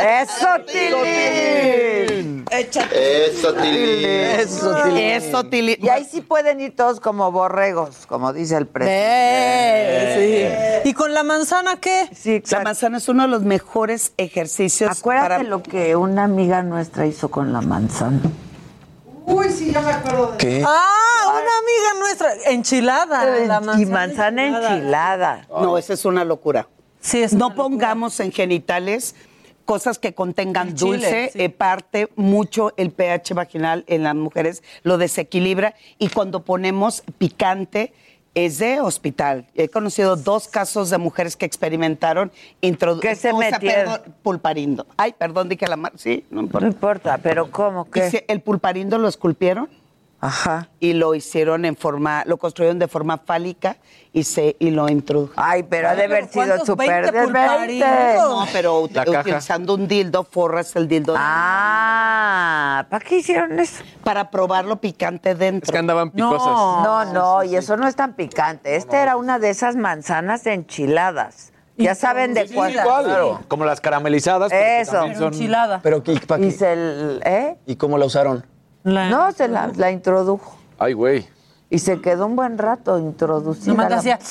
[0.02, 2.46] ¡Eso, Tilín!
[2.52, 2.82] Eso,
[3.54, 4.06] Tilín.
[4.06, 5.00] Eso, Tilín.
[5.00, 5.78] Eso, Tilín.
[5.82, 9.02] Y ahí sí pueden ir todos como borregos, como dice el presidente.
[10.18, 10.90] Eh, sí.
[10.90, 12.10] ¿Y con la manzana qué?
[12.14, 16.62] Sí, La manzana es uno de los mejores ejercicios Acuérdate para lo que una amiga
[16.64, 18.20] nuestra hizo con la manzana.
[19.26, 20.64] Uy, sí, ya me acuerdo de ¿Qué?
[20.66, 22.52] Ah, una amiga nuestra.
[22.52, 23.26] Enchilada.
[23.26, 25.48] la y manzana enchilada.
[25.50, 26.68] No, esa es una locura.
[27.00, 27.64] Sí, es no una locura.
[27.64, 29.16] pongamos en genitales
[29.66, 31.42] cosas que contengan El chile, dulce, sí.
[31.42, 37.92] eh, parte mucho el pH vaginal en las mujeres, lo desequilibra y cuando ponemos picante
[38.36, 39.48] es de hospital.
[39.56, 42.32] He conocido dos casos de mujeres que experimentaron
[43.02, 44.02] ¿Qué se metieron?
[44.22, 44.86] pulparindo.
[44.98, 45.98] Ay, perdón, dije la marca.
[45.98, 46.68] Sí, no No importa.
[46.68, 47.88] importa, pero ¿cómo?
[47.94, 49.70] Dice, el pulparindo lo esculpieron
[50.22, 50.70] Ajá.
[50.80, 53.78] y lo hicieron en forma, lo construyeron de forma fálica
[54.14, 55.36] y se y lo introdujeron.
[55.46, 57.90] Ay, pero ha de haber sido súper 20 de pulparindos.
[57.90, 58.16] 20.
[58.18, 59.20] No, pero ut- La caja.
[59.22, 63.84] utilizando un dildo, forras el dildo Ah, ¿para qué hicieron eso?
[64.04, 65.72] para probarlo picante Es dentro.
[65.72, 66.48] que andaban picosas.
[66.48, 68.76] No, no, y eso no es tan picante.
[68.76, 71.52] Esta era una de esas manzanas enchiladas.
[71.78, 72.72] Ya saben de cuál.
[72.72, 74.52] Claro, como las caramelizadas.
[74.52, 74.94] Eso.
[75.18, 75.82] son- Enchilada.
[75.84, 77.58] Pero se, l- ¿eh?
[77.66, 78.46] ¿Y cómo la usaron?
[78.86, 80.56] La- No, se la, la introdujo.
[80.80, 81.28] Ay, güey.
[81.70, 83.74] Y se quedó un buen rato introducida.
[83.74, 84.20] Nomás la- hacía.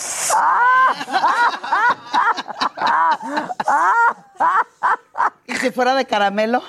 [5.47, 6.62] Y si fuera de caramelo,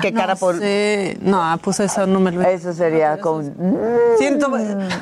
[0.00, 1.18] ¿qué cara No pon- sé.
[1.20, 3.54] No, pues eso no me lo Eso sería con...
[4.18, 4.50] Siento,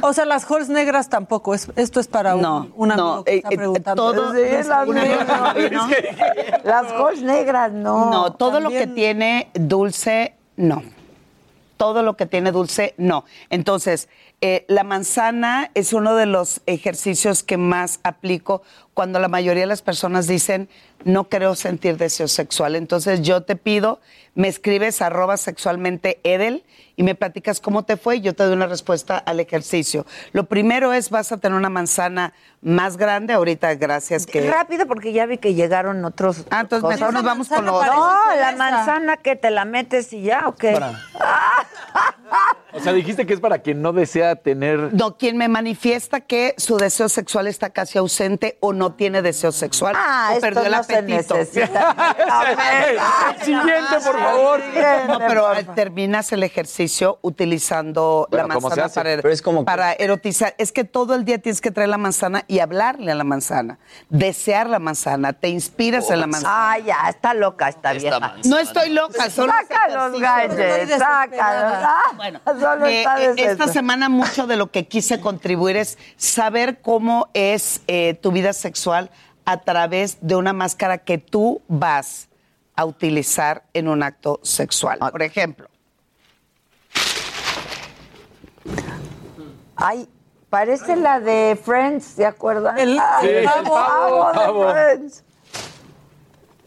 [0.01, 1.55] o sea, las holes negras tampoco.
[1.55, 4.13] Es, esto es para un, No, un amigo no, que eh, está eh, preguntando.
[4.13, 5.55] todo- Sí, las Una negras.
[5.73, 5.89] ¿no?
[6.65, 8.11] Las holes negras, no.
[8.11, 10.83] No, todo lo que tiene dulce, no.
[11.83, 13.25] Todo lo que tiene dulce, no.
[13.51, 14.09] Entonces,
[14.45, 18.63] eh, la manzana es uno de los ejercicios que más aplico
[18.93, 20.69] cuando la mayoría de las personas dicen
[21.05, 22.75] no creo sentir deseo sexual.
[22.75, 24.01] Entonces, yo te pido,
[24.35, 26.65] me escribes arroba sexualmente Edel
[26.97, 30.07] y me platicas cómo te fue y yo te doy una respuesta al ejercicio.
[30.33, 32.33] Lo primero es, vas a tener una manzana
[32.63, 33.35] más grande.
[33.35, 34.51] Ahorita, gracias que...
[34.51, 36.45] Rápido, porque ya vi que llegaron otros.
[36.51, 37.01] Ah, entonces cosas.
[37.01, 38.11] mejor nos vamos con lo manzana otro.
[38.11, 40.75] No, la manzana que te la metes y ya, ¿o qué?
[42.75, 44.95] O sea, dijiste que es para quien no desea tener.
[44.95, 49.53] No, quien me manifiesta que su deseo sexual está casi ausente o no tiene deseo
[49.53, 51.35] sexual Ah, o esto perdió el no se apetito.
[51.37, 51.91] necesita.
[51.91, 52.99] A ver,
[53.39, 54.61] El siguiente, por favor.
[55.09, 59.65] No, pero terminas el ejercicio utilizando la ¿cómo se manzana para, Pero es como que-
[59.67, 60.55] para erotizar.
[60.59, 63.79] Es que todo el día tienes que traer la manzana y hablarle a la manzana,
[64.09, 66.73] desear la manzana, te inspiras en la manzana.
[66.73, 68.37] Ah, ya, está loca esta vieja.
[68.47, 72.22] No estoy loca, solo Saca los gadgets, sácalos.
[72.23, 77.29] Bueno, solo eh, está esta semana mucho de lo que quise contribuir es saber cómo
[77.35, 79.11] es eh, tu vida sexual
[79.45, 82.29] a través de una máscara que tú vas
[82.77, 84.99] a utilizar en un acto sexual.
[85.01, 85.11] Ah.
[85.11, 85.69] Por ejemplo,
[89.75, 90.09] Ay,
[90.49, 92.79] parece la de Friends, ¿se acuerdan?
[92.79, 94.71] El- Ay, Sí, el pavo, pavo, pavo de pavo.
[94.71, 95.25] Friends.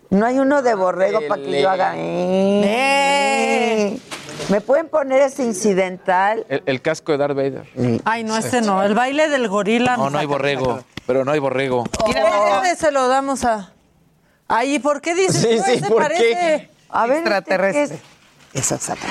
[0.10, 1.94] No hay uno de borrego para que yo haga.
[1.96, 3.25] Eh.
[4.50, 6.46] ¿Me pueden poner ese incidental?
[6.50, 7.66] El, el casco de Darth Vader.
[8.06, 8.84] Ay, no, ese no.
[8.84, 9.98] El baile del gorila.
[9.98, 10.84] No, no hay borrego.
[11.08, 11.84] Pero no hay borrego.
[12.08, 13.72] Mira, ese se lo damos a.
[14.48, 16.24] Ay, ¿y por qué dices Sí, sí, ¿por parece...
[16.24, 16.70] qué?
[16.90, 18.00] A ver, extraterrestre.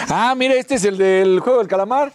[0.09, 2.13] Ah, mira, este es el del juego del calamar.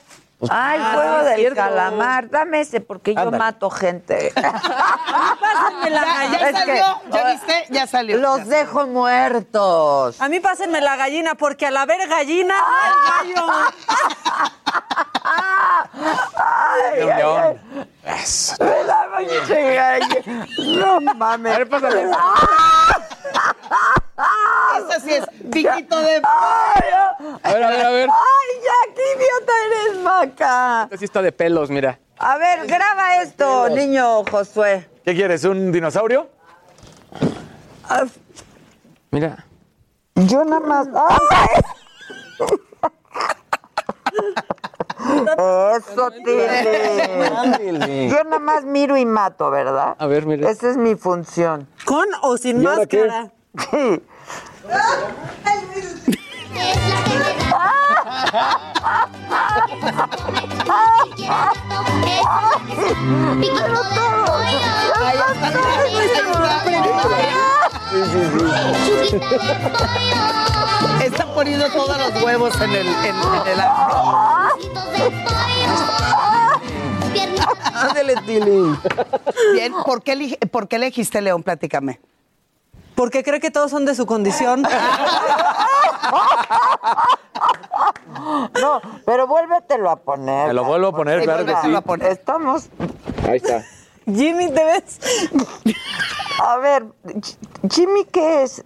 [0.49, 1.55] Ah, el Ah, juego del cierto.
[1.57, 2.29] calamar.
[2.29, 4.31] Dame ese, porque yo mato gente.
[4.35, 7.65] Pásenme la Ya- ya salió, ¿ya viste?
[7.69, 8.17] Ya salió.
[8.19, 10.21] Los dejo muertos.
[10.21, 13.47] A mí pásenme la gallina, porque al haber gallina, hay gallo.
[16.35, 17.59] Ay, ay, ay.
[18.59, 20.47] Me la pinche gallina.
[20.77, 21.53] No mames.
[21.53, 22.09] A ver, pásale.
[24.77, 26.21] Ese sí es piquito de...
[26.23, 26.81] Ay,
[27.43, 28.09] A ver, a ver, a ver.
[28.09, 30.83] Ay, ya, qué idiota eres, Maca.
[30.83, 31.99] Este sí está de pelos, mira.
[32.17, 34.89] A ver, graba esto, niño Josué.
[35.05, 35.43] ¿Qué quieres?
[35.45, 36.29] ¿Un dinosaurio?
[37.87, 38.03] Ah,
[39.11, 39.45] Mira.
[40.15, 40.87] Yo nada más.
[40.93, 41.61] ¡Ay!
[45.77, 46.11] Eso,
[47.57, 48.09] Tili.
[48.09, 49.95] Yo nada más miro y mato, ¿verdad?
[49.97, 50.49] A ver, mira.
[50.49, 51.67] Esa es mi función.
[51.85, 53.31] ¿Con o sin máscara?
[53.57, 54.01] Sí.
[71.03, 73.15] Están poniendo todos los huevos en el, en,
[77.97, 78.77] en el Tili.
[79.53, 81.41] Bien, ¿por qué, ¿por qué elegiste León?
[81.43, 81.99] Platícame.
[82.99, 84.61] Porque cree que todos son de su condición.
[88.61, 90.49] No, pero vuélvetelo a poner.
[90.49, 91.73] Me lo vuelvo a poner, claro que sí.
[92.09, 92.67] Estamos.
[93.26, 93.63] Ahí está.
[94.05, 94.99] Jimmy, ¿te ves?
[96.43, 96.88] A ver,
[97.71, 98.61] Jimmy, ¿qué es?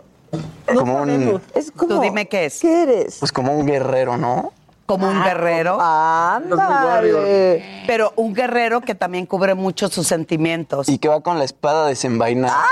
[0.65, 1.93] como un, Es como.
[1.93, 2.59] Tú dime qué es.
[2.59, 3.17] ¿Qué eres?
[3.19, 4.51] pues como un guerrero, ¿no?
[4.85, 5.77] Como un guerrero.
[5.79, 7.83] Ándale.
[7.87, 10.89] Pero un guerrero que también cubre mucho sus sentimientos.
[10.89, 12.65] Y que va con la espada desenvainada.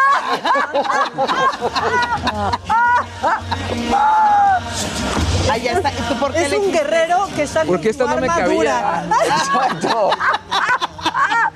[5.49, 5.91] Ahí ya está.
[5.91, 8.27] ¿Y tú por qué Es un guerrero que está Porque con su esta no me
[8.27, 9.05] armadura.
[9.25, 10.11] Exacto.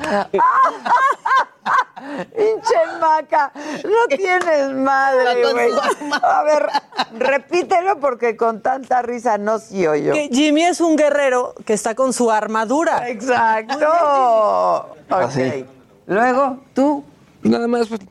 [2.35, 3.51] Pinche maca,
[3.83, 5.71] no tienes madre, güey.
[6.21, 6.67] A ver,
[7.17, 10.13] repítelo porque con tanta risa no sí oyo.
[10.13, 13.09] Que Jimmy es un guerrero que está con su armadura.
[13.09, 14.95] Exacto.
[15.09, 15.11] Ok.
[15.11, 15.65] Así.
[16.05, 17.03] Luego, tú,
[17.41, 17.87] Nada más.
[17.87, 18.01] pues,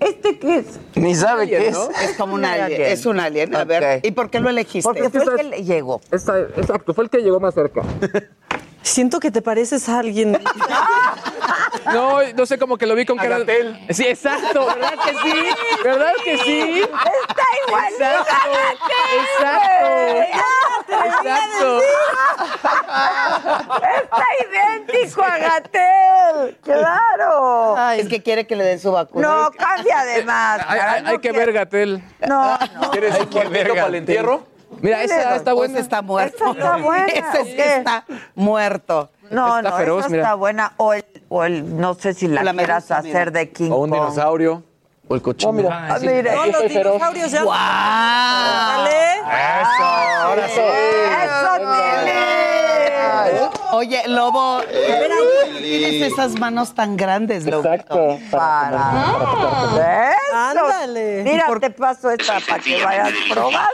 [0.00, 0.66] ¿este qué es?
[0.94, 1.74] Ni sabe qué es.
[1.74, 1.90] ¿no?
[1.90, 2.64] Es como un alien.
[2.64, 2.82] alien.
[2.82, 3.54] Es un alien.
[3.54, 4.00] A ver.
[4.02, 4.88] ¿Y por qué lo elegiste?
[4.88, 6.00] Porque fue el que le llegó.
[6.10, 7.82] Esta- exacto, fue el que llegó más cerca.
[8.82, 10.38] Siento que te pareces a alguien.
[11.92, 13.86] No, no sé, como que lo vi con cara Agatel.
[13.90, 15.46] Sí, exacto, ¿verdad que sí?
[15.82, 16.80] ¿Verdad que sí?
[16.80, 18.04] Está igualito.
[19.18, 19.88] Exacto,
[21.04, 21.80] exacto.
[24.02, 26.58] Está idéntico a Gatel.
[26.62, 27.76] Claro.
[27.92, 29.28] Es que quiere que le den su vacuna.
[29.28, 30.92] No, cambia de Hay, máscara.
[30.92, 32.02] hay- hay que ver, Gatel.
[32.26, 32.90] No, no.
[32.90, 34.46] ¿Quieres un cuartito para el entierro?
[34.82, 35.72] Mira, esa está buena.
[35.74, 36.36] Ese está muerto.
[36.36, 37.76] Esa está buena, Ese ¿o sí qué?
[37.76, 38.04] está
[38.34, 39.10] muerto.
[39.30, 40.22] No, Está no, feroz, esa mira.
[40.24, 40.72] está buena.
[40.76, 43.40] O el, o el, no sé si la, La quieras medusa, hacer mira.
[43.40, 44.00] de King ¿O un Kong.
[44.00, 44.62] dinosaurio?
[45.08, 45.68] O el cochino.
[45.70, 46.34] Ah, mire.
[46.34, 47.42] No, los dinosaurios ya.
[47.42, 47.56] ¡Guau!
[47.58, 49.14] Dale.
[49.62, 49.84] Eso,
[50.20, 50.60] ahora sí.
[51.24, 52.42] ¡Eso tiene!
[53.72, 57.64] Oye, Lobo, ¿cómo tienes esas manos tan grandes, Lobo?
[57.72, 58.18] Exacto.
[58.30, 58.90] Para.
[59.76, 60.16] ¿Ves?
[60.34, 61.22] Ándale.
[61.24, 63.72] Mira, te paso esta para que vayas probando.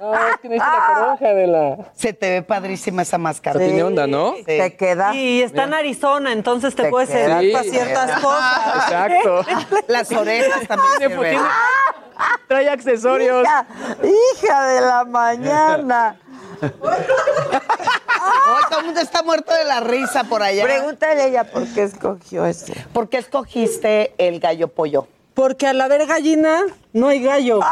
[0.00, 1.76] No, es que necesita la toronja de la.
[1.94, 3.58] Se te ve padrísima esa máscara.
[3.58, 4.34] Tiene onda, ¿no?
[4.44, 5.14] Te queda.
[5.14, 7.28] Y está en Arizona, entonces te, Te puedes queda.
[7.38, 7.70] servir para Sí.
[7.70, 8.76] ciertas cosas.
[8.84, 9.44] Exacto.
[9.88, 11.30] Las orejas también Tiene- sirven.
[11.30, 11.48] tiene-
[12.48, 13.42] Trae accesorios.
[13.42, 13.66] Hija,
[14.02, 16.16] hija de la mañana.
[16.62, 20.62] Hoy todo el mundo está muerto de la risa por allá.
[20.62, 22.74] Pregúntale a ella por qué escogió ese.
[22.92, 25.08] ¿Por qué escogiste el gallo pollo?
[25.34, 27.60] Porque al haber gallina, no hay gallo.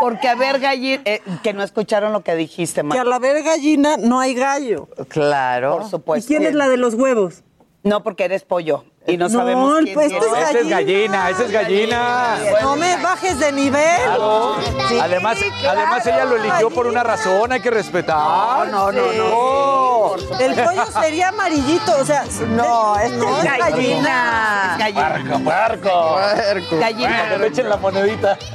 [0.00, 3.96] Porque a ver gallina, eh, que no escucharon lo que dijiste, Que al haber gallina,
[3.98, 4.88] no hay gallo.
[5.08, 5.78] Claro.
[5.78, 6.32] Por supuesto.
[6.32, 7.42] ¿Y quién es la de los huevos?
[7.82, 8.84] No, porque eres pollo.
[9.06, 12.36] Y no, No, sabemos quién pues, es Esa es gallina, esa es gallina.
[12.60, 14.02] No me bajes de nivel.
[14.04, 14.56] Claro.
[15.00, 18.68] además, además ella lo eligió por una razón, hay que respetar.
[18.68, 22.24] No, no, no, El pollo sería amarillito, o sea.
[22.48, 24.72] No, este no es gallina.
[24.72, 25.08] Es gallina.
[25.42, 26.78] Puerco, puerco.
[26.78, 27.08] Gallina.
[27.08, 28.38] Para que le echen la monedita.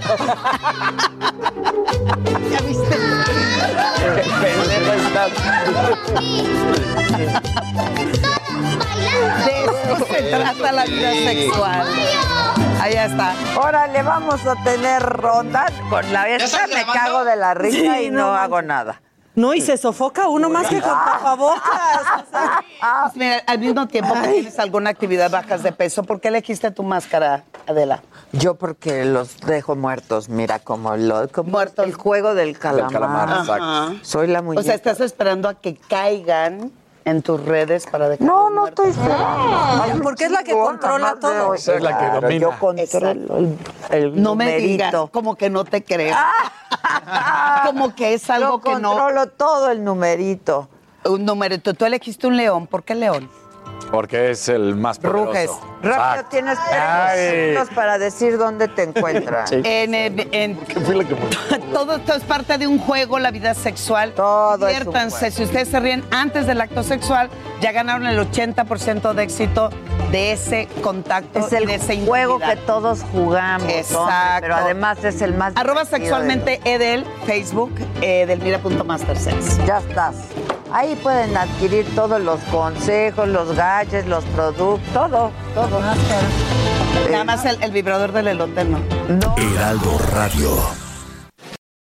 [2.51, 2.97] ¿Ya viste?
[4.15, 5.31] Qué pendeja estás.
[9.45, 9.63] De
[9.93, 11.87] eso se trata la vida sexual.
[12.81, 13.33] Ahí está.
[13.61, 15.67] Órale, vamos a tener ronda.
[15.89, 19.01] Con la esta me cago de la risa Sí, y no no, hago nada.
[19.35, 21.63] No, y se sofoca uno más que con tapabocas.
[22.27, 22.63] o sea.
[23.03, 26.69] Pues mira, al mismo tiempo que tienes alguna actividad bajas de peso, ¿por qué elegiste
[26.69, 28.03] tu máscara, Adela?
[28.31, 31.83] Yo porque los dejo muertos, mira, como, lo, como Muertos.
[31.85, 32.91] el juego del calamar.
[32.91, 33.63] calamar, exacto.
[33.63, 33.93] Ajá.
[34.03, 34.63] Soy la O muñeca.
[34.65, 36.71] sea, estás esperando a que caigan
[37.05, 38.25] en tus redes para dejar.
[38.25, 40.03] No, no estoy esperando.
[40.03, 41.53] Porque es la que controla todo.
[41.53, 42.41] Esa es la que domina.
[42.41, 43.57] Yo controlo el,
[43.91, 45.11] el No me digas, numerito.
[45.11, 46.15] como que no te creo.
[47.65, 48.89] como que es algo Yo que no.
[48.89, 50.69] controlo todo el numerito.
[51.05, 51.73] Un numerito.
[51.73, 52.67] Tú elegiste un león.
[52.67, 53.29] ¿Por qué león?
[53.93, 55.27] Porque es el más poderoso.
[55.27, 55.49] Ruges.
[55.83, 56.29] Rápido, Exacto.
[56.31, 59.51] tienes tres minutos para decir dónde te encuentras.
[59.51, 61.13] En, en- en- ¿Qué fue lo que
[61.73, 64.13] todo esto es parte de un juego, la vida sexual.
[64.15, 65.17] Todo es un Diviértanse.
[65.19, 65.35] juego.
[65.35, 67.29] Si ustedes se ríen antes del acto sexual,
[67.61, 69.69] ya ganaron el 80% de éxito
[70.11, 74.37] de ese contacto Es y el de esa juego que todos jugamos, hombre, Exacto.
[74.41, 77.71] pero además es el más Arroba sexualmente Edel, Facebook,
[78.01, 79.57] eh, Edelmira.mastersex.
[79.59, 80.15] de- Ya estás.
[80.73, 85.79] Ahí pueden adquirir todos los consejos, los gadgets, los productos, todo, todo.
[87.11, 88.79] Nada más el, el vibrador del elote, no.
[89.07, 89.35] No.
[89.37, 90.82] Heraldo Radio.